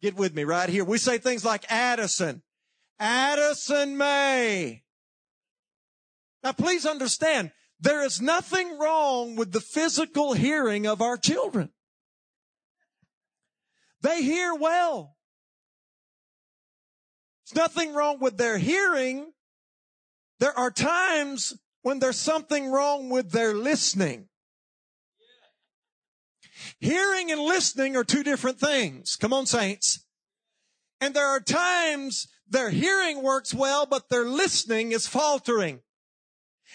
get 0.02 0.16
with 0.16 0.34
me 0.34 0.44
right 0.44 0.68
here. 0.68 0.84
We 0.84 0.98
say 0.98 1.18
things 1.18 1.44
like 1.44 1.70
Addison. 1.70 2.42
Addison 2.98 3.96
May. 3.96 4.82
Now 6.42 6.52
please 6.52 6.86
understand, 6.86 7.52
there 7.80 8.04
is 8.04 8.20
nothing 8.20 8.78
wrong 8.78 9.36
with 9.36 9.52
the 9.52 9.60
physical 9.60 10.32
hearing 10.32 10.86
of 10.86 11.00
our 11.02 11.16
children. 11.16 11.70
They 14.02 14.22
hear 14.22 14.54
well. 14.54 15.16
There's 17.44 17.62
nothing 17.62 17.94
wrong 17.94 18.18
with 18.20 18.36
their 18.36 18.58
hearing. 18.58 19.32
There 20.40 20.56
are 20.56 20.70
times 20.70 21.54
when 21.82 21.98
there's 21.98 22.18
something 22.18 22.70
wrong 22.70 23.10
with 23.10 23.32
their 23.32 23.54
listening. 23.54 24.28
Hearing 26.80 27.30
and 27.30 27.40
listening 27.40 27.96
are 27.96 28.04
two 28.04 28.22
different 28.22 28.58
things. 28.58 29.16
Come 29.16 29.32
on, 29.32 29.46
saints. 29.46 30.04
And 31.00 31.14
there 31.14 31.26
are 31.26 31.40
times 31.40 32.26
their 32.48 32.70
hearing 32.70 33.22
works 33.22 33.54
well, 33.54 33.86
but 33.86 34.08
their 34.08 34.24
listening 34.24 34.92
is 34.92 35.06
faltering 35.06 35.80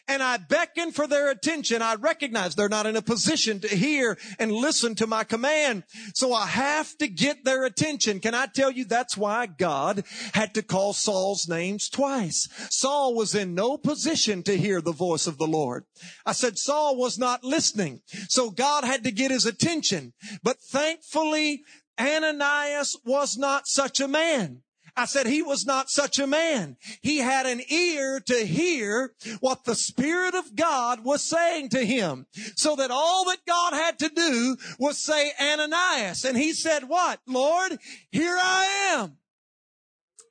and 0.08 0.22
I 0.22 0.38
beckon 0.38 0.91
for 0.91 1.08
their 1.08 1.30
attention. 1.30 1.82
I 1.82 1.95
recognize 1.95 2.56
they're 2.56 2.70
not 2.70 2.86
in 2.86 2.95
a 2.95 3.01
position 3.01 3.60
to 3.62 3.68
hear 3.68 4.18
and 4.38 4.51
listen 4.51 4.95
to 4.95 5.08
my 5.08 5.24
command. 5.24 5.84
So 6.14 6.34
I 6.34 6.45
have 6.45 6.97
to 6.97 7.08
get 7.08 7.43
their 7.45 7.64
attention. 7.64 8.20
Can 8.20 8.36
I 8.36 8.47
tell 8.47 8.72
you 8.72 8.86
that's 8.86 9.16
why 9.16 9.45
God 9.45 10.04
had 10.34 10.54
to 10.56 10.62
call 10.62 10.93
Saul's 10.93 11.47
names 11.47 11.89
twice? 11.89 12.49
Saul 12.70 13.16
was 13.16 13.34
in 13.34 13.56
no 13.56 13.78
position 13.78 14.43
to 14.43 14.58
hear 14.58 14.82
the 14.82 14.91
voice 14.91 15.28
of 15.28 15.38
the 15.38 15.47
Lord. 15.47 15.86
I 16.26 16.34
said 16.34 16.58
Saul 16.58 16.97
was 16.97 17.18
not 17.18 17.43
listening. 17.43 18.01
So 18.28 18.49
God 18.49 18.84
had 18.84 19.04
to 19.06 19.12
get 19.12 19.32
his 19.32 19.45
attention. 19.45 20.14
But 20.43 20.60
thankfully, 20.60 21.64
Ananias 21.99 22.97
was 23.06 23.38
not 23.38 23.68
such 23.68 23.99
a 23.99 24.08
man. 24.08 24.62
I 24.96 25.06
said 25.06 25.26
he 25.26 25.41
was 25.41 25.66
not 25.66 25.89
such 25.89 26.20
a 26.20 26.28
man. 26.28 26.78
He 27.02 27.18
had 27.18 27.46
an 27.46 27.62
ear 27.68 28.20
to 28.28 28.46
hear 28.46 29.14
what 29.39 29.64
the 29.64 29.76
Spirit 29.76 30.36
of 30.36 30.56
God 30.56 31.04
was 31.04 31.28
saying 31.28 31.70
to 31.70 31.84
him. 31.84 32.28
So 32.56 32.76
that 32.76 32.91
all 32.91 33.26
that 33.26 33.39
God 33.48 33.74
had 33.74 33.98
to 34.00 34.10
do 34.10 34.58
was 34.78 35.04
say 35.04 35.32
Ananias. 35.41 36.26
And 36.26 36.38
he 36.38 36.54
said 36.54 36.84
what? 36.88 37.20
Lord, 37.28 37.80
here 38.12 38.38
I 38.39 38.96
am. 39.00 39.18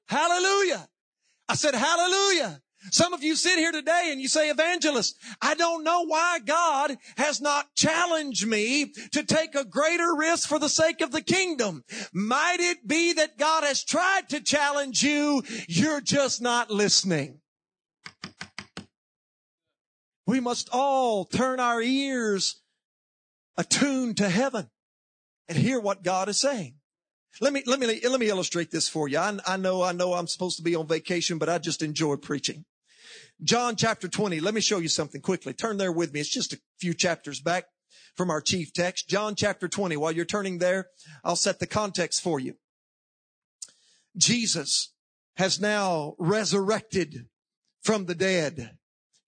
Hallelujah. 0.07 0.89
I 1.49 1.55
said, 1.55 1.75
hallelujah. 1.75 2.62
Some 2.91 3.12
of 3.12 3.22
you 3.22 3.37
sit 3.37 3.59
here 3.59 3.72
today 3.72 4.09
and 4.11 4.20
you 4.20 4.28
say, 4.28 4.51
evangelist, 4.51 5.16
I 5.41 5.55
don't 5.55 5.85
know 5.85 6.05
why 6.05 6.41
God 6.45 6.97
has 7.16 7.41
not 7.41 7.74
challenged 7.74 8.47
me 8.47 8.93
to 9.12 9.22
take 9.22 9.55
a 9.55 9.64
greater 9.64 10.14
risk 10.16 10.49
for 10.49 10.59
the 10.59 10.68
sake 10.68 11.01
of 11.01 11.12
the 11.12 11.22
kingdom. 11.22 11.85
Might 12.12 12.59
it 12.61 12.87
be 12.87 13.12
that 13.14 13.39
God 13.39 13.64
has 13.64 13.85
tried 13.85 14.28
to 14.30 14.41
challenge 14.41 15.03
you? 15.03 15.43
You're 15.68 16.01
just 16.01 16.43
not 16.43 16.70
listening. 16.70 17.41
We 20.26 20.41
must 20.41 20.68
all 20.72 21.24
turn 21.24 21.61
our 21.61 21.80
ears 21.80 22.61
attuned 23.57 24.16
to 24.16 24.28
heaven 24.28 24.70
and 25.49 25.57
hear 25.57 25.78
what 25.78 26.03
God 26.03 26.28
is 26.28 26.41
saying. 26.41 26.76
Let 27.41 27.53
me, 27.53 27.62
let 27.66 27.80
me, 27.80 28.01
let 28.07 28.20
me 28.20 28.28
illustrate 28.28 28.70
this 28.70 28.89
for 28.89 29.09
you. 29.09 29.18
I, 29.18 29.39
I 29.47 29.57
know, 29.57 29.83
I 29.83 29.93
know 29.93 30.14
I'm 30.14 30.26
supposed 30.26 30.57
to 30.59 30.62
be 30.62 30.74
on 30.74 30.87
vacation, 30.87 31.39
but 31.39 31.49
I 31.49 31.59
just 31.59 31.83
enjoy 31.83 32.16
preaching. 32.16 32.64
John 33.43 33.74
chapter 33.74 34.09
20. 34.09 34.40
Let 34.40 34.55
me 34.55 34.61
show 34.61 34.78
you 34.78 34.88
something 34.88 35.20
quickly. 35.20 35.53
Turn 35.53 35.76
there 35.76 35.90
with 35.90 36.12
me. 36.12 36.20
It's 36.20 36.32
just 36.32 36.53
a 36.53 36.61
few 36.78 36.95
chapters 36.95 37.40
back 37.40 37.64
from 38.16 38.30
our 38.30 38.40
chief 38.40 38.72
text. 38.72 39.09
John 39.09 39.34
chapter 39.34 39.68
20. 39.68 39.97
While 39.97 40.12
you're 40.12 40.24
turning 40.24 40.59
there, 40.59 40.86
I'll 41.24 41.36
set 41.36 41.59
the 41.59 41.66
context 41.66 42.22
for 42.22 42.38
you. 42.38 42.55
Jesus 44.16 44.93
has 45.36 45.61
now 45.61 46.14
resurrected 46.18 47.26
from 47.82 48.07
the 48.07 48.14
dead. 48.14 48.76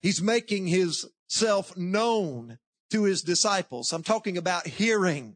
He's 0.01 0.21
making 0.21 0.67
his 0.67 1.05
self 1.27 1.75
known 1.75 2.57
to 2.91 3.03
his 3.03 3.21
disciples. 3.21 3.91
I'm 3.91 4.03
talking 4.03 4.37
about 4.37 4.67
hearing 4.67 5.35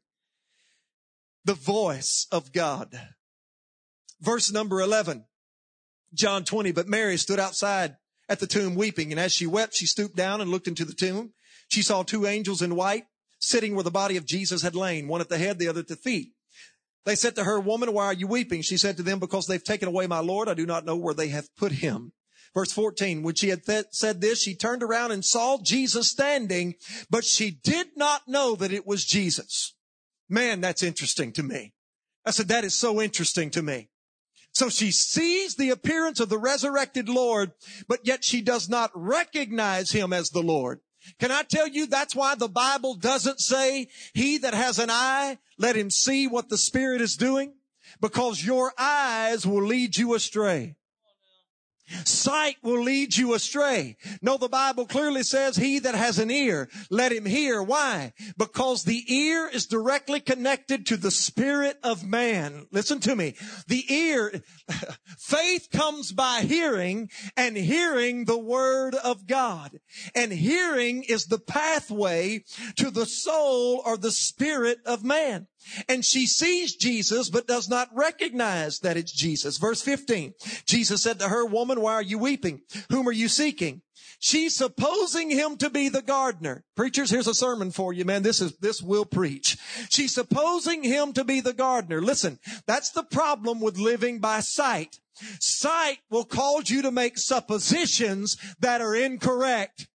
the 1.44 1.56
voice 1.56 2.28
of 2.32 2.54
God. 2.54 2.98
Verse 4.22 4.52
number 4.52 4.80
11, 4.80 5.26
John 6.14 6.44
20, 6.44 6.72
but 6.72 6.88
Mary 6.88 7.18
stood 7.18 7.40
outside 7.40 7.98
at 8.30 8.40
the 8.40 8.48
tomb 8.48 8.76
weeping. 8.76 9.12
And 9.12 9.20
as 9.20 9.34
she 9.34 9.48
wept, 9.48 9.76
she 9.76 9.86
stooped 9.86 10.16
down 10.16 10.40
and 10.40 10.50
looked 10.50 10.68
into 10.68 10.86
the 10.86 10.94
tomb. 10.94 11.34
She 11.68 11.82
saw 11.82 12.04
two 12.04 12.26
angels 12.26 12.62
in 12.62 12.76
white 12.76 13.06
sitting 13.40 13.74
where 13.74 13.84
the 13.84 13.92
body 13.92 14.16
of 14.18 14.26
Jesus 14.26 14.62
had 14.62 14.76
lain, 14.76 15.08
one 15.08 15.22
at 15.22 15.30
the 15.30 15.38
head, 15.38 15.60
the 15.60 15.68
other 15.68 15.82
at 15.82 15.88
the 15.88 15.96
feet. 15.96 16.34
They 17.06 17.16
said 17.16 17.36
to 17.36 17.44
her, 17.44 17.60
woman, 17.60 17.94
why 17.94 18.06
are 18.06 18.14
you 18.14 18.28
weeping? 18.28 18.62
She 18.62 18.78
said 18.78 18.98
to 18.98 19.04
them, 19.04 19.20
because 19.20 19.48
they've 19.48 19.64
taken 19.64 19.88
away 19.88 20.06
my 20.08 20.20
Lord. 20.20 20.48
I 20.48 20.54
do 20.54 20.66
not 20.66 20.86
know 20.86 20.96
where 20.96 21.14
they 21.14 21.30
have 21.30 21.48
put 21.56 21.72
him. 21.72 22.12
Verse 22.54 22.72
14, 22.72 23.24
when 23.24 23.36
she 23.36 23.50
had 23.50 23.66
th- 23.66 23.86
said 23.92 24.22
this, 24.22 24.42
she 24.42 24.56
turned 24.56 24.84
around 24.84 25.12
and 25.12 25.24
saw 25.24 25.58
Jesus 25.62 26.10
standing, 26.10 26.76
but 27.10 27.24
she 27.24 27.52
did 27.52 27.88
not 27.96 28.28
know 28.28 28.56
that 28.56 28.74
it 28.74 28.86
was 28.88 29.06
Jesus. 29.06 29.76
Man, 30.28 30.60
that's 30.62 30.84
interesting 30.84 31.32
to 31.34 31.44
me. 31.44 31.74
I 32.26 32.32
said, 32.32 32.48
that 32.50 32.64
is 32.64 32.74
so 32.74 33.02
interesting 33.02 33.50
to 33.52 33.62
me. 33.62 33.90
So 34.52 34.70
she 34.70 34.92
sees 34.92 35.56
the 35.56 35.70
appearance 35.70 36.20
of 36.20 36.30
the 36.30 36.38
resurrected 36.38 37.08
Lord, 37.08 37.52
but 37.88 38.02
yet 38.04 38.24
she 38.24 38.42
does 38.42 38.68
not 38.68 38.92
recognize 38.94 39.92
him 39.92 40.12
as 40.12 40.30
the 40.30 40.42
Lord. 40.42 40.82
Can 41.20 41.32
I 41.32 41.44
tell 41.44 41.68
you 41.68 41.86
that's 41.86 42.16
why 42.16 42.36
the 42.36 42.50
Bible 42.50 42.96
doesn't 42.96 43.40
say, 43.40 43.88
he 44.14 44.38
that 44.40 44.54
has 44.54 44.80
an 44.80 44.90
eye, 44.90 45.38
let 45.58 45.76
him 45.76 45.90
see 45.90 46.28
what 46.28 46.50
the 46.50 46.58
Spirit 46.58 47.02
is 47.02 47.16
doing? 47.16 47.54
Because 48.02 48.44
your 48.44 48.74
eyes 48.78 49.48
will 49.48 49.64
lead 49.64 49.98
you 49.98 50.14
astray. 50.14 50.76
Sight 52.06 52.58
will 52.62 52.82
lead 52.82 53.16
you 53.16 53.34
astray. 53.34 53.98
No, 54.22 54.38
the 54.38 54.50
Bible 54.50 54.86
clearly 54.86 55.24
says 55.24 55.56
he 55.56 55.80
that 55.80 55.96
has 55.96 56.20
an 56.20 56.32
ear, 56.32 56.70
let 56.90 57.12
him 57.12 57.26
hear. 57.26 57.62
Why? 57.62 58.14
Because 58.38 58.84
the 58.84 59.04
ear 59.14 59.50
is 59.52 59.66
directly 59.66 60.20
connected 60.20 60.86
to 60.88 60.98
the 60.98 61.12
spirit 61.12 61.78
of 61.84 62.06
man. 62.06 62.68
Listen 62.72 63.00
to 63.02 63.16
me. 63.16 63.36
The 63.68 63.92
ear, 63.94 64.42
faith 65.18 65.70
comes 65.72 66.12
by 66.12 66.42
hearing 66.42 67.10
and 67.36 67.58
hearing 67.58 68.26
the 68.26 68.38
word 68.38 68.96
of 68.96 69.28
God. 69.28 69.80
And 70.16 70.32
hearing 70.32 71.04
is 71.04 71.26
the 71.26 71.40
pathway 71.40 72.44
to 72.78 72.92
the 72.92 73.06
soul 73.06 73.82
or 73.86 73.98
the 73.98 74.12
spirit 74.12 74.80
of 74.86 75.04
man. 75.04 75.48
And 75.88 76.04
she 76.04 76.26
sees 76.26 76.76
Jesus, 76.76 77.30
but 77.30 77.48
does 77.48 77.70
not 77.70 77.90
recognize 77.94 78.80
that 78.80 78.98
it's 78.98 79.12
Jesus. 79.12 79.58
Verse 79.58 79.82
15. 79.82 80.34
Jesus 80.66 81.04
said 81.04 81.20
to 81.20 81.30
her, 81.30 81.46
woman, 81.46 81.82
why 81.82 81.94
are 81.94 82.02
you 82.02 82.18
weeping? 82.18 82.62
Whom 82.90 83.08
are 83.08 83.14
you 83.14 83.28
seeking? 83.28 83.82
She's 84.22 84.54
supposing 84.54 85.30
him 85.30 85.56
to 85.58 85.70
be 85.70 85.88
the 85.88 86.02
gardener. 86.02 86.66
Preachers, 86.76 87.10
here's 87.10 87.28
a 87.28 87.34
sermon 87.34 87.72
for 87.72 87.94
you, 87.94 88.04
man. 88.04 88.22
This 88.22 88.42
is, 88.42 88.58
this 88.58 88.82
will 88.82 89.06
preach. 89.06 89.58
She's 89.90 90.14
supposing 90.14 90.84
him 90.84 91.14
to 91.14 91.24
be 91.24 91.40
the 91.40 91.54
gardener. 91.54 92.02
Listen, 92.02 92.38
that's 92.68 92.90
the 92.90 93.04
problem 93.04 93.62
with 93.62 93.78
living 93.78 94.20
by 94.20 94.42
sight. 94.42 95.00
Sight 95.40 96.00
will 96.10 96.26
cause 96.26 96.70
you 96.70 96.82
to 96.82 96.92
make 96.92 97.18
suppositions 97.18 98.38
that 98.60 98.82
are 98.82 98.96
incorrect. 98.96 99.88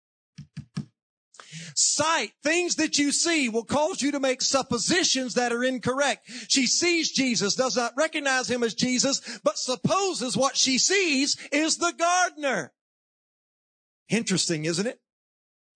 Sight, 1.75 2.31
things 2.43 2.75
that 2.75 2.97
you 2.97 3.11
see 3.11 3.49
will 3.49 3.63
cause 3.63 4.01
you 4.01 4.11
to 4.11 4.19
make 4.19 4.41
suppositions 4.41 5.35
that 5.35 5.51
are 5.51 5.63
incorrect. 5.63 6.29
She 6.49 6.67
sees 6.67 7.11
Jesus, 7.11 7.55
does 7.55 7.75
not 7.75 7.93
recognize 7.97 8.49
him 8.49 8.63
as 8.63 8.73
Jesus, 8.73 9.39
but 9.43 9.57
supposes 9.57 10.37
what 10.37 10.57
she 10.57 10.77
sees 10.77 11.37
is 11.51 11.77
the 11.77 11.93
gardener. 11.97 12.73
Interesting, 14.09 14.65
isn't 14.65 14.87
it? 14.87 14.99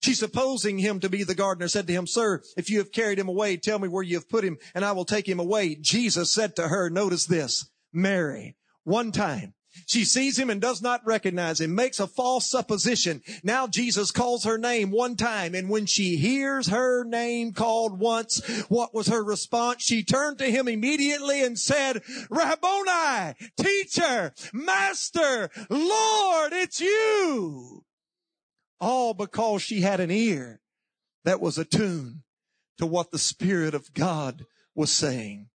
She's 0.02 0.20
supposing 0.20 0.78
him 0.78 1.00
to 1.00 1.10
be 1.10 1.24
the 1.24 1.36
gardener, 1.36 1.68
said 1.68 1.88
to 1.88 1.94
him, 1.94 2.06
Sir, 2.06 2.42
if 2.56 2.70
you 2.70 2.78
have 2.78 2.92
carried 2.92 3.18
him 3.18 3.28
away, 3.28 3.58
tell 3.58 3.80
me 3.80 3.88
where 3.88 4.04
you 4.04 4.16
have 4.16 4.30
put 4.30 4.44
him, 4.44 4.58
and 4.76 4.86
I 4.86 4.92
will 4.92 5.06
take 5.06 5.28
him 5.28 5.40
away. 5.40 5.76
Jesus 5.76 6.32
said 6.32 6.56
to 6.56 6.68
her, 6.68 6.90
notice 6.90 7.26
this, 7.26 7.70
Mary, 7.92 8.56
one 8.84 9.12
time. 9.12 9.54
She 9.86 10.04
sees 10.04 10.38
him 10.38 10.50
and 10.50 10.60
does 10.60 10.82
not 10.82 11.06
recognize 11.06 11.62
him, 11.62 11.76
makes 11.76 12.00
a 12.00 12.08
false 12.08 12.50
supposition. 12.50 13.22
Now 13.44 13.68
Jesus 13.68 14.12
calls 14.12 14.44
her 14.44 14.58
name 14.58 14.92
one 14.92 15.16
time, 15.16 15.54
and 15.56 15.70
when 15.70 15.86
she 15.86 16.18
hears 16.18 16.68
her 16.68 17.04
name 17.04 17.54
called 17.54 18.00
once, 18.00 18.46
what 18.70 18.94
was 18.94 19.08
her 19.08 19.24
response? 19.24 19.84
She 19.84 20.04
turned 20.04 20.40
to 20.40 20.52
him 20.52 20.68
immediately 20.68 21.44
and 21.44 21.58
said, 21.58 22.02
Rabboni, 22.30 23.36
teacher, 23.58 24.34
master, 24.54 25.50
Lord, 25.70 26.54
it's 26.54 26.82
you. 26.82 27.84
All 28.80 29.14
because 29.14 29.62
she 29.62 29.82
had 29.82 30.00
an 30.00 30.12
ear 30.12 30.62
that 31.24 31.42
was 31.42 31.58
attuned 31.58 32.22
to 32.78 32.86
what 32.86 33.12
the 33.12 33.20
Spirit 33.20 33.74
of 33.74 33.94
God 33.94 34.46
was 34.76 34.92
saying. 34.92 35.50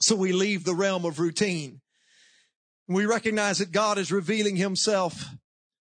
So 0.00 0.16
we 0.16 0.32
leave 0.32 0.64
the 0.64 0.74
realm 0.74 1.04
of 1.04 1.20
routine 1.20 1.80
we 2.96 3.06
recognize 3.06 3.58
that 3.58 3.72
God 3.72 3.98
is 3.98 4.10
revealing 4.10 4.56
himself 4.56 5.36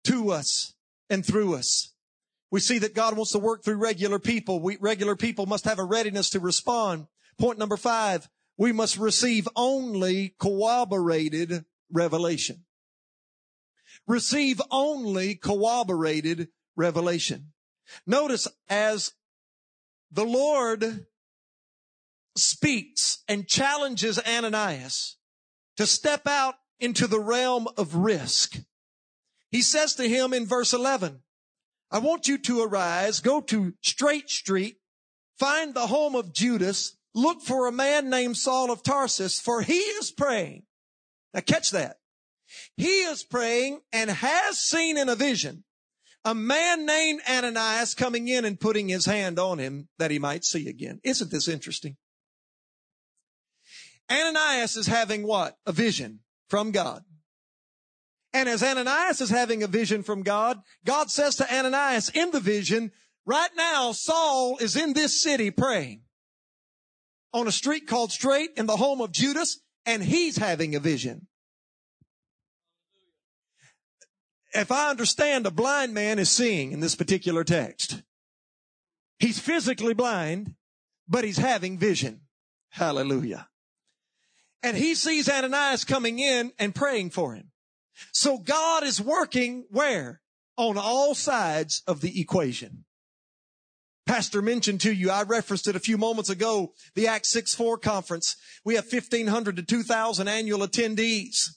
to 0.05 0.30
us 0.30 0.74
and 1.11 1.26
through 1.26 1.55
us. 1.55 1.94
We 2.50 2.61
see 2.61 2.78
that 2.78 2.94
God 2.94 3.16
wants 3.16 3.32
to 3.32 3.38
work 3.38 3.64
through 3.64 3.76
regular 3.76 4.18
people. 4.18 4.61
We, 4.61 4.76
regular 4.80 5.16
people 5.16 5.46
must 5.46 5.64
have 5.64 5.78
a 5.78 5.84
readiness 5.84 6.30
to 6.30 6.40
respond. 6.40 7.07
Point 7.38 7.59
number 7.59 7.76
five, 7.76 8.28
we 8.57 8.72
must 8.72 8.98
receive 8.98 9.48
only 9.57 10.34
corroborated 10.38 11.64
revelation. 11.90 12.64
Receive 14.07 14.61
only 14.70 15.34
corroborated 15.34 16.48
revelation. 16.76 17.53
Notice 18.07 18.46
as 18.68 19.12
the 20.11 20.24
Lord 20.24 21.07
speaks 22.36 23.24
and 23.28 23.48
challenges 23.48 24.18
Ananias 24.18 25.16
to 25.76 25.86
step 25.86 26.26
out 26.26 26.55
into 26.83 27.07
the 27.07 27.20
realm 27.20 27.68
of 27.76 27.95
risk. 27.95 28.59
He 29.51 29.62
says 29.62 29.95
to 29.95 30.09
him 30.09 30.33
in 30.33 30.47
verse 30.47 30.72
11, 30.72 31.22
I 31.91 31.99
want 31.99 32.26
you 32.26 32.39
to 32.39 32.62
arise, 32.62 33.20
go 33.20 33.41
to 33.43 33.74
Straight 33.83 34.28
Street, 34.28 34.76
find 35.39 35.74
the 35.74 35.87
home 35.87 36.16
of 36.16 36.33
Judas, 36.33 36.97
look 37.14 37.43
for 37.43 37.66
a 37.66 37.72
man 37.72 38.11
named 38.11 38.37
Saul 38.37 38.70
of 38.70 38.83
Tarsus, 38.83 39.39
for 39.39 39.62
he 39.62 39.74
is 39.74 40.11
praying. 40.11 40.64
Now 41.33 41.41
catch 41.41 41.70
that. 41.70 41.99
He 42.76 43.03
is 43.03 43.22
praying 43.22 43.80
and 43.93 44.11
has 44.11 44.59
seen 44.59 44.99
in 44.99 45.09
a 45.09 45.14
vision 45.14 45.64
a 46.24 46.35
man 46.35 46.87
named 46.87 47.20
Ananias 47.28 47.95
coming 47.95 48.28
in 48.28 48.45
and 48.45 48.59
putting 48.59 48.89
his 48.89 49.07
hand 49.07 49.39
on 49.39 49.59
him 49.59 49.89
that 49.99 50.11
he 50.11 50.18
might 50.18 50.45
see 50.45 50.68
again. 50.68 51.01
Isn't 51.03 51.30
this 51.30 51.49
interesting? 51.49 51.97
Ananias 54.11 54.76
is 54.76 54.87
having 54.87 55.26
what? 55.26 55.57
A 55.66 55.72
vision 55.72 56.20
from 56.53 56.70
God. 56.70 57.03
And 58.34 58.46
as 58.46 58.62
Ananias 58.62 59.22
is 59.22 59.30
having 59.30 59.62
a 59.62 59.66
vision 59.66 60.03
from 60.03 60.22
God, 60.22 60.61
God 60.84 61.11
says 61.11 61.36
to 61.36 61.50
Ananias 61.50 62.11
in 62.11 62.30
the 62.30 62.40
vision, 62.40 62.92
right 63.24 63.48
now 63.57 63.92
Saul 63.92 64.59
is 64.59 64.76
in 64.76 64.92
this 64.92 65.22
city 65.22 65.50
praying 65.50 66.03
on 67.32 67.48
a 67.48 67.53
street 67.53 67.86
called 67.86 68.12
Straight 68.12 68.50
in 68.59 68.66
the 68.66 68.76
home 68.76 69.00
of 69.00 69.12
Judas, 69.12 69.62
and 69.86 70.03
he's 70.03 70.36
having 70.36 70.74
a 70.74 70.78
vision. 70.78 71.26
If 74.53 74.70
I 74.70 74.90
understand, 74.90 75.46
a 75.46 75.50
blind 75.50 75.94
man 75.94 76.18
is 76.18 76.30
seeing 76.30 76.72
in 76.72 76.80
this 76.80 76.94
particular 76.94 77.44
text. 77.44 78.03
He's 79.18 79.38
physically 79.38 79.94
blind, 79.94 80.55
but 81.09 81.24
he's 81.24 81.38
having 81.38 81.78
vision. 81.78 82.20
Hallelujah. 82.68 83.48
And 84.63 84.77
he 84.77 84.95
sees 84.95 85.29
Ananias 85.29 85.85
coming 85.85 86.19
in 86.19 86.53
and 86.59 86.75
praying 86.75 87.11
for 87.11 87.35
him. 87.35 87.51
So 88.13 88.39
God 88.39 88.85
is 88.85 89.01
working 89.01 89.67
where? 89.71 90.21
On 90.57 90.77
all 90.79 91.15
sides 91.15 91.83
of 91.87 92.01
the 92.01 92.21
equation. 92.21 92.85
Pastor 94.07 94.43
mentioned 94.43 94.81
to 94.83 94.93
you, 94.93 95.11
I 95.11 95.23
referenced 95.23 95.69
it 95.69 95.77
a 95.77 95.81
few 95.81 95.97
moments 95.97 96.29
ago, 96.29 96.73
the 96.95 97.07
Acts 97.07 97.31
6 97.31 97.55
4 97.55 97.79
conference. 97.79 98.37
We 98.65 98.75
have 98.75 98.91
1,500 98.91 99.57
to 99.57 99.63
2,000 99.63 100.29
annual 100.29 100.61
attendees. 100.61 101.51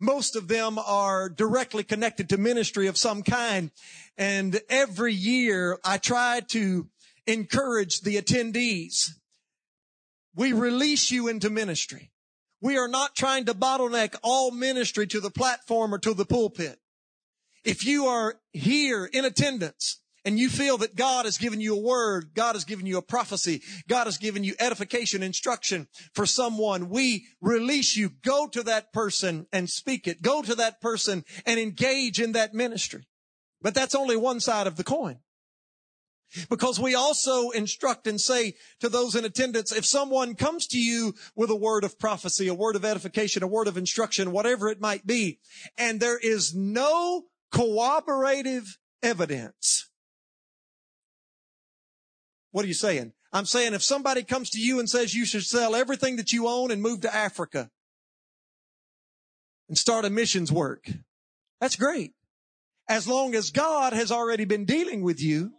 Most 0.00 0.36
of 0.36 0.46
them 0.46 0.78
are 0.78 1.28
directly 1.28 1.82
connected 1.82 2.28
to 2.28 2.38
ministry 2.38 2.86
of 2.86 2.96
some 2.96 3.22
kind. 3.22 3.72
And 4.16 4.60
every 4.68 5.12
year 5.12 5.78
I 5.84 5.98
try 5.98 6.40
to 6.48 6.88
encourage 7.26 8.00
the 8.00 8.16
attendees. 8.16 9.10
We 10.36 10.52
release 10.52 11.10
you 11.10 11.26
into 11.26 11.50
ministry. 11.50 12.12
We 12.60 12.76
are 12.76 12.88
not 12.88 13.14
trying 13.14 13.44
to 13.46 13.54
bottleneck 13.54 14.16
all 14.22 14.50
ministry 14.50 15.06
to 15.08 15.20
the 15.20 15.30
platform 15.30 15.94
or 15.94 15.98
to 15.98 16.14
the 16.14 16.24
pulpit. 16.24 16.78
If 17.64 17.84
you 17.84 18.06
are 18.06 18.36
here 18.52 19.04
in 19.04 19.24
attendance 19.24 20.00
and 20.24 20.38
you 20.38 20.48
feel 20.48 20.78
that 20.78 20.96
God 20.96 21.24
has 21.24 21.38
given 21.38 21.60
you 21.60 21.76
a 21.76 21.80
word, 21.80 22.30
God 22.34 22.54
has 22.54 22.64
given 22.64 22.86
you 22.86 22.98
a 22.98 23.02
prophecy, 23.02 23.62
God 23.88 24.06
has 24.06 24.18
given 24.18 24.42
you 24.42 24.54
edification, 24.58 25.22
instruction 25.22 25.86
for 26.14 26.26
someone, 26.26 26.88
we 26.88 27.26
release 27.40 27.96
you. 27.96 28.10
Go 28.24 28.48
to 28.48 28.62
that 28.64 28.92
person 28.92 29.46
and 29.52 29.70
speak 29.70 30.08
it. 30.08 30.22
Go 30.22 30.42
to 30.42 30.54
that 30.56 30.80
person 30.80 31.24
and 31.46 31.60
engage 31.60 32.20
in 32.20 32.32
that 32.32 32.54
ministry. 32.54 33.06
But 33.62 33.74
that's 33.74 33.94
only 33.94 34.16
one 34.16 34.40
side 34.40 34.66
of 34.66 34.76
the 34.76 34.84
coin. 34.84 35.18
Because 36.50 36.78
we 36.78 36.94
also 36.94 37.50
instruct 37.50 38.06
and 38.06 38.20
say 38.20 38.54
to 38.80 38.88
those 38.88 39.14
in 39.14 39.24
attendance, 39.24 39.72
if 39.72 39.86
someone 39.86 40.34
comes 40.34 40.66
to 40.68 40.78
you 40.78 41.14
with 41.34 41.50
a 41.50 41.56
word 41.56 41.84
of 41.84 41.98
prophecy, 41.98 42.48
a 42.48 42.54
word 42.54 42.76
of 42.76 42.84
edification, 42.84 43.42
a 43.42 43.46
word 43.46 43.66
of 43.66 43.78
instruction, 43.78 44.32
whatever 44.32 44.68
it 44.68 44.80
might 44.80 45.06
be, 45.06 45.38
and 45.78 46.00
there 46.00 46.18
is 46.18 46.54
no 46.54 47.24
corroborative 47.50 48.78
evidence. 49.02 49.88
What 52.50 52.64
are 52.64 52.68
you 52.68 52.74
saying? 52.74 53.12
I'm 53.32 53.46
saying 53.46 53.74
if 53.74 53.82
somebody 53.82 54.22
comes 54.22 54.50
to 54.50 54.60
you 54.60 54.78
and 54.78 54.88
says 54.88 55.14
you 55.14 55.26
should 55.26 55.44
sell 55.44 55.74
everything 55.74 56.16
that 56.16 56.32
you 56.32 56.48
own 56.48 56.70
and 56.70 56.82
move 56.82 57.02
to 57.02 57.14
Africa 57.14 57.70
and 59.68 59.76
start 59.76 60.04
a 60.04 60.10
missions 60.10 60.50
work, 60.50 60.90
that's 61.60 61.76
great. 61.76 62.12
As 62.88 63.06
long 63.06 63.34
as 63.34 63.50
God 63.50 63.92
has 63.92 64.10
already 64.10 64.46
been 64.46 64.64
dealing 64.64 65.02
with 65.02 65.22
you 65.22 65.52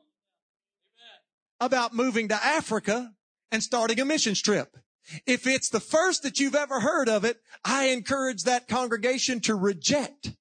about 1.59 1.93
moving 1.93 2.29
to 2.29 2.35
Africa 2.35 3.13
and 3.51 3.61
starting 3.63 3.99
a 3.99 4.05
missions 4.05 4.41
trip. 4.41 4.77
If 5.25 5.47
it's 5.47 5.69
the 5.69 5.79
first 5.79 6.23
that 6.23 6.39
you've 6.39 6.55
ever 6.55 6.79
heard 6.79 7.09
of 7.09 7.25
it, 7.25 7.37
I 7.65 7.87
encourage 7.87 8.43
that 8.43 8.67
congregation 8.67 9.39
to 9.41 9.55
reject 9.55 10.33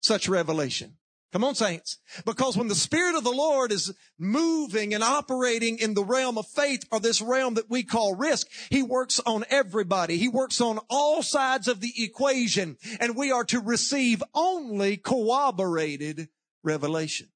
such 0.00 0.28
revelation. 0.28 0.96
Come 1.32 1.44
on, 1.44 1.54
saints. 1.54 1.98
Because 2.24 2.56
when 2.56 2.68
the 2.68 2.74
Spirit 2.74 3.14
of 3.14 3.24
the 3.24 3.30
Lord 3.30 3.70
is 3.70 3.92
moving 4.18 4.94
and 4.94 5.02
operating 5.02 5.78
in 5.78 5.92
the 5.92 6.04
realm 6.04 6.38
of 6.38 6.46
faith 6.46 6.86
or 6.90 7.00
this 7.00 7.20
realm 7.20 7.54
that 7.54 7.68
we 7.68 7.82
call 7.82 8.14
risk, 8.14 8.46
He 8.70 8.82
works 8.82 9.20
on 9.26 9.44
everybody. 9.50 10.16
He 10.16 10.28
works 10.28 10.60
on 10.60 10.78
all 10.88 11.22
sides 11.22 11.68
of 11.68 11.80
the 11.80 11.92
equation 12.02 12.78
and 13.00 13.16
we 13.16 13.32
are 13.32 13.44
to 13.44 13.60
receive 13.60 14.22
only 14.34 14.96
corroborated 14.96 16.28
revelation. 16.62 17.28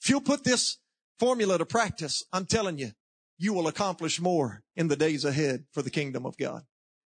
If 0.00 0.08
you'll 0.08 0.22
put 0.22 0.44
this 0.44 0.78
formula 1.20 1.58
to 1.58 1.66
practice, 1.66 2.24
I'm 2.32 2.46
telling 2.46 2.78
you, 2.78 2.92
you 3.38 3.52
will 3.52 3.68
accomplish 3.68 4.20
more 4.20 4.62
in 4.74 4.88
the 4.88 4.96
days 4.96 5.24
ahead 5.24 5.64
for 5.72 5.82
the 5.82 5.90
kingdom 5.90 6.26
of 6.26 6.36
God. 6.36 6.62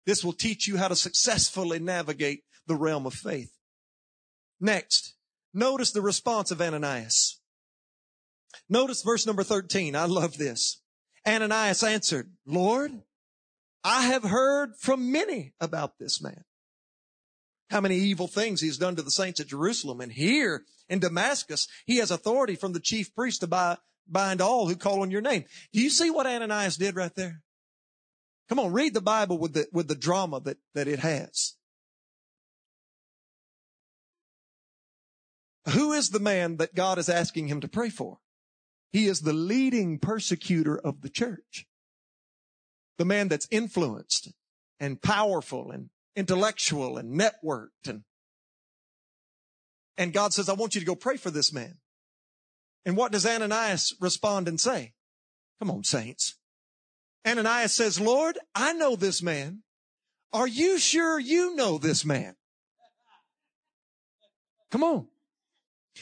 This 0.05 0.23
will 0.23 0.33
teach 0.33 0.67
you 0.67 0.77
how 0.77 0.89
to 0.89 0.95
successfully 0.95 1.79
navigate 1.79 2.43
the 2.67 2.75
realm 2.75 3.05
of 3.05 3.13
faith. 3.13 3.51
Next, 4.59 5.15
notice 5.53 5.91
the 5.91 6.01
response 6.01 6.51
of 6.51 6.61
Ananias. 6.61 7.39
Notice 8.69 9.01
verse 9.01 9.25
number 9.25 9.43
13. 9.43 9.95
I 9.95 10.05
love 10.05 10.37
this. 10.37 10.81
Ananias 11.27 11.83
answered, 11.83 12.31
Lord, 12.45 12.91
I 13.83 14.03
have 14.03 14.23
heard 14.23 14.73
from 14.79 15.11
many 15.11 15.53
about 15.59 15.97
this 15.99 16.21
man. 16.21 16.43
How 17.69 17.81
many 17.81 17.95
evil 17.95 18.27
things 18.27 18.61
he's 18.61 18.77
done 18.77 18.95
to 18.97 19.01
the 19.01 19.11
saints 19.11 19.39
at 19.39 19.47
Jerusalem. 19.47 19.99
And 19.99 20.11
here 20.11 20.63
in 20.89 20.99
Damascus, 20.99 21.67
he 21.85 21.97
has 21.97 22.11
authority 22.11 22.55
from 22.55 22.73
the 22.73 22.79
chief 22.79 23.13
priest 23.15 23.41
to 23.41 23.47
buy, 23.47 23.77
bind 24.07 24.41
all 24.41 24.67
who 24.67 24.75
call 24.75 25.01
on 25.01 25.11
your 25.11 25.21
name. 25.21 25.45
Do 25.71 25.81
you 25.81 25.89
see 25.89 26.09
what 26.09 26.27
Ananias 26.27 26.77
did 26.77 26.95
right 26.95 27.13
there? 27.15 27.41
Come 28.49 28.59
on, 28.59 28.73
read 28.73 28.93
the 28.93 29.01
Bible 29.01 29.37
with 29.37 29.53
the, 29.53 29.67
with 29.71 29.87
the 29.87 29.95
drama 29.95 30.39
that, 30.41 30.57
that 30.75 30.87
it 30.87 30.99
has. 30.99 31.55
Who 35.69 35.93
is 35.93 36.09
the 36.09 36.19
man 36.19 36.57
that 36.57 36.75
God 36.75 36.97
is 36.97 37.07
asking 37.07 37.47
him 37.47 37.61
to 37.61 37.67
pray 37.67 37.89
for? 37.89 38.19
He 38.91 39.07
is 39.07 39.21
the 39.21 39.33
leading 39.33 39.97
persecutor 39.97 40.77
of 40.77 41.01
the 41.01 41.09
church. 41.09 41.65
The 42.97 43.05
man 43.05 43.27
that's 43.29 43.47
influenced 43.49 44.31
and 44.79 45.01
powerful 45.01 45.71
and 45.71 45.89
intellectual 46.15 46.97
and 46.97 47.19
networked 47.19 47.87
and 47.87 48.03
and 49.95 50.11
God 50.11 50.33
says, 50.33 50.49
I 50.49 50.53
want 50.53 50.73
you 50.73 50.81
to 50.81 50.87
go 50.87 50.95
pray 50.95 51.17
for 51.17 51.29
this 51.29 51.53
man. 51.53 51.77
And 52.85 52.97
what 52.97 53.11
does 53.11 53.25
Ananias 53.25 53.95
respond 53.99 54.47
and 54.47 54.59
say? 54.59 54.93
Come 55.59 55.71
on, 55.71 55.83
saints. 55.83 56.35
Ananias 57.25 57.73
says, 57.73 57.99
Lord, 57.99 58.37
I 58.53 58.73
know 58.73 58.95
this 58.95 59.21
man. 59.21 59.63
Are 60.33 60.47
you 60.47 60.77
sure 60.77 61.19
you 61.19 61.55
know 61.55 61.77
this 61.77 62.03
man? 62.03 62.35
Come 64.71 64.83
on. 64.83 65.07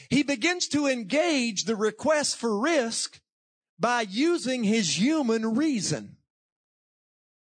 He 0.08 0.22
begins 0.22 0.68
to 0.68 0.86
engage 0.86 1.64
the 1.64 1.76
request 1.76 2.38
for 2.38 2.58
risk 2.58 3.20
by 3.78 4.02
using 4.02 4.64
his 4.64 4.98
human 4.98 5.54
reason. 5.54 6.16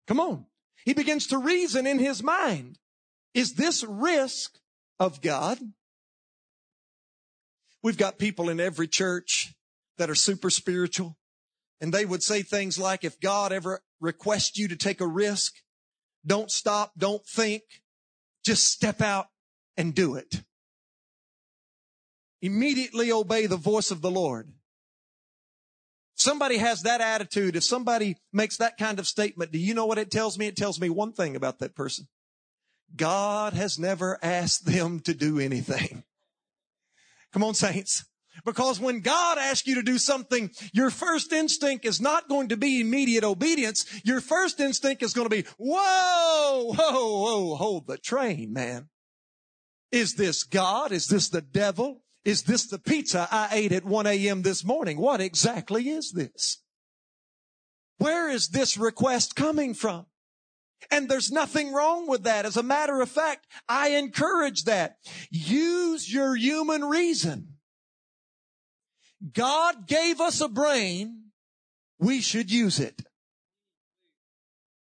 Come 0.07 0.21
on. 0.21 0.47
He 0.85 0.95
begins 0.95 1.27
to 1.27 1.39
reason 1.39 1.87
in 1.87 1.99
his 1.99 2.23
mind. 2.23 2.79
Is 3.35 3.55
this 3.55 3.85
risk 3.85 4.59
of 4.99 5.21
God? 5.21 5.59
We've 7.83 7.97
got 7.97 8.19
people 8.19 8.49
in 8.49 8.61
every 8.61 8.89
church 8.89 9.55
that 9.99 10.11
are 10.11 10.15
super 10.15 10.51
spiritual 10.51 11.17
and 11.81 11.93
they 11.93 12.05
would 12.05 12.23
say 12.23 12.43
things 12.43 12.79
like, 12.79 13.05
if 13.05 13.21
God 13.21 13.53
ever 13.53 13.83
requests 14.01 14.59
you 14.59 14.69
to 14.69 14.77
take 14.77 15.01
a 15.01 15.07
risk, 15.07 15.55
don't 16.27 16.51
stop, 16.51 16.93
don't 16.99 17.25
think, 17.25 17.63
just 18.45 18.65
step 18.65 19.01
out 19.01 19.27
and 19.77 19.95
do 19.95 20.17
it. 20.17 20.43
Immediately 22.43 23.13
obey 23.13 23.47
the 23.47 23.57
voice 23.57 23.91
of 23.91 24.01
the 24.01 24.11
Lord. 24.11 24.53
Somebody 26.15 26.59
has 26.59 26.83
that 26.83 27.01
attitude. 27.01 27.55
If 27.55 27.63
somebody 27.63 28.17
makes 28.33 28.57
that 28.57 28.77
kind 28.77 28.99
of 28.99 29.07
statement, 29.07 29.53
do 29.53 29.59
you 29.59 29.73
know 29.73 29.87
what 29.87 29.99
it 29.99 30.11
tells 30.11 30.37
me? 30.37 30.49
It 30.49 30.57
tells 30.57 30.81
me 30.81 30.91
one 30.91 31.13
thing 31.13 31.37
about 31.37 31.61
that 31.61 31.77
person. 31.77 32.09
God 32.97 33.53
has 33.53 33.79
never 33.79 34.19
asked 34.21 34.67
them 34.67 34.99
to 35.01 35.15
do 35.15 35.39
anything. 35.39 36.03
Come 37.39 37.47
on, 37.47 37.55
saints. 37.55 38.05
Because 38.45 38.81
when 38.81 38.99
God 38.99 39.39
asks 39.39 39.69
you 39.69 39.77
to 39.77 39.83
do 39.85 39.97
something, 39.97 40.51
your 40.73 40.91
first 40.91 41.33
instinct 41.33 41.85
is 41.85 42.01
not 42.01 42.29
going 42.29 42.49
to 42.49 42.57
be 42.57 42.81
immediate 42.81 43.23
obedience. 43.23 43.87
Your 44.05 44.21
first 44.21 44.59
instinct 44.59 45.05
is 45.05 45.13
going 45.13 45.27
to 45.27 45.37
be, 45.37 45.45
whoa, 45.57 46.75
whoa, 46.77 47.23
whoa, 47.23 47.55
hold 47.55 47.87
the 47.87 47.97
train, 47.97 48.53
man. 48.53 48.89
Is 49.93 50.17
this 50.17 50.43
God? 50.43 50.91
Is 50.91 51.07
this 51.07 51.29
the 51.29 51.41
devil? 51.41 52.03
Is 52.25 52.43
this 52.43 52.67
the 52.67 52.81
pizza 52.81 53.29
I 53.31 53.51
ate 53.53 53.71
at 53.71 53.85
1 53.85 54.09
a.m. 54.09 54.43
this 54.43 54.65
morning? 54.65 54.99
What 54.99 55.21
exactly 55.21 55.91
is 55.91 56.11
this? 56.11 56.61
Where 57.99 58.29
is 58.29 58.49
this 58.49 58.77
request 58.77 59.37
coming 59.37 59.75
from? 59.75 60.07
And 60.91 61.09
there's 61.09 61.31
nothing 61.31 61.73
wrong 61.73 62.07
with 62.07 62.25
that. 62.25 62.47
As 62.47 62.57
a 62.57 62.63
matter 62.63 63.01
of 63.01 63.09
fact, 63.09 63.47
I 63.69 63.91
encourage 63.91 64.65
that. 64.65 64.97
Use 65.31 66.13
your 66.13 66.37
human 66.37 66.85
reason. 66.85 67.55
God 69.33 69.87
gave 69.87 70.21
us 70.21 70.41
a 70.41 70.49
brain. 70.49 71.31
We 71.99 72.21
should 72.21 72.51
use 72.51 72.79
it. 72.79 73.03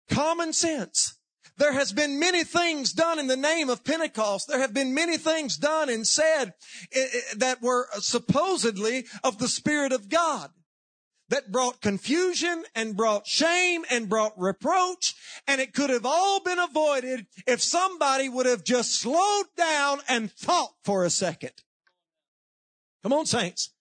Common 0.09 0.53
sense. 0.53 1.19
There 1.59 1.73
has 1.73 1.93
been 1.93 2.19
many 2.19 2.45
things 2.45 2.93
done 2.93 3.19
in 3.19 3.27
the 3.27 3.37
name 3.37 3.69
of 3.69 3.85
Pentecost. 3.85 4.49
There 4.49 4.59
have 4.59 4.73
been 4.73 4.95
many 4.95 5.19
things 5.19 5.57
done 5.57 5.91
and 5.91 6.07
said 6.07 6.55
eh, 6.95 7.07
eh, 7.15 7.21
that 7.37 7.61
were 7.61 7.89
supposedly 8.01 9.05
of 9.23 9.39
the 9.39 9.49
Spirit 9.49 9.93
of 9.93 10.09
God 10.09 10.51
that 11.29 11.51
brought 11.51 11.81
confusion 11.81 12.65
and 12.75 12.97
brought 12.97 13.27
shame 13.27 13.85
and 13.91 14.09
brought 14.09 14.39
reproach. 14.39 15.15
And 15.47 15.61
it 15.61 15.73
could 15.73 15.91
have 15.91 16.07
all 16.07 16.41
been 16.43 16.59
avoided 16.59 17.27
if 17.47 17.63
somebody 17.63 18.29
would 18.29 18.47
have 18.47 18.65
just 18.65 18.95
slowed 18.95 19.47
down 19.57 20.01
and 20.09 20.31
thought 20.31 20.75
for 20.85 21.05
a 21.05 21.11
second. 21.11 21.53
Come 23.03 23.13
on, 23.13 23.27
saints. 23.27 23.73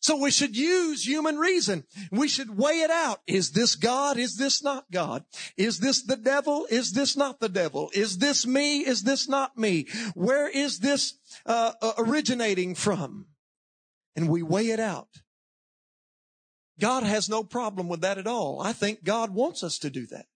So 0.00 0.16
we 0.16 0.30
should 0.30 0.56
use 0.56 1.06
human 1.06 1.38
reason. 1.38 1.84
We 2.12 2.28
should 2.28 2.56
weigh 2.56 2.80
it 2.80 2.90
out. 2.90 3.20
Is 3.26 3.50
this 3.50 3.74
God? 3.74 4.16
Is 4.16 4.36
this 4.36 4.62
not 4.62 4.90
God? 4.92 5.24
Is 5.56 5.80
this 5.80 6.02
the 6.02 6.16
devil? 6.16 6.66
Is 6.70 6.92
this 6.92 7.16
not 7.16 7.40
the 7.40 7.48
devil? 7.48 7.90
Is 7.92 8.18
this 8.18 8.46
me? 8.46 8.86
Is 8.86 9.02
this 9.02 9.28
not 9.28 9.58
me? 9.58 9.86
Where 10.14 10.48
is 10.48 10.78
this 10.78 11.14
uh, 11.44 11.72
uh 11.82 11.92
originating 11.98 12.76
from? 12.76 13.26
And 14.14 14.28
we 14.28 14.42
weigh 14.42 14.68
it 14.68 14.80
out. 14.80 15.08
God 16.80 17.02
has 17.02 17.28
no 17.28 17.42
problem 17.42 17.88
with 17.88 18.02
that 18.02 18.18
at 18.18 18.26
all. 18.26 18.60
I 18.62 18.72
think 18.72 19.04
God 19.04 19.30
wants 19.34 19.62
us 19.62 19.78
to 19.78 19.90
do 19.90 20.06
that. 20.06 20.26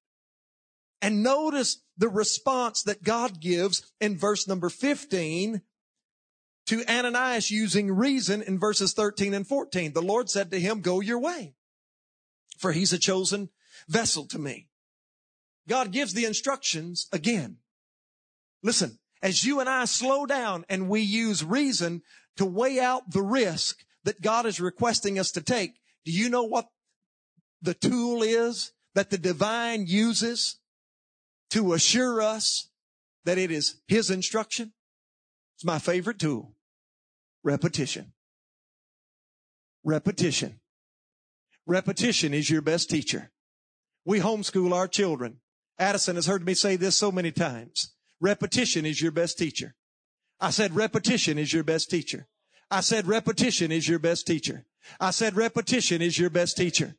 And 1.01 1.22
notice 1.22 1.82
the 1.97 2.09
response 2.09 2.82
that 2.84 3.03
God 3.03 3.40
gives 3.40 3.82
in 4.01 4.16
verse 4.16 4.47
number 4.47 4.68
15 4.68 5.62
to 6.66 6.84
Ananias 6.88 7.51
using 7.51 7.90
reason 7.93 8.43
in 8.43 8.59
verses 8.59 8.93
13 8.93 9.34
and 9.34 9.47
14. 9.47 9.93
The 9.93 10.01
Lord 10.01 10.30
said 10.30 10.51
to 10.53 10.61
him, 10.61 10.80
go 10.80 11.01
your 11.01 11.18
way, 11.18 11.55
for 12.57 12.72
he's 12.72 12.93
a 12.93 12.99
chosen 12.99 13.51
vessel 13.88 14.26
to 14.26 14.38
me. 14.38 14.68
God 15.68 15.93
gives 15.93 16.12
the 16.12 16.24
instructions 16.24 17.09
again. 17.12 17.59
Listen, 18.62 18.99
as 19.22 19.45
you 19.45 19.61
and 19.61 19.68
I 19.68 19.84
slow 19.86 20.26
down 20.26 20.64
and 20.68 20.88
we 20.88 21.01
use 21.01 21.45
reason 21.45 22.03
to 22.36 22.45
weigh 22.45 22.80
out 22.80 23.11
the 23.11 23.22
risk 23.22 23.84
that 24.05 24.20
God 24.20 24.47
is 24.47 24.61
requesting 24.61 25.18
us 25.18 25.32
to 25.32 25.40
take, 25.40 25.74
do 26.05 26.12
you 26.12 26.28
know 26.28 26.44
what 26.44 26.68
the 27.61 27.74
tool 27.74 28.22
is 28.22 28.72
that 28.94 29.11
the 29.11 29.18
divine 29.18 29.86
uses 29.86 30.59
to 31.50 31.72
assure 31.72 32.20
us 32.20 32.70
that 33.24 33.38
it 33.38 33.50
is 33.50 33.80
his 33.86 34.11
instruction? 34.11 34.72
It's 35.57 35.64
my 35.64 35.78
favorite 35.78 36.18
tool. 36.18 36.55
Repetition. 37.44 38.12
Repetition. 39.84 40.61
Repetition 41.66 42.34
is 42.34 42.50
your 42.50 42.62
best 42.62 42.90
teacher. 42.90 43.30
We 44.05 44.18
homeschool 44.18 44.72
our 44.72 44.88
children. 44.88 45.38
Addison 45.78 46.16
has 46.16 46.26
heard 46.26 46.44
me 46.44 46.55
say 46.55 46.76
this 46.76 46.96
so 46.96 47.12
many 47.12 47.30
times. 47.30 47.94
Repetition 48.20 48.84
is 48.84 49.00
your 49.00 49.12
best 49.12 49.38
teacher. 49.38 49.74
I 50.40 50.50
said 50.50 50.74
repetition 50.74 51.38
is 51.38 51.53
your 51.53 51.62
best 51.62 51.90
teacher. 51.90 52.26
I 52.70 52.80
said 52.80 53.07
repetition 53.07 53.70
is 53.70 53.88
your 53.88 53.98
best 53.98 54.26
teacher. 54.26 54.64
I 55.01 55.11
said 55.11 55.37
repetition 55.37 56.03
is 56.03 56.18
your 56.18 56.30
best 56.30 56.57
teacher. 56.57 56.97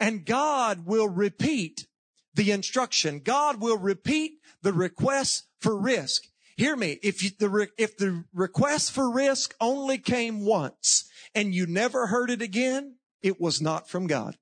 And 0.00 0.24
God 0.24 0.86
will 0.86 1.08
repeat 1.08 1.86
the 2.34 2.52
instruction. 2.52 3.20
God 3.20 3.60
will 3.60 3.78
repeat 3.78 4.32
the 4.62 4.72
request 4.72 5.46
for 5.60 5.76
risk. 5.76 6.24
Hear 6.56 6.76
me. 6.76 6.98
If 7.02 7.22
you, 7.22 7.30
the, 7.38 7.68
if 7.76 7.96
the 7.96 8.24
request 8.32 8.92
for 8.92 9.10
risk 9.10 9.54
only 9.60 9.98
came 9.98 10.44
once 10.44 11.08
and 11.34 11.54
you 11.54 11.66
never 11.66 12.08
heard 12.08 12.30
it 12.30 12.42
again, 12.42 12.96
it 13.22 13.40
was 13.40 13.60
not 13.60 13.88
from 13.88 14.06
God. 14.06 14.36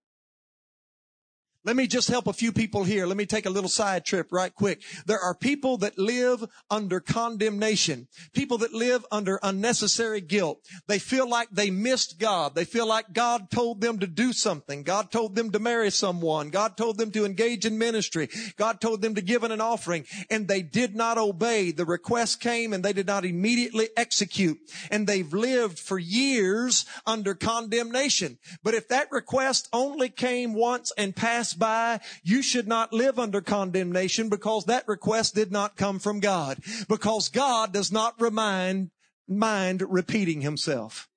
Let 1.66 1.74
me 1.74 1.88
just 1.88 2.08
help 2.08 2.28
a 2.28 2.32
few 2.32 2.52
people 2.52 2.84
here. 2.84 3.06
Let 3.06 3.16
me 3.16 3.26
take 3.26 3.44
a 3.44 3.50
little 3.50 3.68
side 3.68 4.04
trip 4.04 4.28
right 4.30 4.54
quick. 4.54 4.82
There 5.04 5.18
are 5.18 5.34
people 5.34 5.78
that 5.78 5.98
live 5.98 6.44
under 6.70 7.00
condemnation. 7.00 8.06
People 8.32 8.58
that 8.58 8.72
live 8.72 9.04
under 9.10 9.40
unnecessary 9.42 10.20
guilt. 10.20 10.60
They 10.86 11.00
feel 11.00 11.28
like 11.28 11.48
they 11.50 11.70
missed 11.70 12.20
God. 12.20 12.54
They 12.54 12.64
feel 12.64 12.86
like 12.86 13.12
God 13.12 13.50
told 13.50 13.80
them 13.80 13.98
to 13.98 14.06
do 14.06 14.32
something. 14.32 14.84
God 14.84 15.10
told 15.10 15.34
them 15.34 15.50
to 15.50 15.58
marry 15.58 15.90
someone. 15.90 16.50
God 16.50 16.76
told 16.76 16.98
them 16.98 17.10
to 17.10 17.24
engage 17.24 17.66
in 17.66 17.78
ministry. 17.78 18.28
God 18.56 18.80
told 18.80 19.02
them 19.02 19.16
to 19.16 19.20
give 19.20 19.42
an 19.42 19.60
offering 19.60 20.04
and 20.30 20.46
they 20.46 20.62
did 20.62 20.94
not 20.94 21.18
obey. 21.18 21.72
The 21.72 21.84
request 21.84 22.38
came 22.40 22.74
and 22.74 22.84
they 22.84 22.92
did 22.92 23.08
not 23.08 23.24
immediately 23.24 23.88
execute 23.96 24.58
and 24.92 25.04
they've 25.04 25.34
lived 25.34 25.80
for 25.80 25.98
years 25.98 26.86
under 27.04 27.34
condemnation. 27.34 28.38
But 28.62 28.74
if 28.74 28.86
that 28.86 29.10
request 29.10 29.68
only 29.72 30.10
came 30.10 30.54
once 30.54 30.92
and 30.96 31.16
passed 31.16 31.55
by, 31.58 32.00
you 32.22 32.42
should 32.42 32.68
not 32.68 32.92
live 32.92 33.18
under 33.18 33.40
condemnation 33.40 34.28
because 34.28 34.64
that 34.64 34.86
request 34.88 35.34
did 35.34 35.50
not 35.50 35.76
come 35.76 35.98
from 35.98 36.20
God. 36.20 36.58
Because 36.88 37.28
God 37.28 37.72
does 37.72 37.90
not 37.90 38.20
remind, 38.20 38.90
mind 39.28 39.82
repeating 39.86 40.40
himself. 40.40 41.08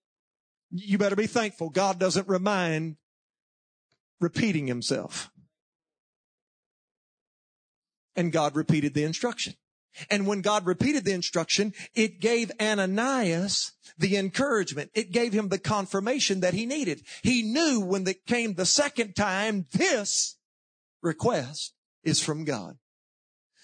You 0.71 0.97
better 0.97 1.15
be 1.15 1.27
thankful 1.27 1.69
God 1.69 1.99
doesn't 1.99 2.27
remind 2.27 2.97
repeating 4.19 4.67
himself. 4.67 5.31
And 8.15 8.31
God 8.31 8.55
repeated 8.55 8.93
the 8.93 9.03
instruction. 9.03 9.53
And 10.09 10.27
when 10.27 10.41
God 10.41 10.65
repeated 10.65 11.03
the 11.03 11.13
instruction, 11.13 11.73
it 11.93 12.19
gave 12.19 12.51
Ananias 12.61 13.73
the 13.97 14.17
encouragement. 14.17 14.91
It 14.93 15.11
gave 15.11 15.33
him 15.33 15.49
the 15.49 15.59
confirmation 15.59 16.39
that 16.41 16.53
he 16.53 16.65
needed. 16.65 17.01
He 17.23 17.43
knew 17.43 17.79
when 17.79 18.07
it 18.07 18.25
came 18.25 18.53
the 18.53 18.65
second 18.65 19.15
time, 19.15 19.65
this 19.71 20.37
request 21.01 21.73
is 22.03 22.21
from 22.21 22.45
God. 22.45 22.77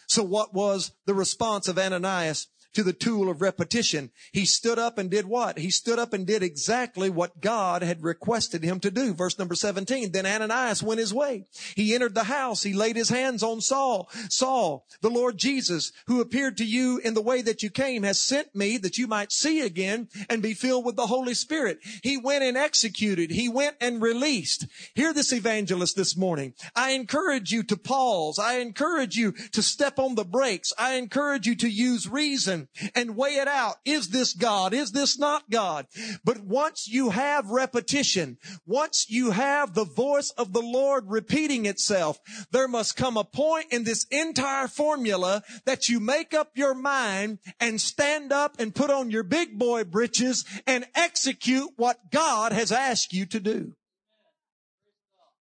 So 0.07 0.23
what 0.23 0.53
was 0.53 0.91
the 1.05 1.13
response 1.13 1.67
of 1.67 1.79
Ananias? 1.79 2.47
To 2.75 2.83
the 2.83 2.93
tool 2.93 3.29
of 3.29 3.41
repetition. 3.41 4.11
He 4.31 4.45
stood 4.45 4.77
up 4.77 4.97
and 4.97 5.09
did 5.09 5.25
what? 5.25 5.57
He 5.57 5.71
stood 5.71 5.97
up 5.97 6.13
and 6.13 6.27
did 6.27 6.43
exactly 6.43 7.09
what 7.09 7.41
God 7.41 7.81
had 7.81 8.03
requested 8.03 8.63
him 8.63 8.79
to 8.81 8.91
do. 8.91 9.13
Verse 9.13 9.39
number 9.39 9.55
17. 9.55 10.11
Then 10.11 10.25
Ananias 10.25 10.83
went 10.83 10.99
his 10.99 11.13
way. 11.13 11.45
He 11.75 11.95
entered 11.95 12.15
the 12.15 12.25
house. 12.25 12.63
He 12.63 12.73
laid 12.73 12.95
his 12.95 13.09
hands 13.09 13.43
on 13.43 13.61
Saul. 13.61 14.09
Saul, 14.29 14.85
the 15.01 15.09
Lord 15.09 15.37
Jesus, 15.37 15.91
who 16.07 16.21
appeared 16.21 16.57
to 16.57 16.65
you 16.65 16.99
in 17.03 17.13
the 17.13 17.21
way 17.21 17.41
that 17.41 17.63
you 17.63 17.69
came, 17.69 18.03
has 18.03 18.21
sent 18.21 18.53
me 18.53 18.77
that 18.77 18.97
you 18.97 19.07
might 19.07 19.31
see 19.31 19.61
again 19.61 20.09
and 20.29 20.41
be 20.41 20.53
filled 20.53 20.85
with 20.85 20.95
the 20.95 21.07
Holy 21.07 21.33
Spirit. 21.33 21.79
He 22.03 22.17
went 22.17 22.43
and 22.43 22.57
executed. 22.57 23.31
He 23.31 23.49
went 23.49 23.77
and 23.79 24.01
released. 24.01 24.67
Hear 24.93 25.13
this 25.13 25.31
evangelist 25.31 25.95
this 25.95 26.17
morning. 26.17 26.53
I 26.75 26.91
encourage 26.91 27.51
you 27.51 27.63
to 27.63 27.77
pause. 27.77 28.37
I 28.37 28.59
encourage 28.59 29.15
you 29.15 29.31
to 29.31 29.61
step 29.61 29.97
on 29.97 30.15
the 30.15 30.25
brakes. 30.25 30.73
I 30.77 30.95
encourage 30.95 31.47
you 31.47 31.55
to 31.55 31.69
use 31.69 32.07
reason 32.07 32.64
and 32.93 33.15
weigh 33.15 33.35
it 33.35 33.47
out. 33.47 33.75
Is 33.85 34.09
this 34.09 34.33
God? 34.33 34.73
Is 34.73 34.91
this 34.91 35.17
not 35.17 35.49
God? 35.49 35.87
But 36.23 36.41
once 36.41 36.87
you 36.87 37.09
have 37.11 37.49
repetition, 37.49 38.37
once 38.65 39.05
you 39.09 39.31
have 39.31 39.73
the 39.73 39.85
voice 39.85 40.31
of 40.31 40.53
the 40.53 40.61
Lord 40.61 41.05
repeating 41.07 41.65
itself, 41.65 42.19
there 42.51 42.67
must 42.67 42.95
come 42.95 43.17
a 43.17 43.23
point 43.23 43.67
in 43.71 43.83
this 43.83 44.05
entire 44.11 44.67
formula 44.67 45.43
that 45.65 45.89
you 45.89 45.99
make 45.99 46.33
up 46.33 46.51
your 46.55 46.73
mind 46.73 47.39
and 47.59 47.79
stand 47.79 48.31
up 48.31 48.55
and 48.59 48.75
put 48.75 48.89
on 48.89 49.11
your 49.11 49.23
big 49.23 49.57
boy 49.57 49.83
breeches 49.83 50.45
and 50.65 50.85
execute 50.95 51.69
what 51.75 52.11
God 52.11 52.51
has 52.51 52.71
asked 52.71 53.13
you 53.13 53.25
to 53.27 53.39
do. 53.39 53.73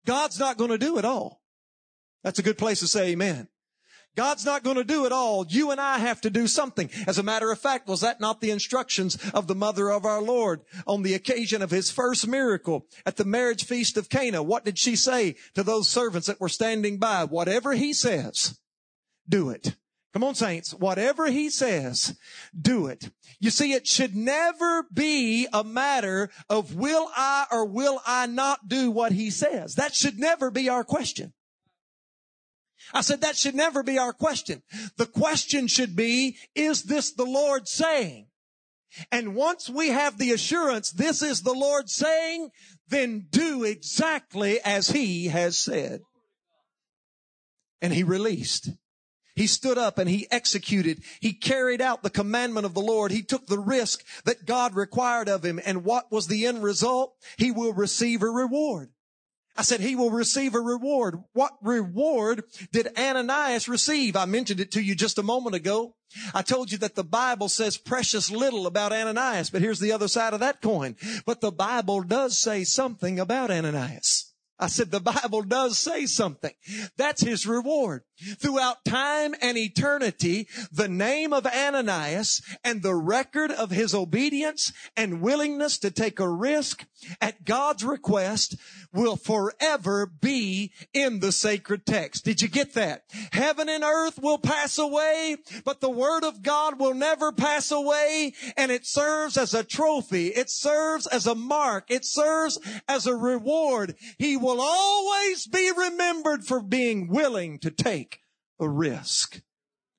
God's 0.06 0.40
not 0.40 0.58
going 0.58 0.72
to 0.72 0.78
do 0.78 0.98
it 0.98 1.06
all. 1.06 1.42
That's 2.24 2.40
a 2.40 2.44
good 2.44 2.58
place 2.58 2.80
to 2.80 2.88
say 2.88 3.10
amen. 3.10 3.48
God's 4.16 4.46
not 4.46 4.64
going 4.64 4.76
to 4.76 4.84
do 4.84 5.06
it 5.06 5.12
all. 5.12 5.46
You 5.48 5.72
and 5.72 5.80
I 5.80 6.00
have 6.00 6.22
to 6.22 6.30
do 6.30 6.48
something. 6.48 6.90
As 7.08 7.18
a 7.18 7.24
matter 7.24 7.52
of 7.52 7.60
fact, 7.60 7.88
was 7.88 8.02
that 8.02 8.20
not 8.20 8.42
the 8.42 8.52
instructions 8.52 9.18
of 9.34 9.48
the 9.48 9.56
mother 9.56 9.90
of 9.90 10.06
our 10.06 10.22
Lord 10.22 10.62
on 10.86 11.04
the 11.04 11.14
occasion 11.14 11.62
of 11.62 11.72
his 11.72 11.90
first 11.92 12.28
miracle 12.28 12.88
at 13.06 13.16
the 13.16 13.26
marriage 13.26 13.66
feast 13.66 13.96
of 13.96 14.10
Cana? 14.10 14.44
What 14.44 14.66
did 14.66 14.78
she 14.78 14.96
say 14.96 15.36
to 15.56 15.64
those 15.64 15.88
servants 15.88 16.28
that 16.28 16.42
were 16.42 16.50
standing 16.50 16.98
by? 16.98 17.24
Whatever 17.24 17.74
he 17.74 17.94
says, 17.94 18.60
do 19.30 19.50
it. 19.50 19.76
Come 20.12 20.26
on, 20.26 20.36
saints. 20.36 20.74
Whatever 20.74 21.28
he 21.28 21.50
says, 21.50 22.18
do 22.60 22.88
it. 22.88 23.12
You 23.40 23.50
see, 23.50 23.72
it 23.72 23.88
should 23.88 24.14
never 24.14 24.86
be 24.94 25.48
a 25.54 25.64
matter 25.64 26.30
of 26.50 26.76
will 26.76 27.10
I 27.16 27.46
or 27.50 27.66
will 27.66 28.02
I 28.06 28.26
not 28.26 28.68
do 28.68 28.92
what 28.92 29.14
he 29.14 29.30
says. 29.30 29.76
That 29.76 29.96
should 29.96 30.20
never 30.20 30.52
be 30.52 30.68
our 30.68 30.84
question. 30.84 31.32
I 32.94 33.02
said 33.02 33.22
that 33.22 33.38
should 33.38 33.56
never 33.56 33.84
be 33.84 33.98
our 33.98 34.14
question. 34.14 34.62
The 34.98 35.06
question 35.06 35.68
should 35.68 35.96
be, 35.96 36.38
is 36.56 36.84
this 36.84 37.12
the 37.12 37.26
Lord 37.26 37.68
saying? 37.68 38.28
And 39.12 39.36
once 39.36 39.70
we 39.70 39.90
have 39.90 40.18
the 40.18 40.32
assurance 40.32 40.92
this 40.92 41.22
is 41.22 41.42
the 41.42 41.54
Lord 41.54 41.90
saying, 41.90 42.50
then 42.90 43.28
do 43.30 43.64
exactly 43.64 44.60
as 44.62 44.90
he 44.90 45.28
has 45.28 45.58
said. 45.58 46.02
And 47.82 47.94
he 47.94 48.04
released. 48.04 48.70
He 49.36 49.48
stood 49.48 49.78
up 49.78 49.98
and 49.98 50.10
he 50.10 50.28
executed. 50.30 51.04
He 51.22 51.34
carried 51.34 51.82
out 51.82 52.04
the 52.04 52.10
commandment 52.10 52.66
of 52.66 52.74
the 52.74 52.82
Lord. 52.82 53.12
He 53.12 53.24
took 53.24 53.48
the 53.48 53.60
risk 53.60 54.04
that 54.26 54.46
God 54.46 54.76
required 54.76 55.30
of 55.30 55.44
him. 55.44 55.60
And 55.66 55.86
what 55.86 56.12
was 56.12 56.28
the 56.28 56.46
end 56.46 56.62
result? 56.62 57.16
He 57.38 57.50
will 57.50 57.74
receive 57.74 58.22
a 58.22 58.30
reward. 58.30 58.90
I 59.56 59.64
said 59.64 59.82
he 59.82 59.96
will 59.96 60.12
receive 60.12 60.56
a 60.56 60.62
reward. 60.62 61.20
What 61.34 61.54
reward 61.62 62.44
did 62.72 62.98
Ananias 62.98 63.68
receive? 63.68 64.16
I 64.16 64.26
mentioned 64.26 64.60
it 64.60 64.72
to 64.72 64.82
you 64.82 64.96
just 64.96 65.18
a 65.18 65.24
moment 65.24 65.56
ago. 65.56 65.96
I 66.34 66.42
told 66.42 66.72
you 66.72 66.78
that 66.80 66.96
the 66.96 67.04
Bible 67.04 67.50
says 67.50 67.78
precious 67.78 68.32
little 68.32 68.66
about 68.66 68.94
Ananias, 68.94 69.50
but 69.50 69.62
here's 69.62 69.80
the 69.80 69.92
other 69.92 70.08
side 70.08 70.34
of 70.34 70.40
that 70.40 70.62
coin. 70.62 70.96
But 71.26 71.42
the 71.42 71.52
Bible 71.52 72.02
does 72.02 72.40
say 72.40 72.64
something 72.64 73.20
about 73.20 73.52
Ananias. 73.52 74.34
I 74.62 74.68
said, 74.68 74.92
the 74.92 75.00
Bible 75.00 75.42
does 75.42 75.80
say 75.80 76.06
something. 76.06 76.54
That's 76.96 77.22
his 77.22 77.48
reward. 77.48 78.04
Throughout 78.40 78.86
time 78.86 79.36
and 79.42 79.58
eternity, 79.58 80.48
the 80.72 80.88
name 80.88 81.34
of 81.34 81.46
Ananias 81.46 82.42
and 82.64 82.82
the 82.82 82.96
record 82.96 83.52
of 83.52 83.72
his 83.72 83.94
obedience 83.96 84.72
and 84.96 85.22
willingness 85.22 85.78
to 85.80 85.92
take 85.92 86.20
a 86.20 86.30
risk 86.30 86.86
at 87.20 87.46
God's 87.46 87.84
request 87.84 88.56
will 88.94 89.16
forever 89.16 90.06
be 90.06 90.72
in 90.94 91.20
the 91.20 91.32
sacred 91.32 91.86
text. 91.86 92.26
Did 92.26 92.42
you 92.42 92.48
get 92.48 92.74
that? 92.74 93.04
Heaven 93.32 93.70
and 93.70 93.84
earth 93.84 94.20
will 94.22 94.38
pass 94.38 94.78
away, 94.78 95.38
but 95.64 95.80
the 95.80 95.90
word 95.90 96.24
of 96.24 96.44
God 96.44 96.80
will 96.80 96.94
never 96.94 97.32
pass 97.32 97.72
away 97.72 98.34
and 98.58 98.72
it 98.72 98.86
serves 98.86 99.38
as 99.38 99.54
a 99.54 99.64
trophy. 99.64 100.28
It 100.28 100.50
serves 100.50 101.08
as 101.08 101.26
a 101.26 101.36
mark. 101.36 101.86
It 101.90 102.06
serves 102.06 102.60
as 102.88 103.08
a 103.08 103.16
reward. 103.16 103.96
He 104.18 104.38
will 104.38 104.60
always 104.62 105.48
be 105.48 105.72
remembered 105.76 106.46
for 106.46 106.62
being 106.62 107.08
willing 107.08 107.60
to 107.60 107.72
take 107.72 108.11
a 108.62 108.70
risk 108.70 109.42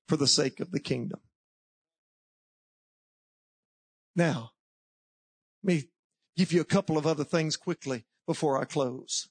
for 0.08 0.16
the 0.16 0.26
sake 0.26 0.60
of 0.60 0.70
the 0.70 0.80
kingdom. 0.80 1.20
Now, 4.14 4.52
let 5.62 5.74
me 5.74 5.84
give 6.36 6.52
you 6.52 6.60
a 6.60 6.66
couple 6.66 6.96
of 6.96 7.06
other 7.06 7.24
things 7.24 7.56
quickly 7.56 8.04
before 8.26 8.58
I 8.58 8.64
close. 8.64 9.28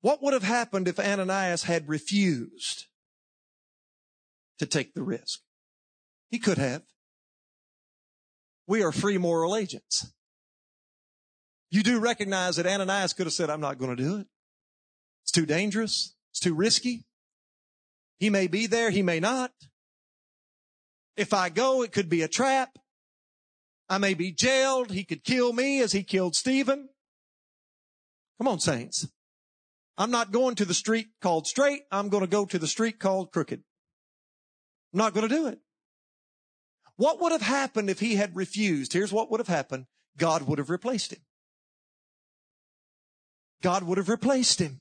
What 0.00 0.22
would 0.22 0.32
have 0.32 0.44
happened 0.44 0.86
if 0.86 1.00
Ananias 1.00 1.64
had 1.64 1.88
refused 1.88 2.86
to 4.58 4.66
take 4.66 4.94
the 4.94 5.02
risk? 5.02 5.40
He 6.30 6.38
could 6.38 6.58
have. 6.58 6.82
We 8.66 8.82
are 8.82 8.92
free 8.92 9.18
moral 9.18 9.56
agents. 9.56 10.12
You 11.70 11.82
do 11.82 11.98
recognize 11.98 12.56
that 12.56 12.66
Ananias 12.66 13.12
could 13.12 13.26
have 13.26 13.32
said, 13.32 13.50
I'm 13.50 13.60
not 13.60 13.78
going 13.78 13.96
to 13.96 14.02
do 14.02 14.18
it. 14.18 14.26
It's 15.24 15.32
too 15.32 15.46
dangerous. 15.46 16.14
It's 16.38 16.44
too 16.44 16.54
risky. 16.54 17.04
He 18.20 18.30
may 18.30 18.46
be 18.46 18.68
there. 18.68 18.90
He 18.90 19.02
may 19.02 19.18
not. 19.18 19.50
If 21.16 21.34
I 21.34 21.48
go, 21.48 21.82
it 21.82 21.90
could 21.90 22.08
be 22.08 22.22
a 22.22 22.28
trap. 22.28 22.78
I 23.88 23.98
may 23.98 24.14
be 24.14 24.30
jailed. 24.30 24.92
He 24.92 25.02
could 25.02 25.24
kill 25.24 25.52
me 25.52 25.80
as 25.80 25.90
he 25.90 26.04
killed 26.04 26.36
Stephen. 26.36 26.90
Come 28.38 28.46
on, 28.46 28.60
saints. 28.60 29.08
I'm 29.96 30.12
not 30.12 30.30
going 30.30 30.54
to 30.54 30.64
the 30.64 30.74
street 30.74 31.08
called 31.20 31.48
straight. 31.48 31.82
I'm 31.90 32.08
going 32.08 32.22
to 32.22 32.30
go 32.30 32.46
to 32.46 32.58
the 32.60 32.68
street 32.68 33.00
called 33.00 33.32
crooked. 33.32 33.64
I'm 34.92 34.98
not 34.98 35.14
going 35.14 35.28
to 35.28 35.34
do 35.34 35.48
it. 35.48 35.58
What 36.94 37.20
would 37.20 37.32
have 37.32 37.42
happened 37.42 37.90
if 37.90 37.98
he 37.98 38.14
had 38.14 38.36
refused? 38.36 38.92
Here's 38.92 39.12
what 39.12 39.28
would 39.32 39.40
have 39.40 39.48
happened. 39.48 39.86
God 40.16 40.42
would 40.42 40.58
have 40.58 40.70
replaced 40.70 41.12
him. 41.12 41.20
God 43.60 43.82
would 43.82 43.98
have 43.98 44.08
replaced 44.08 44.60
him. 44.60 44.80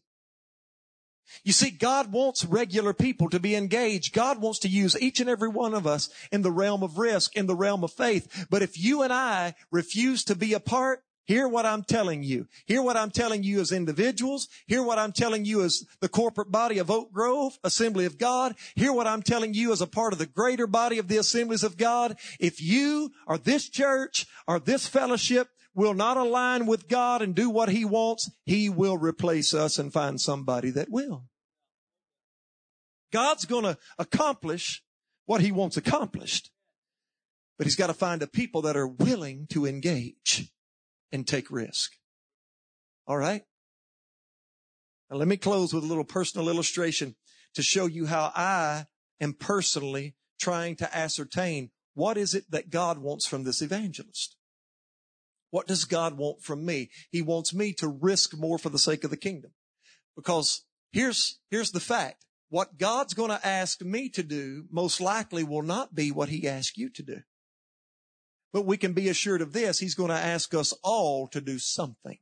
You 1.43 1.53
see, 1.53 1.69
God 1.69 2.11
wants 2.11 2.45
regular 2.45 2.93
people 2.93 3.29
to 3.29 3.39
be 3.39 3.55
engaged. 3.55 4.13
God 4.13 4.41
wants 4.41 4.59
to 4.59 4.67
use 4.67 4.99
each 4.99 5.19
and 5.19 5.29
every 5.29 5.49
one 5.49 5.73
of 5.73 5.87
us 5.87 6.09
in 6.31 6.41
the 6.41 6.51
realm 6.51 6.83
of 6.83 6.97
risk, 6.97 7.35
in 7.35 7.47
the 7.47 7.55
realm 7.55 7.83
of 7.83 7.91
faith. 7.91 8.47
But 8.49 8.61
if 8.61 8.77
you 8.77 9.03
and 9.03 9.13
I 9.13 9.55
refuse 9.71 10.23
to 10.25 10.35
be 10.35 10.53
a 10.53 10.59
part, 10.59 11.03
Hear 11.27 11.45
what 11.45 11.65
I'm 11.65 11.83
telling 11.83 12.23
you. 12.23 12.47
Hear 12.65 12.81
what 12.81 12.95
I'm 12.95 13.11
telling 13.11 13.43
you 13.43 13.59
as 13.59 13.73
individuals. 13.73 14.47
Hear 14.65 14.81
what 14.81 14.97
I'm 14.97 15.11
telling 15.11 15.43
you 15.43 15.61
as 15.61 15.83
the 15.99 16.07
corporate 16.07 16.53
body 16.53 16.77
of 16.77 16.89
Oak 16.89 17.11
Grove, 17.11 17.59
Assembly 17.65 18.05
of 18.05 18.17
God. 18.17 18.55
Hear 18.75 18.93
what 18.93 19.07
I'm 19.07 19.21
telling 19.21 19.53
you 19.53 19.73
as 19.73 19.81
a 19.81 19.87
part 19.87 20.13
of 20.13 20.19
the 20.19 20.25
greater 20.25 20.67
body 20.67 20.99
of 20.99 21.09
the 21.09 21.17
Assemblies 21.17 21.63
of 21.63 21.75
God. 21.75 22.17
If 22.39 22.61
you 22.61 23.11
or 23.27 23.37
this 23.37 23.67
church 23.67 24.25
or 24.47 24.57
this 24.57 24.87
fellowship 24.87 25.49
will 25.77 25.93
not 25.93 26.17
align 26.17 26.65
with 26.65 26.89
God 26.89 27.21
and 27.21 27.35
do 27.35 27.51
what 27.51 27.69
He 27.69 27.85
wants, 27.85 28.31
He 28.45 28.67
will 28.67 28.97
replace 28.97 29.53
us 29.53 29.77
and 29.77 29.93
find 29.93 30.19
somebody 30.19 30.71
that 30.71 30.89
will. 30.89 31.25
God's 33.13 33.45
going 33.45 33.63
to 33.63 33.77
accomplish 33.99 34.83
what 35.27 35.39
He 35.39 35.51
wants 35.51 35.77
accomplished. 35.77 36.49
But 37.59 37.67
He's 37.67 37.75
got 37.75 37.87
to 37.87 37.93
find 37.93 38.23
a 38.23 38.27
people 38.27 38.63
that 38.63 38.75
are 38.75 38.87
willing 38.87 39.45
to 39.51 39.67
engage 39.67 40.51
and 41.11 41.27
take 41.27 41.51
risk. 41.51 41.93
All 43.05 43.17
right? 43.17 43.43
Now 45.11 45.17
let 45.17 45.27
me 45.27 45.37
close 45.37 45.75
with 45.75 45.83
a 45.83 45.87
little 45.87 46.03
personal 46.03 46.49
illustration 46.49 47.15
to 47.53 47.61
show 47.61 47.85
you 47.85 48.07
how 48.07 48.31
I 48.35 48.87
am 49.21 49.33
personally 49.33 50.15
trying 50.39 50.75
to 50.77 50.97
ascertain 50.97 51.69
what 51.93 52.17
is 52.17 52.33
it 52.33 52.49
that 52.49 52.71
God 52.71 52.97
wants 52.97 53.27
from 53.27 53.43
this 53.43 53.61
evangelist. 53.61 54.36
What 55.57 55.65
does 55.65 55.85
God 55.85 56.19
want 56.19 56.43
from 56.43 56.63
me? 56.63 56.91
He 57.09 57.23
wants 57.23 57.51
me 57.51 57.73
to 57.79 57.87
risk 57.87 58.37
more 58.37 58.59
for 58.59 58.69
the 58.69 58.77
sake 58.77 59.03
of 59.03 59.09
the 59.09 59.17
kingdom. 59.17 59.53
Because 60.15 60.63
here's, 60.91 61.39
here's 61.49 61.71
the 61.71 61.79
fact. 61.79 62.25
What 62.49 62.77
God's 62.77 63.15
going 63.15 63.31
to 63.31 63.43
ask 63.43 63.81
me 63.81 64.07
to 64.09 64.21
do 64.21 64.65
most 64.69 65.01
likely 65.01 65.43
will 65.43 65.63
not 65.63 65.95
be 65.95 66.11
what 66.11 66.29
he 66.29 66.47
asks 66.47 66.77
you 66.77 66.91
to 66.91 67.01
do. 67.01 67.17
But 68.53 68.67
we 68.67 68.77
can 68.77 68.93
be 68.93 69.09
assured 69.09 69.41
of 69.41 69.51
this. 69.51 69.79
He's 69.79 69.95
going 69.95 70.11
to 70.11 70.15
ask 70.15 70.53
us 70.53 70.75
all 70.83 71.27
to 71.29 71.41
do 71.41 71.57
something. 71.57 72.19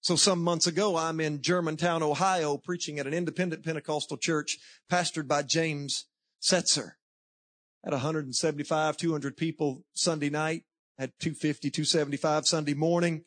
So 0.00 0.16
some 0.16 0.42
months 0.42 0.66
ago, 0.66 0.96
I'm 0.96 1.20
in 1.20 1.42
Germantown, 1.42 2.02
Ohio, 2.02 2.56
preaching 2.56 2.98
at 2.98 3.06
an 3.06 3.14
independent 3.14 3.64
Pentecostal 3.64 4.16
church 4.16 4.58
pastored 4.90 5.28
by 5.28 5.44
James 5.44 6.06
Setzer. 6.42 6.94
At 7.84 7.92
175, 7.92 8.96
200 8.96 9.36
people 9.36 9.82
Sunday 9.92 10.30
night, 10.30 10.62
at 10.98 11.18
250, 11.18 11.70
275 11.70 12.46
Sunday 12.46 12.74
morning. 12.74 13.24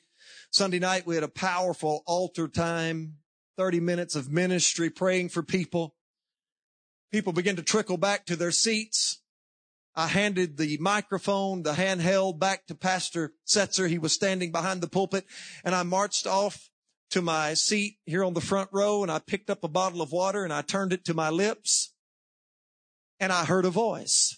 Sunday 0.49 0.79
night, 0.79 1.05
we 1.05 1.15
had 1.15 1.25
a 1.25 1.29
powerful 1.29 2.03
altar 2.05 2.47
time, 2.47 3.15
30 3.57 3.81
minutes 3.81 4.15
of 4.15 4.31
ministry, 4.31 4.89
praying 4.89 5.29
for 5.29 5.43
people. 5.43 5.95
People 7.11 7.33
began 7.33 7.57
to 7.57 7.63
trickle 7.63 7.97
back 7.97 8.25
to 8.25 8.37
their 8.37 8.51
seats. 8.51 9.21
I 9.95 10.07
handed 10.07 10.57
the 10.57 10.77
microphone, 10.79 11.63
the 11.63 11.73
handheld 11.73 12.39
back 12.39 12.65
to 12.67 12.75
Pastor 12.75 13.33
Setzer. 13.47 13.89
He 13.89 13.97
was 13.97 14.13
standing 14.13 14.51
behind 14.51 14.81
the 14.81 14.89
pulpit 14.89 15.25
and 15.63 15.73
I 15.73 15.83
marched 15.83 16.27
off 16.27 16.69
to 17.11 17.21
my 17.21 17.53
seat 17.53 17.97
here 18.05 18.23
on 18.23 18.33
the 18.33 18.41
front 18.41 18.69
row 18.73 19.03
and 19.03 19.11
I 19.11 19.19
picked 19.19 19.49
up 19.49 19.63
a 19.63 19.69
bottle 19.69 20.01
of 20.01 20.11
water 20.11 20.43
and 20.43 20.51
I 20.51 20.61
turned 20.61 20.91
it 20.91 21.05
to 21.05 21.13
my 21.13 21.29
lips 21.29 21.93
and 23.21 23.31
I 23.31 23.45
heard 23.45 23.63
a 23.63 23.69
voice. 23.69 24.37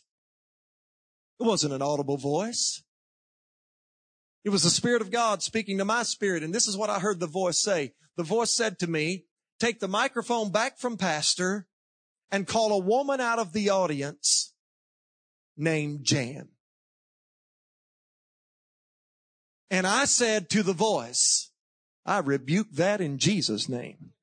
It 1.40 1.44
wasn't 1.44 1.74
an 1.74 1.82
audible 1.82 2.18
voice. 2.18 2.84
It 4.44 4.50
was 4.50 4.64
the 4.64 4.70
Spirit 4.70 5.02
of 5.02 5.12
God 5.12 5.44
speaking 5.44 5.78
to 5.78 5.86
my 5.86 6.04
spirit. 6.04 6.42
And 6.42 6.54
this 6.54 6.68
is 6.68 6.78
what 6.78 6.90
I 6.90 7.00
heard 7.00 7.20
the 7.20 7.28
voice 7.28 7.62
say. 7.62 7.94
The 8.16 8.24
voice 8.24 8.52
said 8.52 8.80
to 8.80 8.88
me, 8.88 9.26
take 9.60 9.80
the 9.80 9.88
microphone 9.88 10.52
back 10.52 10.80
from 10.80 10.98
pastor 10.98 11.68
and 12.32 12.48
call 12.48 12.72
a 12.72 12.84
woman 12.84 13.20
out 13.20 13.40
of 13.40 13.54
the 13.54 13.70
audience 13.70 14.54
named 15.56 16.04
Jan. 16.04 16.50
And 19.70 19.86
I 19.86 20.06
said 20.06 20.50
to 20.52 20.64
the 20.64 20.74
voice, 20.74 21.52
I 22.06 22.20
rebuke 22.20 22.72
that 22.72 23.02
in 23.02 23.18
Jesus' 23.18 23.68
name. 23.68 24.14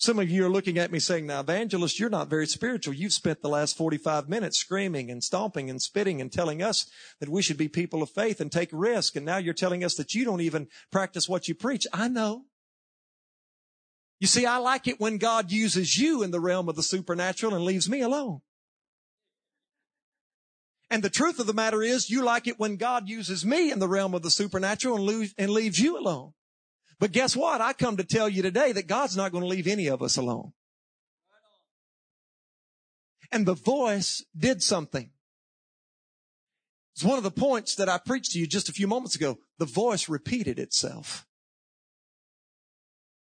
Some 0.00 0.20
of 0.20 0.30
you 0.30 0.46
are 0.46 0.50
looking 0.50 0.78
at 0.78 0.92
me 0.92 1.00
saying, 1.00 1.26
now, 1.26 1.40
evangelist, 1.40 1.98
you're 1.98 2.08
not 2.08 2.30
very 2.30 2.46
spiritual. 2.46 2.94
You've 2.94 3.12
spent 3.12 3.42
the 3.42 3.48
last 3.48 3.76
45 3.76 4.28
minutes 4.28 4.56
screaming 4.56 5.10
and 5.10 5.24
stomping 5.24 5.68
and 5.68 5.82
spitting 5.82 6.20
and 6.20 6.30
telling 6.30 6.62
us 6.62 6.86
that 7.18 7.28
we 7.28 7.42
should 7.42 7.56
be 7.56 7.66
people 7.66 8.00
of 8.00 8.10
faith 8.10 8.40
and 8.40 8.52
take 8.52 8.68
risk. 8.72 9.16
And 9.16 9.26
now 9.26 9.38
you're 9.38 9.54
telling 9.54 9.82
us 9.82 9.96
that 9.96 10.14
you 10.14 10.24
don't 10.24 10.40
even 10.40 10.68
practice 10.92 11.28
what 11.28 11.48
you 11.48 11.54
preach. 11.56 11.84
I 11.92 12.06
know. 12.06 12.44
You 14.20 14.28
see, 14.28 14.46
I 14.46 14.58
like 14.58 14.86
it 14.86 15.00
when 15.00 15.18
God 15.18 15.50
uses 15.50 15.96
you 15.96 16.22
in 16.22 16.30
the 16.30 16.40
realm 16.40 16.68
of 16.68 16.76
the 16.76 16.82
supernatural 16.84 17.54
and 17.54 17.64
leaves 17.64 17.88
me 17.88 18.00
alone. 18.00 18.40
And 20.90 21.02
the 21.02 21.10
truth 21.10 21.40
of 21.40 21.46
the 21.46 21.52
matter 21.52 21.82
is, 21.82 22.08
you 22.08 22.22
like 22.24 22.46
it 22.46 22.58
when 22.58 22.76
God 22.76 23.08
uses 23.08 23.44
me 23.44 23.70
in 23.72 23.78
the 23.78 23.88
realm 23.88 24.14
of 24.14 24.22
the 24.22 24.30
supernatural 24.30 24.96
and, 25.36 25.50
leaves 25.50 25.78
you 25.80 25.98
alone. 25.98 26.32
But 27.00 27.12
guess 27.12 27.36
what? 27.36 27.60
I 27.60 27.72
come 27.72 27.96
to 27.98 28.04
tell 28.04 28.28
you 28.28 28.42
today 28.42 28.72
that 28.72 28.86
God's 28.88 29.16
not 29.16 29.32
going 29.32 29.42
to 29.42 29.48
leave 29.48 29.66
any 29.66 29.86
of 29.86 30.02
us 30.02 30.16
alone. 30.16 30.52
And 33.30 33.46
the 33.46 33.54
voice 33.54 34.24
did 34.36 34.62
something. 34.62 35.10
It's 36.94 37.04
one 37.04 37.18
of 37.18 37.24
the 37.24 37.30
points 37.30 37.76
that 37.76 37.88
I 37.88 37.98
preached 37.98 38.32
to 38.32 38.40
you 38.40 38.46
just 38.46 38.68
a 38.68 38.72
few 38.72 38.88
moments 38.88 39.14
ago. 39.14 39.38
The 39.58 39.66
voice 39.66 40.08
repeated 40.08 40.58
itself. 40.58 41.26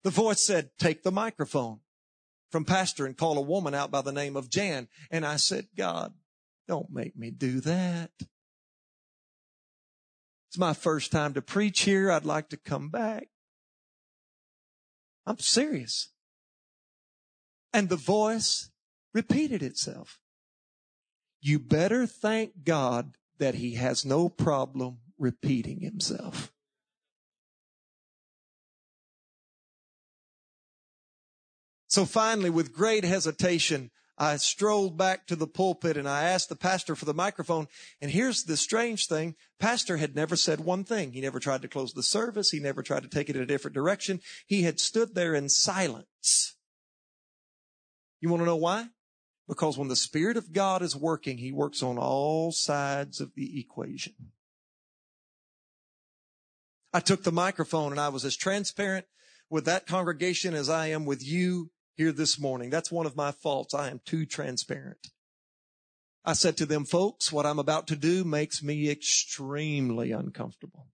The 0.05 0.11
voice 0.11 0.47
said, 0.47 0.71
take 0.79 1.03
the 1.03 1.11
microphone 1.11 1.81
from 2.53 2.65
pastor 2.65 3.05
and 3.05 3.17
call 3.17 3.37
a 3.37 3.43
woman 3.43 3.75
out 3.75 3.91
by 3.91 4.03
the 4.03 4.13
name 4.13 4.37
of 4.37 4.49
Jan. 4.49 4.87
And 5.11 5.27
I 5.27 5.37
said, 5.37 5.67
God, 5.77 6.15
don't 6.69 6.93
make 6.93 7.17
me 7.17 7.31
do 7.31 7.61
that. 7.63 8.11
It's 10.49 10.59
my 10.59 10.73
first 10.73 11.11
time 11.11 11.35
to 11.35 11.43
preach 11.43 11.81
here. 11.81 12.13
I'd 12.13 12.25
like 12.25 12.51
to 12.51 12.57
come 12.57 12.91
back. 12.91 13.29
I'm 15.29 15.39
serious. 15.39 16.09
And 17.75 17.91
the 17.91 17.97
voice 17.97 18.71
repeated 19.13 19.63
itself. 19.63 20.21
You 21.43 21.59
better 21.59 22.07
thank 22.07 22.65
God 22.65 23.19
that 23.39 23.57
he 23.57 23.75
has 23.75 24.07
no 24.07 24.31
problem 24.31 25.01
repeating 25.19 25.81
himself. 25.81 26.51
So 31.89 32.07
finally, 32.07 32.49
with 32.49 32.73
great 32.73 33.05
hesitation, 33.05 33.91
I 34.19 34.37
strolled 34.37 34.99
back 34.99 35.29
to 35.29 35.37
the 35.37 35.47
pulpit 35.47 35.97
and 35.97 36.09
I 36.09 36.25
asked 36.25 36.49
the 36.49 36.57
pastor 36.57 36.97
for 36.97 37.05
the 37.05 37.15
microphone. 37.15 37.69
And 38.01 38.11
here's 38.11 38.43
the 38.43 38.57
strange 38.57 39.07
thing. 39.07 39.37
Pastor 39.61 39.97
had 39.97 40.17
never 40.17 40.35
said 40.35 40.61
one 40.61 40.83
thing. 40.83 41.13
He 41.13 41.21
never 41.21 41.39
tried 41.39 41.63
to 41.63 41.69
close 41.69 41.93
the 41.93 42.03
service. 42.03 42.51
He 42.51 42.59
never 42.59 42.83
tried 42.83 43.05
to 43.05 43.09
take 43.09 43.31
it 43.31 43.37
in 43.37 43.43
a 43.43 43.47
different 43.47 43.77
direction. 43.77 44.21
He 44.47 44.63
had 44.63 44.81
stood 44.81 45.15
there 45.15 45.35
in 45.35 45.49
silence. 45.49 46.57
You 48.21 48.29
want 48.29 48.41
to 48.41 48.47
know 48.47 48.57
why? 48.57 48.89
Because 49.47 49.79
when 49.79 49.89
the 49.89 49.97
Spirit 49.97 50.37
of 50.37 50.53
God 50.53 50.83
is 50.83 50.97
working, 50.97 51.39
He 51.39 51.53
works 51.53 51.83
on 51.83 51.97
all 51.97 52.51
sides 52.51 53.21
of 53.21 53.35
the 53.37 53.61
equation. 53.61 54.15
I 56.93 56.99
took 57.01 57.23
the 57.23 57.31
microphone 57.31 57.93
and 57.93 58.01
I 58.01 58.09
was 58.09 58.25
as 58.25 58.37
transparent 58.37 59.07
with 59.49 59.65
that 59.67 59.87
congregation 59.87 60.55
as 60.55 60.69
I 60.69 60.89
am 60.89 61.07
with 61.07 61.25
you 61.25 61.71
here 61.99 62.13
this 62.13 62.39
morning. 62.39 62.71
That's 62.71 62.93
one 62.93 63.07
of 63.07 63.17
my 63.17 63.33
faults. 63.33 63.75
I 63.75 63.91
am 63.91 64.01
too 64.07 64.25
transparent. 64.25 65.09
I 66.25 66.33
said 66.33 66.57
to 66.59 66.67
them, 66.67 66.85
folks, 66.85 67.33
what 67.33 67.45
I'm 67.45 67.59
about 67.59 67.89
to 67.89 67.97
do 67.97 68.25
makes 68.25 68.63
me 68.63 68.89
extremely 68.89 70.13
uncomfortable. 70.13 70.87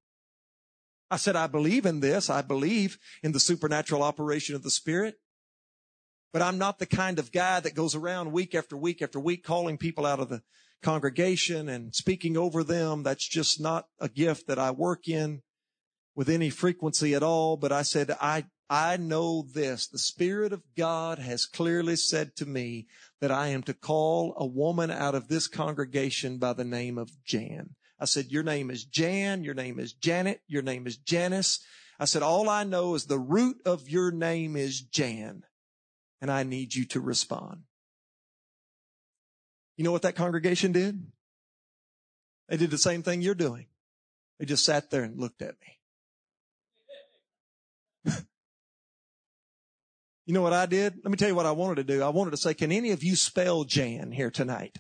I 1.11 1.19
said, 1.19 1.37
I 1.37 1.47
believe 1.47 1.85
in 1.85 2.01
this. 2.01 2.31
I 2.31 2.41
believe 2.41 2.99
in 3.23 3.33
the 3.33 3.41
supernatural 3.41 4.03
operation 4.03 4.57
of 4.57 4.63
the 4.63 4.71
Spirit. 4.71 5.17
But 6.33 6.41
I'm 6.41 6.59
not 6.59 6.79
the 6.79 6.87
kind 6.87 7.19
of 7.19 7.31
guy 7.31 7.61
that 7.61 7.75
goes 7.75 7.95
around 7.95 8.33
week 8.33 8.55
after 8.55 8.77
week 8.77 9.03
after 9.03 9.21
week 9.21 9.45
calling 9.45 9.77
people 9.77 10.07
out 10.07 10.21
of 10.21 10.31
the 10.31 10.43
congregation 10.83 11.69
and 11.69 11.95
speaking 11.95 12.37
over 12.37 12.65
them. 12.65 13.03
That's 13.03 13.29
just 13.29 13.61
not 13.61 13.89
a 14.01 14.09
gift 14.09 14.47
that 14.47 14.59
I 14.59 14.71
work 14.71 15.07
in 15.07 15.43
with 16.15 16.29
any 16.29 16.51
frequency 16.51 17.15
at 17.15 17.23
all. 17.23 17.57
But 17.57 17.73
I 17.73 17.83
said, 17.83 18.11
I 18.21 18.45
I 18.71 18.97
know 18.97 19.43
this. 19.43 19.87
The 19.87 19.99
Spirit 19.99 20.53
of 20.53 20.63
God 20.77 21.19
has 21.19 21.45
clearly 21.47 21.97
said 21.97 22.35
to 22.37 22.47
me 22.47 22.87
that 23.21 23.31
I 23.31 23.49
am 23.49 23.63
to 23.65 23.75
call 23.75 24.35
a 24.39 24.47
woman 24.47 24.91
out 24.91 25.15
of 25.15 25.29
this 25.29 25.49
congregation 25.49 26.39
by 26.39 26.55
the 26.55 26.65
name 26.65 26.97
of 26.97 27.11
Jan. 27.25 27.75
I 28.01 28.07
said, 28.07 28.33
your 28.33 28.43
name 28.43 28.71
is 28.71 28.85
Jan. 28.85 29.45
Your 29.45 29.55
name 29.55 29.79
is 29.79 29.93
Janet. 29.93 30.41
Your 30.49 30.63
name 30.63 30.87
is 30.87 30.97
Janice. 30.97 31.61
I 32.01 32.07
said, 32.07 32.23
all 32.23 32.49
I 32.49 32.65
know 32.65 32.95
is 32.95 33.05
the 33.05 33.19
root 33.19 33.59
of 33.67 33.89
your 33.89 34.11
name 34.11 34.57
is 34.57 34.81
Jan 34.81 35.45
and 36.21 36.31
I 36.31 36.43
need 36.43 36.75
you 36.75 36.87
to 36.87 37.01
respond. 37.01 37.65
You 39.77 39.85
know 39.85 39.93
what 39.93 40.03
that 40.03 40.17
congregation 40.17 40.73
did? 40.73 41.07
They 42.49 42.57
did 42.57 42.71
the 42.71 42.79
same 42.79 43.03
thing 43.03 43.21
you're 43.21 43.35
doing. 43.35 43.67
They 44.39 44.47
just 44.47 44.65
sat 44.65 44.91
there 44.91 45.03
and 45.03 45.21
looked 45.21 45.43
at 45.43 45.61
me. 45.61 45.79
You 50.27 50.33
know 50.33 50.43
what 50.43 50.53
I 50.53 50.67
did? 50.67 50.95
Let 51.05 51.11
me 51.11 51.17
tell 51.17 51.29
you 51.29 51.35
what 51.35 51.47
I 51.47 51.53
wanted 51.53 51.77
to 51.77 51.85
do. 51.85 52.03
I 52.03 52.09
wanted 52.09 52.31
to 52.31 52.37
say, 52.37 52.55
can 52.55 52.73
any 52.73 52.93
of 52.93 53.03
you 53.03 53.15
spell 53.15 53.65
Jan 53.65 54.11
here 54.11 54.31
tonight? 54.31 54.79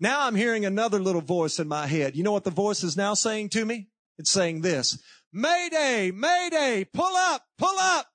Now 0.00 0.26
I'm 0.26 0.34
hearing 0.34 0.64
another 0.64 0.98
little 0.98 1.20
voice 1.20 1.58
in 1.58 1.68
my 1.68 1.86
head. 1.86 2.16
You 2.16 2.22
know 2.22 2.32
what 2.32 2.44
the 2.44 2.50
voice 2.50 2.82
is 2.82 2.96
now 2.96 3.14
saying 3.14 3.50
to 3.50 3.64
me? 3.64 3.88
It's 4.18 4.30
saying 4.30 4.60
this, 4.60 5.02
Mayday, 5.32 6.12
Mayday, 6.12 6.86
pull 6.92 7.16
up, 7.16 7.42
pull 7.58 7.76
up. 7.78 8.06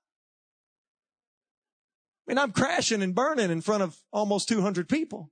I 2.28 2.32
mean, 2.32 2.38
I'm 2.38 2.52
crashing 2.52 3.02
and 3.02 3.14
burning 3.14 3.52
in 3.52 3.62
front 3.62 3.84
of 3.84 3.98
almost 4.14 4.48
200 4.48 4.88
people. 4.88 5.32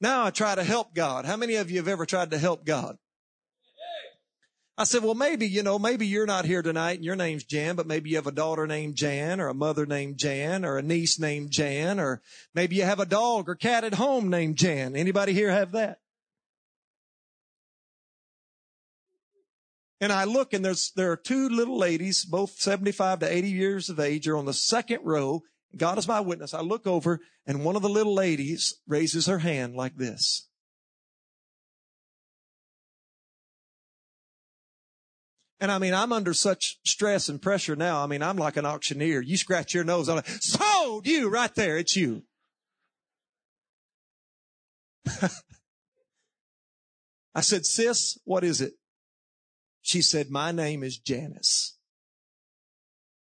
Now 0.00 0.24
I 0.24 0.30
try 0.30 0.54
to 0.54 0.64
help 0.64 0.94
God. 0.94 1.24
How 1.24 1.36
many 1.36 1.56
of 1.56 1.70
you 1.70 1.78
have 1.78 1.88
ever 1.88 2.06
tried 2.06 2.30
to 2.30 2.38
help 2.38 2.64
God? 2.64 2.96
I 4.80 4.84
said, 4.84 5.04
well, 5.04 5.14
maybe, 5.14 5.46
you 5.46 5.62
know, 5.62 5.78
maybe 5.78 6.06
you're 6.06 6.24
not 6.24 6.46
here 6.46 6.62
tonight 6.62 6.96
and 6.96 7.04
your 7.04 7.14
name's 7.14 7.44
Jan, 7.44 7.76
but 7.76 7.86
maybe 7.86 8.08
you 8.08 8.16
have 8.16 8.26
a 8.26 8.32
daughter 8.32 8.66
named 8.66 8.94
Jan 8.96 9.38
or 9.38 9.48
a 9.48 9.54
mother 9.54 9.84
named 9.84 10.16
Jan 10.16 10.64
or 10.64 10.78
a 10.78 10.82
niece 10.82 11.18
named 11.20 11.50
Jan 11.50 12.00
or 12.00 12.22
maybe 12.54 12.76
you 12.76 12.84
have 12.84 12.98
a 12.98 13.04
dog 13.04 13.50
or 13.50 13.56
cat 13.56 13.84
at 13.84 13.92
home 13.92 14.30
named 14.30 14.56
Jan. 14.56 14.96
Anybody 14.96 15.34
here 15.34 15.50
have 15.50 15.72
that? 15.72 15.98
And 20.00 20.10
I 20.10 20.24
look 20.24 20.54
and 20.54 20.64
there's, 20.64 20.92
there 20.96 21.12
are 21.12 21.16
two 21.18 21.50
little 21.50 21.76
ladies, 21.76 22.24
both 22.24 22.52
75 22.52 23.18
to 23.18 23.30
80 23.30 23.48
years 23.50 23.90
of 23.90 24.00
age, 24.00 24.26
are 24.28 24.38
on 24.38 24.46
the 24.46 24.54
second 24.54 25.00
row. 25.04 25.42
God 25.76 25.98
is 25.98 26.08
my 26.08 26.20
witness. 26.20 26.54
I 26.54 26.62
look 26.62 26.86
over 26.86 27.20
and 27.46 27.66
one 27.66 27.76
of 27.76 27.82
the 27.82 27.90
little 27.90 28.14
ladies 28.14 28.76
raises 28.88 29.26
her 29.26 29.40
hand 29.40 29.74
like 29.74 29.96
this. 29.96 30.48
And 35.60 35.70
I 35.70 35.78
mean, 35.78 35.92
I'm 35.92 36.12
under 36.12 36.32
such 36.32 36.78
stress 36.84 37.28
and 37.28 37.40
pressure 37.40 37.76
now. 37.76 38.02
I 38.02 38.06
mean, 38.06 38.22
I'm 38.22 38.38
like 38.38 38.56
an 38.56 38.64
auctioneer. 38.64 39.20
You 39.20 39.36
scratch 39.36 39.74
your 39.74 39.84
nose 39.84 40.08
on 40.08 40.18
it. 40.18 40.26
Sold 40.26 41.06
you 41.06 41.28
right 41.28 41.54
there. 41.54 41.76
It's 41.76 41.94
you. 41.94 42.22
I 47.34 47.42
said, 47.42 47.66
sis, 47.66 48.18
what 48.24 48.42
is 48.42 48.60
it? 48.62 48.72
She 49.82 50.02
said, 50.02 50.30
my 50.30 50.50
name 50.50 50.82
is 50.82 50.98
Janice. 50.98 51.76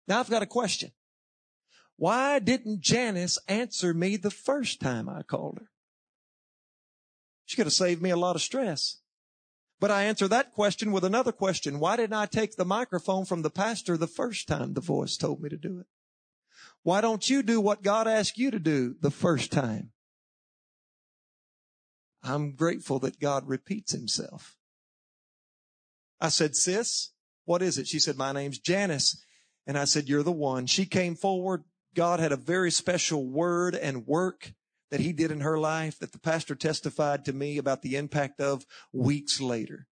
Now 0.07 0.21
I've 0.21 0.31
got 0.31 0.43
a 0.43 0.47
question. 0.47 0.93
Why 1.97 2.39
didn't 2.39 2.81
Janice 2.81 3.39
answer 3.49 3.93
me 3.95 4.17
the 4.17 4.31
first 4.31 4.81
time 4.81 5.09
I 5.09 5.23
called 5.23 5.59
her? 5.61 5.71
She 7.47 7.57
could 7.57 7.67
have 7.67 7.73
saved 7.73 8.01
me 8.01 8.11
a 8.11 8.17
lot 8.17 8.37
of 8.37 8.43
stress. 8.43 9.02
But 9.83 9.91
I 9.91 10.05
answer 10.05 10.29
that 10.29 10.53
question 10.53 10.93
with 10.93 11.03
another 11.03 11.33
question. 11.33 11.81
Why 11.81 11.97
didn't 11.97 12.15
I 12.15 12.27
take 12.27 12.55
the 12.55 12.65
microphone 12.65 13.25
from 13.25 13.43
the 13.43 13.51
pastor 13.51 13.97
the 13.97 14.07
first 14.07 14.47
time 14.47 14.75
the 14.75 14.81
voice 14.81 15.17
told 15.17 15.43
me 15.43 15.49
to 15.49 15.57
do 15.57 15.81
it? 15.81 15.87
Why 16.85 17.01
don't 17.01 17.29
you 17.29 17.43
do 17.43 17.61
what 17.61 17.83
God 17.83 18.07
asked 18.07 18.39
you 18.39 18.53
to 18.53 18.61
do 18.61 18.95
the 19.01 19.11
first 19.11 19.51
time? 19.51 19.91
I'm 22.23 22.53
grateful 22.53 23.01
that 23.01 23.19
God 23.19 23.49
repeats 23.49 23.91
himself. 23.91 24.57
I 26.21 26.29
said, 26.29 26.55
sis, 26.55 27.11
what 27.45 27.61
is 27.61 27.77
it? 27.77 27.89
She 27.89 27.99
said, 27.99 28.17
my 28.17 28.31
name's 28.31 28.61
Janice. 28.61 29.21
And 29.67 29.77
I 29.77 29.87
said, 29.87 30.09
you're 30.09 30.23
the 30.23 30.31
one. 30.31 30.67
She 30.67 30.87
came 30.87 31.17
forward. 31.17 31.65
God 31.97 32.21
had 32.21 32.31
a 32.31 32.37
very 32.37 32.71
special 32.71 33.27
word 33.27 33.75
and 33.75 34.07
work 34.07 34.53
that 34.93 35.01
he 35.01 35.15
did 35.15 35.31
in 35.31 35.41
her 35.41 35.59
life 35.59 35.99
that 35.99 36.13
the 36.13 36.19
pastor 36.19 36.55
testified 36.55 37.25
to 37.25 37.33
me 37.33 37.57
about 37.57 37.81
the 37.81 37.97
impact 37.97 38.43
of 38.43 38.67
weeks 38.93 39.41
later. 39.41 39.87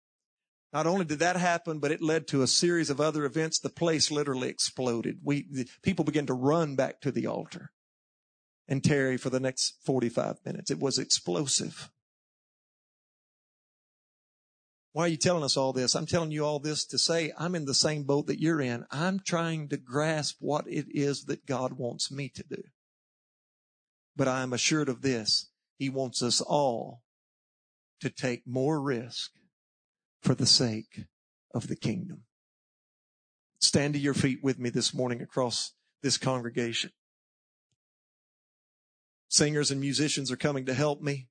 Not 0.74 0.88
only 0.88 1.06
did 1.06 1.20
that 1.20 1.36
happen, 1.36 1.78
but 1.78 1.92
it 1.92 2.02
led 2.02 2.28
to 2.30 2.42
a 2.42 2.48
series 2.48 2.90
of 2.90 3.00
other 3.00 3.24
events. 3.24 3.60
The 3.60 3.70
place 3.70 4.10
literally 4.10 4.50
exploded. 4.50 5.20
We, 5.24 5.68
people 5.84 6.04
began 6.04 6.26
to 6.26 6.34
run 6.34 6.76
back 6.76 7.00
to 7.02 7.12
the 7.12 7.28
altar 7.28 7.70
and 8.68 8.84
tarry 8.84 9.18
for 9.18 9.30
the 9.30 9.40
next 9.40 9.76
45 9.86 10.40
minutes. 10.44 10.72
It 10.72 10.80
was 10.80 10.98
explosive. 10.98 11.92
Why 14.94 15.06
are 15.06 15.10
you 15.10 15.18
telling 15.18 15.44
us 15.44 15.58
all 15.58 15.74
this? 15.74 15.94
I'm 15.94 16.08
telling 16.08 16.32
you 16.32 16.44
all 16.44 16.58
this 16.58 16.84
to 16.88 16.98
say 16.98 17.32
I'm 17.38 17.54
in 17.54 17.66
the 17.66 17.76
same 17.76 18.02
boat 18.02 18.26
that 18.28 18.42
you're 18.42 18.62
in. 18.62 18.84
I'm 18.90 19.20
trying 19.20 19.70
to 19.70 19.78
grasp 19.78 20.38
what 20.40 20.68
it 20.68 20.88
is 20.90 21.26
that 21.26 21.46
God 21.46 21.74
wants 21.74 22.12
me 22.12 22.30
to 22.30 22.44
do. 22.50 22.64
But 24.18 24.28
I 24.28 24.42
am 24.42 24.52
assured 24.52 24.90
of 24.90 25.04
this. 25.04 25.52
He 25.78 25.90
wants 25.90 26.24
us 26.24 26.42
all 26.42 27.04
to 28.02 28.10
take 28.10 28.48
more 28.48 28.82
risk 28.82 29.32
for 30.22 30.34
the 30.34 30.48
sake 30.48 31.06
of 31.54 31.68
the 31.68 31.76
kingdom. 31.76 32.24
Stand 33.60 33.94
to 33.94 34.00
your 34.00 34.16
feet 34.16 34.40
with 34.44 34.58
me 34.58 34.72
this 34.72 34.94
morning 34.94 35.22
across 35.22 35.74
this 36.02 36.18
congregation. 36.18 36.92
Singers 39.30 39.70
and 39.70 39.80
musicians 39.80 40.32
are 40.32 40.38
coming 40.38 40.66
to 40.66 40.74
help 40.74 41.00
me. 41.00 41.28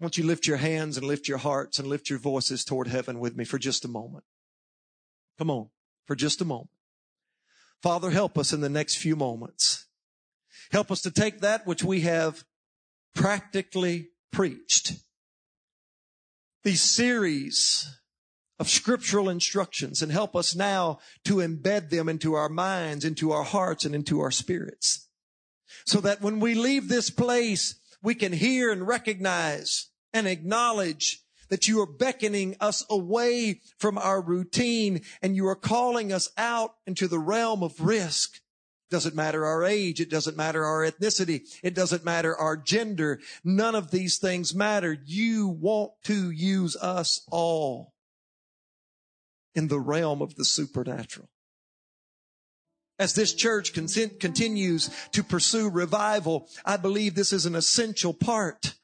I 0.00 0.04
want 0.04 0.16
you 0.16 0.24
lift 0.24 0.46
your 0.46 0.58
hands 0.58 0.96
and 0.96 1.06
lift 1.06 1.28
your 1.28 1.38
hearts 1.38 1.78
and 1.78 1.88
lift 1.88 2.08
your 2.08 2.18
voices 2.20 2.64
toward 2.64 2.86
heaven 2.86 3.18
with 3.18 3.36
me 3.36 3.44
for 3.44 3.58
just 3.58 3.84
a 3.84 3.88
moment. 3.88 4.24
Come 5.38 5.50
on, 5.50 5.70
for 6.06 6.14
just 6.14 6.40
a 6.40 6.44
moment. 6.44 6.70
Father, 7.82 8.10
help 8.10 8.38
us 8.38 8.52
in 8.52 8.60
the 8.60 8.68
next 8.68 8.96
few 8.96 9.16
moments 9.16 9.83
Help 10.74 10.90
us 10.90 11.02
to 11.02 11.10
take 11.12 11.38
that 11.38 11.68
which 11.68 11.84
we 11.84 12.00
have 12.00 12.42
practically 13.14 14.08
preached. 14.32 14.94
These 16.64 16.82
series 16.82 17.96
of 18.58 18.68
scriptural 18.68 19.28
instructions 19.28 20.02
and 20.02 20.10
help 20.10 20.34
us 20.34 20.56
now 20.56 20.98
to 21.26 21.36
embed 21.36 21.90
them 21.90 22.08
into 22.08 22.34
our 22.34 22.48
minds, 22.48 23.04
into 23.04 23.30
our 23.30 23.44
hearts, 23.44 23.84
and 23.84 23.94
into 23.94 24.18
our 24.18 24.32
spirits. 24.32 25.08
So 25.86 26.00
that 26.00 26.20
when 26.20 26.40
we 26.40 26.56
leave 26.56 26.88
this 26.88 27.08
place, 27.08 27.76
we 28.02 28.16
can 28.16 28.32
hear 28.32 28.72
and 28.72 28.84
recognize 28.84 29.90
and 30.12 30.26
acknowledge 30.26 31.20
that 31.50 31.68
you 31.68 31.80
are 31.82 31.86
beckoning 31.86 32.56
us 32.58 32.84
away 32.90 33.60
from 33.78 33.96
our 33.96 34.20
routine 34.20 35.02
and 35.22 35.36
you 35.36 35.46
are 35.46 35.54
calling 35.54 36.12
us 36.12 36.30
out 36.36 36.74
into 36.84 37.06
the 37.06 37.20
realm 37.20 37.62
of 37.62 37.80
risk 37.80 38.40
doesn't 38.90 39.14
matter 39.14 39.44
our 39.44 39.64
age. 39.64 40.00
It 40.00 40.10
doesn't 40.10 40.36
matter 40.36 40.64
our 40.64 40.80
ethnicity. 40.80 41.42
It 41.62 41.74
doesn't 41.74 42.04
matter 42.04 42.36
our 42.36 42.56
gender. 42.56 43.20
None 43.42 43.74
of 43.74 43.90
these 43.90 44.18
things 44.18 44.54
matter. 44.54 44.96
You 45.04 45.48
want 45.48 45.92
to 46.04 46.30
use 46.30 46.76
us 46.76 47.26
all 47.30 47.94
in 49.54 49.68
the 49.68 49.80
realm 49.80 50.20
of 50.22 50.34
the 50.34 50.44
supernatural. 50.44 51.28
As 52.98 53.14
this 53.14 53.34
church 53.34 53.72
continues 53.72 54.90
to 55.12 55.24
pursue 55.24 55.68
revival, 55.68 56.48
I 56.64 56.76
believe 56.76 57.14
this 57.14 57.32
is 57.32 57.46
an 57.46 57.56
essential 57.56 58.14
part 58.14 58.74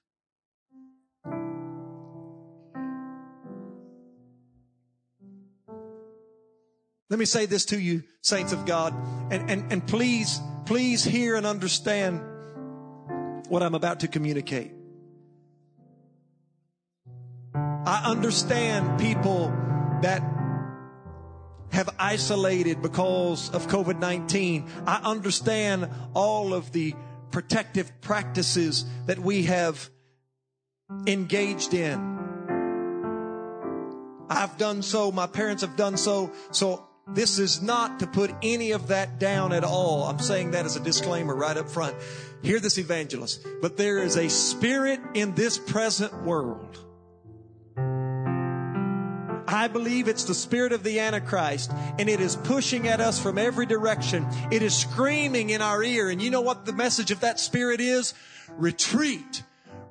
Let 7.10 7.18
me 7.18 7.24
say 7.24 7.44
this 7.46 7.64
to 7.66 7.80
you, 7.80 8.04
saints 8.22 8.52
of 8.52 8.64
God, 8.66 8.94
and, 9.32 9.50
and, 9.50 9.72
and 9.72 9.84
please, 9.86 10.40
please 10.64 11.02
hear 11.02 11.34
and 11.34 11.44
understand 11.44 12.22
what 13.48 13.64
I'm 13.64 13.74
about 13.74 14.00
to 14.00 14.08
communicate. 14.08 14.70
I 17.52 18.02
understand 18.04 19.00
people 19.00 19.48
that 20.02 20.22
have 21.72 21.88
isolated 21.98 22.80
because 22.80 23.50
of 23.50 23.66
COVID-19. 23.66 24.68
I 24.86 25.00
understand 25.02 25.88
all 26.14 26.54
of 26.54 26.70
the 26.70 26.94
protective 27.32 27.90
practices 28.00 28.84
that 29.06 29.18
we 29.18 29.44
have 29.44 29.90
engaged 31.08 31.74
in. 31.74 32.18
I've 34.28 34.56
done 34.58 34.82
so. 34.82 35.10
My 35.10 35.26
parents 35.26 35.62
have 35.62 35.76
done 35.76 35.96
so. 35.96 36.30
So 36.52 36.86
this 37.14 37.38
is 37.38 37.60
not 37.60 38.00
to 38.00 38.06
put 38.06 38.32
any 38.42 38.70
of 38.70 38.88
that 38.88 39.18
down 39.18 39.52
at 39.52 39.64
all. 39.64 40.04
I'm 40.04 40.18
saying 40.18 40.52
that 40.52 40.64
as 40.64 40.76
a 40.76 40.80
disclaimer 40.80 41.34
right 41.34 41.56
up 41.56 41.68
front. 41.68 41.96
Hear 42.42 42.60
this 42.60 42.78
evangelist. 42.78 43.46
But 43.60 43.76
there 43.76 43.98
is 43.98 44.16
a 44.16 44.28
spirit 44.28 45.00
in 45.14 45.34
this 45.34 45.58
present 45.58 46.22
world. 46.22 46.78
I 49.52 49.66
believe 49.66 50.06
it's 50.06 50.24
the 50.24 50.34
spirit 50.34 50.72
of 50.72 50.84
the 50.84 51.00
Antichrist 51.00 51.72
and 51.98 52.08
it 52.08 52.20
is 52.20 52.36
pushing 52.36 52.86
at 52.86 53.00
us 53.00 53.20
from 53.20 53.36
every 53.36 53.66
direction. 53.66 54.26
It 54.52 54.62
is 54.62 54.76
screaming 54.76 55.50
in 55.50 55.60
our 55.60 55.82
ear. 55.82 56.08
And 56.08 56.22
you 56.22 56.30
know 56.30 56.40
what 56.40 56.64
the 56.64 56.72
message 56.72 57.10
of 57.10 57.20
that 57.20 57.40
spirit 57.40 57.80
is? 57.80 58.14
Retreat, 58.56 59.42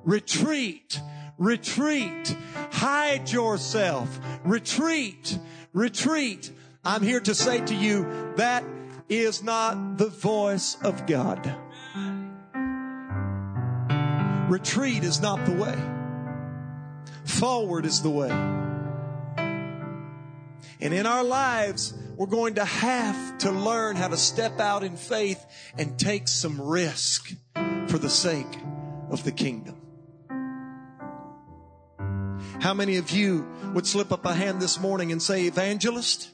retreat, 0.04 1.00
retreat. 1.36 2.34
Hide 2.72 3.30
yourself. 3.30 4.18
Retreat, 4.44 5.38
retreat. 5.74 6.50
I'm 6.84 7.02
here 7.02 7.20
to 7.20 7.34
say 7.34 7.64
to 7.64 7.74
you 7.74 8.32
that 8.36 8.64
is 9.08 9.42
not 9.42 9.98
the 9.98 10.08
voice 10.08 10.76
of 10.82 11.06
God. 11.06 11.54
Retreat 14.50 15.04
is 15.04 15.20
not 15.20 15.44
the 15.46 15.52
way. 15.52 15.78
Forward 17.24 17.84
is 17.84 18.02
the 18.02 18.10
way. 18.10 18.30
And 20.80 20.94
in 20.94 21.06
our 21.06 21.22
lives, 21.22 21.94
We're 22.20 22.26
going 22.26 22.56
to 22.56 22.66
have 22.66 23.38
to 23.38 23.50
learn 23.50 23.96
how 23.96 24.08
to 24.08 24.16
step 24.18 24.60
out 24.60 24.82
in 24.84 24.98
faith 24.98 25.42
and 25.78 25.98
take 25.98 26.28
some 26.28 26.60
risk 26.60 27.32
for 27.86 27.96
the 27.96 28.10
sake 28.10 28.58
of 29.08 29.24
the 29.24 29.32
kingdom. 29.32 29.80
How 32.60 32.74
many 32.74 32.98
of 32.98 33.10
you 33.10 33.48
would 33.72 33.86
slip 33.86 34.12
up 34.12 34.26
a 34.26 34.34
hand 34.34 34.60
this 34.60 34.78
morning 34.78 35.12
and 35.12 35.22
say, 35.22 35.46
Evangelist, 35.46 36.28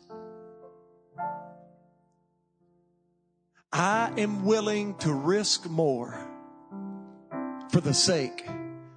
I 3.73 4.13
am 4.17 4.45
willing 4.45 4.95
to 4.99 5.13
risk 5.13 5.69
more 5.69 6.19
for 7.71 7.81
the 7.81 7.95
sake 7.95 8.47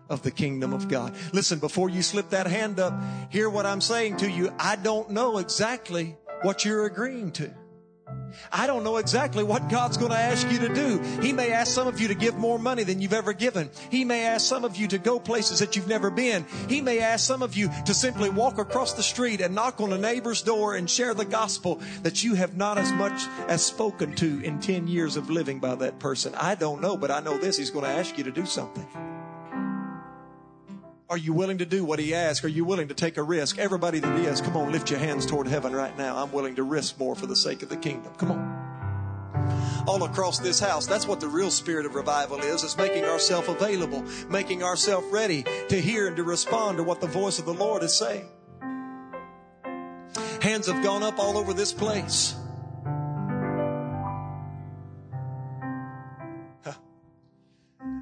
of 0.10 0.24
the 0.24 0.32
kingdom 0.32 0.74
of 0.74 0.88
God. 0.88 1.16
Listen, 1.34 1.60
before 1.60 1.90
you 1.90 2.02
slip 2.02 2.30
that 2.30 2.48
hand 2.48 2.80
up, 2.80 2.94
hear 3.30 3.50
what 3.50 3.66
I'm 3.66 3.82
saying 3.82 4.18
to 4.18 4.30
you. 4.30 4.54
I 4.58 4.76
don't 4.76 5.12
know 5.12 5.38
exactly 5.38 6.18
what 6.42 6.66
you're 6.66 6.86
agreeing 6.86 7.32
to. 7.34 7.54
I 8.52 8.68
don't 8.68 8.84
know 8.84 8.98
exactly 8.98 9.44
what 9.44 9.70
God's 9.70 9.98
going 9.98 10.12
to 10.12 10.18
ask 10.18 10.50
you 10.52 10.60
to 10.60 10.74
do. 10.74 11.00
He 11.22 11.34
may 11.34 11.52
ask 11.52 11.74
some 11.74 11.88
of 11.88 12.00
you 12.00 12.08
to 12.08 12.16
give 12.16 12.36
more 12.36 12.60
money 12.60 12.84
than 12.84 13.02
you've 13.02 13.14
ever 13.14 13.34
given. 13.34 13.70
He 13.90 14.06
may 14.06 14.26
ask 14.26 14.48
some 14.48 14.64
of 14.64 14.76
you 14.76 14.88
to 14.90 14.98
go 14.98 15.20
places 15.20 15.60
that 15.60 15.76
you've 15.76 15.88
never 15.88 16.10
been. 16.10 16.46
He 16.68 16.82
may 16.82 17.00
ask 17.00 17.26
some 17.26 17.42
of 17.42 17.56
you 17.56 17.70
to 17.86 17.94
simply 17.94 18.30
walk 18.30 18.58
across 18.58 18.94
the 18.94 19.04
street 19.04 19.42
and 19.42 19.56
knock 19.56 19.82
on 19.82 19.94
a 19.94 19.98
neighbor's 19.98 20.42
door 20.42 20.76
and 20.76 20.90
share 20.90 21.14
the 21.14 21.26
gospel 21.26 21.82
that 22.04 22.24
you 22.24 22.36
have 22.36 22.56
not 22.56 22.78
as 22.78 22.92
much 22.94 23.22
as 23.48 23.66
spoken 23.66 24.16
to 24.16 24.42
in 24.44 24.60
10 24.60 24.88
years 24.88 25.16
of 25.16 25.30
living 25.30 25.60
by 25.60 25.76
that 25.76 26.00
person. 26.00 26.34
I 26.36 26.56
don't 26.56 26.82
know, 26.82 26.98
but 26.98 27.12
I 27.12 27.20
know 27.20 27.38
this. 27.38 27.58
He's 27.58 27.72
going 27.72 27.86
to 27.86 27.92
ask 27.92 28.18
you 28.18 28.24
to 28.24 28.32
do 28.32 28.46
something. 28.46 28.88
Are 31.10 31.18
you 31.18 31.34
willing 31.34 31.58
to 31.58 31.66
do 31.66 31.84
what 31.84 31.98
he 31.98 32.14
asks? 32.14 32.46
Are 32.46 32.50
you 32.50 32.64
willing 32.64 32.90
to 32.90 32.94
take 32.94 33.18
a 33.18 33.24
risk? 33.24 33.58
Everybody 33.58 33.98
that 34.00 34.20
is, 34.20 34.42
come 34.42 34.56
on, 34.56 34.72
lift 34.72 34.92
your 34.92 35.00
hands 35.00 35.26
toward 35.26 35.48
heaven 35.48 35.76
right 35.76 35.98
now. 35.98 36.16
I'm 36.22 36.32
willing 36.32 36.54
to 36.58 36.64
risk 36.64 37.00
more 37.00 37.16
for 37.16 37.26
the 37.26 37.36
sake 37.36 37.64
of 37.64 37.70
the 37.70 37.78
kingdom. 37.78 38.14
Come 38.14 38.32
on. 38.32 39.86
All 39.88 40.04
across 40.04 40.38
this 40.38 40.60
house, 40.60 40.86
that's 40.86 41.08
what 41.08 41.20
the 41.20 41.28
real 41.28 41.50
spirit 41.50 41.88
of 41.88 41.96
revival 41.96 42.38
is, 42.38 42.64
is 42.64 42.78
making 42.78 43.06
ourselves 43.06 43.48
available, 43.48 44.04
making 44.30 44.62
ourselves 44.62 45.08
ready 45.12 45.46
to 45.70 45.82
hear 45.82 46.06
and 46.06 46.16
to 46.16 46.24
respond 46.24 46.78
to 46.78 46.84
what 46.84 47.02
the 47.02 47.08
voice 47.08 47.40
of 47.40 47.46
the 47.46 47.56
Lord 47.56 47.82
is 47.82 47.98
saying. 47.98 48.28
Hands 50.42 50.68
have 50.68 50.84
gone 50.84 51.02
up 51.02 51.18
all 51.18 51.40
over 51.40 51.56
this 51.56 51.74
place. 51.74 52.36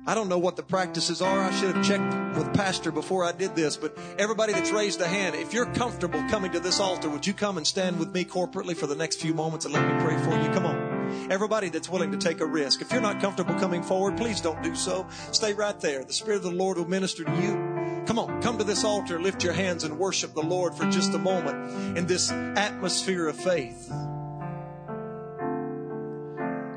I 0.08 0.16
don't 0.16 0.30
know 0.30 0.38
what 0.38 0.56
the 0.56 0.64
practices 0.64 1.22
are. 1.22 1.44
I 1.44 1.52
should 1.52 1.76
have 1.76 1.86
checked 1.86 2.38
with 2.38 2.54
Pastor 2.54 2.94
before 2.94 3.26
I 3.26 3.34
did 3.34 3.58
this, 3.58 3.76
but 3.76 3.98
everybody 4.18 4.54
that's 4.54 4.72
raised 4.72 5.02
a 5.02 5.08
hand, 5.08 5.36
if 5.36 5.54
you're 5.54 5.66
comfortable 5.74 6.24
coming 6.30 6.50
to 6.54 6.62
this 6.62 6.80
altar, 6.80 7.10
would 7.10 7.28
you 7.28 7.34
come 7.34 7.58
and 7.58 7.68
stand 7.68 8.00
with 8.00 8.14
me 8.14 8.24
corporately 8.24 8.74
for 8.74 8.88
the 8.88 8.96
next 8.96 9.20
few 9.20 9.34
moments 9.34 9.66
and 9.66 9.74
let 9.74 9.86
me 9.86 10.02
pray 10.02 10.18
for 10.24 10.42
you? 10.42 10.50
Come 10.52 10.66
on. 10.66 11.30
Everybody 11.30 11.68
that's 11.68 11.90
willing 11.90 12.12
to 12.12 12.18
take 12.18 12.40
a 12.40 12.46
risk. 12.46 12.82
If 12.82 12.94
you're 12.94 13.02
not 13.02 13.20
comfortable 13.20 13.56
coming 13.56 13.84
forward, 13.84 14.16
please 14.16 14.40
don't 14.40 14.64
do 14.64 14.76
so. 14.76 15.06
Stay 15.34 15.54
right 15.54 15.78
there. 15.82 16.06
The 16.06 16.14
Spirit 16.14 16.38
of 16.38 16.44
the 16.44 16.52
Lord 16.52 16.78
will 16.78 16.88
minister 16.88 17.26
to 17.26 17.36
you. 17.42 18.04
Come 18.06 18.18
on, 18.18 18.42
come 18.42 18.58
to 18.60 18.64
this 18.64 18.86
altar, 18.86 19.20
lift 19.20 19.44
your 19.44 19.52
hands 19.52 19.84
and 19.84 20.00
worship 20.00 20.34
the 20.34 20.42
Lord 20.42 20.74
for 20.74 20.90
just 20.90 21.14
a 21.16 21.20
moment 21.20 21.98
in 21.98 22.08
this 22.08 22.32
atmosphere 22.32 23.28
of 23.28 23.36
faith. 23.36 23.90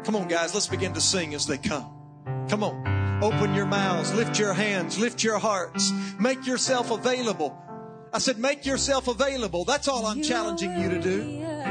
Come 0.03 0.17
on, 0.17 0.27
guys, 0.27 0.53
let's 0.53 0.67
begin 0.67 0.95
to 0.95 1.01
sing 1.01 1.33
as 1.35 1.47
they 1.47 1.59
come. 1.59 1.93
Come 2.49 2.65
on. 2.65 3.00
Open 3.23 3.55
your 3.55 3.67
mouths, 3.67 4.15
lift 4.15 4.39
your 4.39 4.55
hands, 4.55 4.99
lift 4.99 5.23
your 5.23 5.39
hearts, 5.39 5.93
make 6.19 6.47
yourself 6.47 6.91
available. 6.91 7.55
I 8.15 8.19
said, 8.19 8.39
make 8.39 8.65
yourself 8.65 9.09
available. 9.09 9.65
That's 9.67 9.89
all 9.89 10.07
I'm 10.07 10.23
challenging 10.23 10.79
you 10.81 10.89
to 10.89 11.01
do. 11.01 11.70